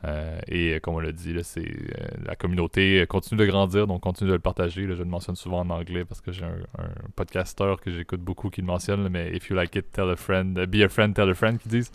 Euh, 0.05 0.38
et 0.48 0.74
euh, 0.74 0.80
comme 0.80 0.94
on 0.94 1.00
l'a 1.00 1.12
dit, 1.12 1.32
là, 1.32 1.42
c'est 1.42 1.61
euh, 1.61 2.07
la 2.26 2.36
communauté 2.36 3.05
continue 3.09 3.40
de 3.40 3.46
grandir, 3.46 3.86
donc 3.86 4.02
continue 4.02 4.30
de 4.30 4.34
le 4.34 4.40
partager. 4.40 4.86
là. 4.86 4.94
je 4.94 5.02
le 5.02 5.09
mentionne 5.09 5.36
souvent 5.36 5.61
en 5.61 5.70
anglais 5.70 6.05
parce 6.05 6.20
que 6.20 6.32
j'ai 6.32 6.44
un, 6.44 6.59
un 6.78 7.11
podcasteur 7.16 7.80
que 7.80 7.90
j'écoute 7.90 8.20
beaucoup 8.20 8.50
qui 8.50 8.61
le 8.61 8.66
mentionne, 8.66 9.02
là, 9.05 9.09
mais 9.09 9.34
if 9.34 9.48
you 9.48 9.57
like 9.57 9.74
it, 9.76 9.90
tell 9.92 10.11
a 10.11 10.16
friend, 10.16 10.59
uh, 10.59 10.66
be 10.66 10.82
a 10.82 10.88
friend, 10.88 11.14
tell 11.14 11.30
a 11.30 11.34
friend, 11.34 11.59
qu'ils 11.59 11.70
disent. 11.70 11.92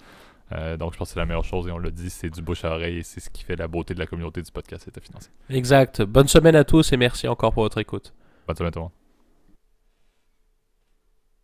Euh, 0.51 0.77
donc 0.77 0.93
je 0.93 0.97
pense 0.97 1.09
que 1.09 1.13
c'est 1.13 1.19
la 1.19 1.25
meilleure 1.25 1.43
chose 1.43 1.67
et 1.67 1.71
on 1.71 1.77
l'a 1.77 1.91
dit, 1.91 2.09
c'est 2.09 2.29
du 2.29 2.41
bouche 2.41 2.65
à 2.65 2.71
oreille 2.71 2.97
et 2.97 3.03
c'est 3.03 3.19
ce 3.19 3.29
qui 3.29 3.43
fait 3.43 3.55
la 3.55 3.67
beauté 3.67 3.93
de 3.93 3.99
la 3.99 4.07
communauté 4.07 4.41
du 4.41 4.51
podcast 4.51 4.87
État 4.87 5.01
financier. 5.01 5.31
Exact. 5.49 6.01
Bonne 6.01 6.27
semaine 6.27 6.55
à 6.55 6.63
tous 6.63 6.91
et 6.91 6.97
merci 6.97 7.27
encore 7.27 7.53
pour 7.53 7.63
votre 7.63 7.77
écoute. 7.77 8.13
Bonne 8.47 8.55
semaine 8.55 8.71
tout 8.71 8.79
le 8.79 8.83
monde. 8.83 8.98